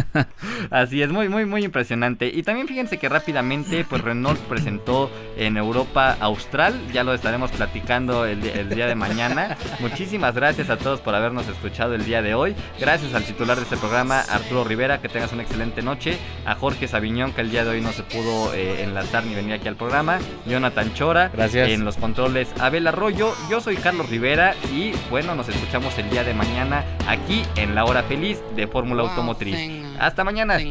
Así 0.70 1.02
es, 1.02 1.10
muy, 1.10 1.28
muy, 1.28 1.44
muy 1.44 1.64
impresionante. 1.64 2.28
Y 2.28 2.42
también 2.42 2.68
fíjense 2.68 2.98
que 2.98 3.08
rápidamente, 3.08 3.84
pues 3.88 4.02
Renault 4.02 4.38
presentó 4.40 5.10
en 5.36 5.56
Europa 5.56 6.16
Austral, 6.20 6.74
ya 6.92 7.04
lo 7.04 7.14
estaremos 7.14 7.50
platicando 7.50 8.24
el, 8.26 8.40
día 8.40 8.86
de 8.86 8.94
mañana. 8.94 9.56
Muchísimas 9.80 10.34
gracias 10.34 10.70
a 10.70 10.76
todos 10.76 11.00
por 11.00 11.14
habernos 11.14 11.48
escuchado 11.48 11.94
el 11.94 12.04
día 12.04 12.22
de 12.22 12.34
hoy. 12.34 12.54
Gracias 12.78 13.14
al 13.14 13.24
titular 13.24 13.56
de 13.56 13.64
este 13.64 13.76
programa, 13.76 14.20
Arturo 14.20 14.64
Rivera, 14.64 15.00
que 15.00 15.08
tengas 15.08 15.32
una 15.32 15.42
excelente 15.42 15.82
noche. 15.82 16.18
A 16.44 16.54
Jorge 16.54 16.88
Sabiñón, 16.88 17.32
que 17.32 17.40
el 17.40 17.50
día 17.50 17.64
de 17.64 17.70
hoy 17.70 17.80
no 17.80 17.92
se 17.92 18.02
pudo 18.02 18.54
eh, 18.54 18.82
enlazar 18.82 19.24
ni 19.24 19.34
venir 19.34 19.54
aquí 19.54 19.68
al 19.68 19.76
programa. 19.76 20.18
Jonathan 20.60 20.92
Chora. 20.92 21.30
Gracias. 21.32 21.70
En 21.70 21.86
los 21.86 21.96
controles, 21.96 22.48
Abel 22.58 22.86
Arroyo. 22.86 23.34
Yo 23.48 23.62
soy 23.62 23.76
Carlos 23.76 24.10
Rivera 24.10 24.54
y 24.74 24.92
bueno, 25.08 25.34
nos 25.34 25.48
escuchamos 25.48 25.96
el 25.96 26.10
día 26.10 26.22
de 26.22 26.34
mañana 26.34 26.84
aquí 27.08 27.46
en 27.56 27.74
la 27.74 27.86
hora 27.86 28.02
feliz 28.02 28.42
de 28.56 28.66
Fórmula 28.66 29.04
Automotriz. 29.04 29.56
Hasta 29.98 30.22
mañana. 30.22 30.58
But 30.58 30.66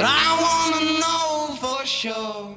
I 0.00 0.38
wanna 0.40 0.80
know 1.00 1.54
for 1.60 1.86
sure. 1.86 2.56